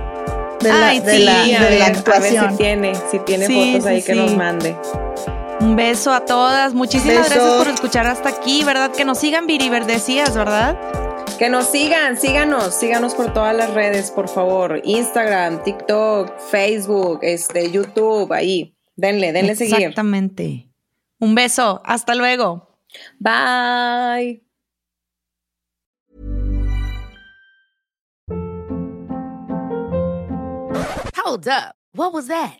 de 0.61 0.69
la, 0.69 0.87
Ay, 0.87 0.99
de 1.01 1.17
sí, 1.17 1.23
la, 1.23 1.41
de 1.43 1.51
ver, 1.51 1.59
la 1.79 1.85
a 1.85 1.89
ver 1.89 1.97
actuación. 1.97 2.51
si 2.51 2.57
tiene, 2.57 2.93
si 3.11 3.19
tiene 3.19 3.45
Sí, 3.47 3.71
fotos 3.73 3.85
ahí 3.87 3.99
sí, 4.01 4.07
que 4.07 4.13
sí. 4.13 4.19
nos 4.19 4.35
mande. 4.37 4.75
Un 5.59 5.75
beso 5.75 6.13
a 6.13 6.21
todas. 6.25 6.73
Muchísimas 6.73 7.29
Beso. 7.29 7.35
gracias 7.35 7.53
por 7.63 7.67
escuchar 7.73 8.07
hasta 8.07 8.29
aquí, 8.29 8.63
¿verdad? 8.63 8.91
Que 8.91 9.03
nos 9.03 9.19
sigan, 9.19 9.47
Viriver, 9.47 9.85
decías, 9.85 10.33
¿verdad? 10.33 10.77
Que 11.37 11.49
nos 11.49 11.67
sigan, 11.67 12.17
síganos, 12.17 12.73
síganos 12.73 13.15
por 13.15 13.33
todas 13.33 13.53
las 13.55 13.73
redes, 13.73 14.11
por 14.11 14.29
favor. 14.29 14.79
Instagram, 14.85 15.61
TikTok, 15.63 16.31
Facebook, 16.51 17.19
este, 17.23 17.69
YouTube, 17.71 18.31
ahí. 18.31 18.75
Denle, 18.99 19.31
denle 19.31 19.55
seguir. 19.55 19.75
Exactamente. 19.75 20.67
Un 21.19 21.33
beso. 21.35 21.81
Hasta 21.85 22.15
luego. 22.15 22.67
Bye. 23.19 24.41
Hold 31.15 31.47
up. 31.47 31.75
What 31.93 32.13
was 32.13 32.27
that? 32.27 32.59